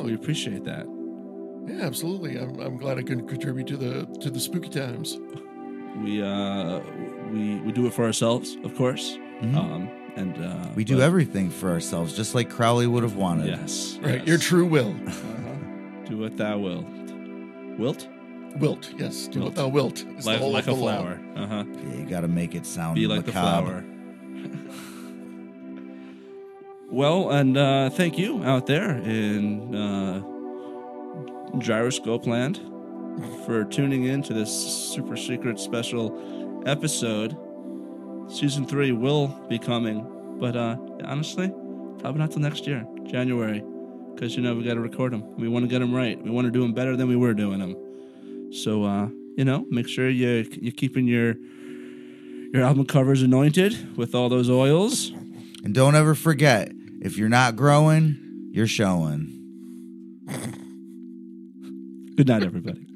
Oh, 0.00 0.04
We 0.06 0.14
appreciate 0.14 0.64
that. 0.64 0.86
yeah, 1.66 1.84
absolutely. 1.86 2.38
I'm, 2.38 2.58
I'm 2.60 2.76
glad 2.78 2.98
I 2.98 3.02
could 3.02 3.28
contribute 3.28 3.66
to 3.68 3.76
the 3.76 4.06
to 4.20 4.30
the 4.30 4.40
spooky 4.40 4.68
times. 4.68 5.18
We 6.02 6.22
uh, 6.22 6.80
we 7.32 7.56
we 7.60 7.72
do 7.72 7.86
it 7.86 7.92
for 7.94 8.04
ourselves, 8.04 8.56
of 8.64 8.74
course. 8.76 9.18
Um, 9.42 9.88
and 10.16 10.34
uh, 10.36 10.40
Mm-hmm. 10.40 10.74
We 10.74 10.84
do 10.84 10.96
but- 10.96 11.02
everything 11.04 11.50
for 11.50 11.70
ourselves, 11.70 12.14
just 12.16 12.34
like 12.34 12.48
Crowley 12.50 12.86
would 12.86 13.02
have 13.02 13.16
wanted. 13.16 13.46
Yes, 13.46 13.98
Right, 14.02 14.18
yes. 14.18 14.26
your 14.26 14.38
true 14.38 14.66
will. 14.66 14.94
Uh-huh. 15.06 15.56
Do 16.10 16.18
what 16.18 16.36
thou 16.36 16.58
wilt. 16.58 16.86
Wilt 17.78 18.08
Wilt, 18.56 18.92
yes. 18.98 19.28
Do 19.28 19.38
Wilt. 19.38 19.44
what 19.50 19.54
thou 19.54 19.68
wilt. 19.68 19.98
Is 20.18 20.24
the 20.24 20.30
like, 20.30 20.40
whole 20.40 20.52
like 20.52 20.66
of 20.66 20.72
a 20.72 20.76
the 20.76 20.82
flower. 20.82 21.20
Uh 21.36 21.46
huh. 21.46 21.64
Yeah, 21.68 21.94
you 21.98 22.04
got 22.06 22.22
to 22.22 22.28
make 22.28 22.54
it 22.56 22.66
sound 22.66 22.96
Be 22.96 23.06
like 23.06 23.24
the 23.24 23.32
flower. 23.32 23.84
Well, 26.90 27.30
and 27.30 27.56
uh, 27.56 27.90
thank 27.90 28.18
you 28.18 28.42
out 28.44 28.66
there 28.66 28.98
in 28.98 29.74
uh, 29.74 30.22
Gyroscope 31.58 32.26
Land 32.26 32.60
for 33.44 33.64
tuning 33.64 34.04
in 34.04 34.22
to 34.22 34.34
this 34.34 34.50
super 34.50 35.16
secret 35.16 35.58
special 35.58 36.62
episode. 36.66 37.36
Season 38.28 38.66
three 38.66 38.92
will 38.92 39.28
be 39.48 39.58
coming, 39.58 40.06
but 40.38 40.56
uh, 40.56 40.76
honestly, 41.04 41.48
probably 41.98 42.20
not 42.20 42.30
till 42.30 42.40
next 42.40 42.66
year, 42.66 42.86
January, 43.04 43.62
because 44.14 44.36
you 44.36 44.42
know 44.42 44.54
we 44.54 44.64
got 44.64 44.74
to 44.74 44.80
record 44.80 45.12
them. 45.12 45.36
We 45.36 45.48
want 45.48 45.64
to 45.64 45.68
get 45.68 45.80
them 45.80 45.94
right. 45.94 46.20
We 46.22 46.30
want 46.30 46.46
to 46.46 46.50
do 46.50 46.60
them 46.60 46.72
better 46.72 46.96
than 46.96 47.08
we 47.08 47.16
were 47.16 47.34
doing 47.34 47.58
them. 47.60 48.52
So 48.52 48.84
uh, 48.84 49.08
you 49.36 49.44
know, 49.44 49.64
make 49.70 49.88
sure 49.88 50.08
you 50.08 50.48
you're 50.60 50.72
keeping 50.72 51.06
your 51.06 51.34
your 52.52 52.64
album 52.64 52.84
covers 52.86 53.22
anointed 53.22 53.96
with 53.96 54.14
all 54.14 54.28
those 54.28 54.50
oils. 54.50 55.10
And 55.62 55.74
don't 55.74 55.94
ever 55.94 56.14
forget, 56.14 56.72
if 57.00 57.16
you're 57.16 57.28
not 57.28 57.56
growing, 57.56 58.50
you're 58.52 58.66
showing. 58.66 59.36
Good 62.16 62.28
night, 62.28 62.42
everybody. 62.42 62.89